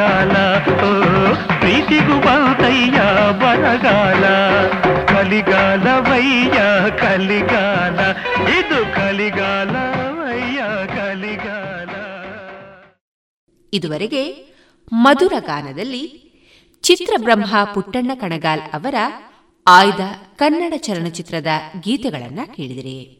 ಬರಗಾಲ 0.00 0.36
ಓ, 0.84 0.90
ಪ್ರೀತಿಗೂ 1.34 2.20
ಬಂತಯ್ಯ 2.20 3.00
ಬರಗಾಲ. 3.32 4.24
ಕಲಿಗಾಲವಯ್ಯ 5.06 6.58
ಕಲಿಗಾಲ 6.98 7.98
ಇದು 8.58 8.94
ಕಲಿಗಾಲವಯ್ಯ 8.94 10.60
ಕಲಿಗಾಲ. 10.86 11.90
ಇದುವರೆಗೆ 13.72 14.52
ಮಧುರ 14.92 15.32
ಗಾನದಲ್ಲಿ 15.38 16.32
ಚಿತ್ರಬ್ರಹ್ಮ 16.82 17.64
ಪುಟ್ಟಣ್ಣ 17.74 18.10
ಕಣಗಾಲ್ 18.14 18.60
ಅವರ 18.60 18.94
ಆಯ್ದ 19.66 20.00
ಕನ್ನಡ 20.36 20.72
ಚಲನಚಿತ್ರದ 20.76 21.46
ಗೀತೆಗಳನ್ನ 21.80 22.40
ಕೇಳಿದಿರಿ. 22.56 23.19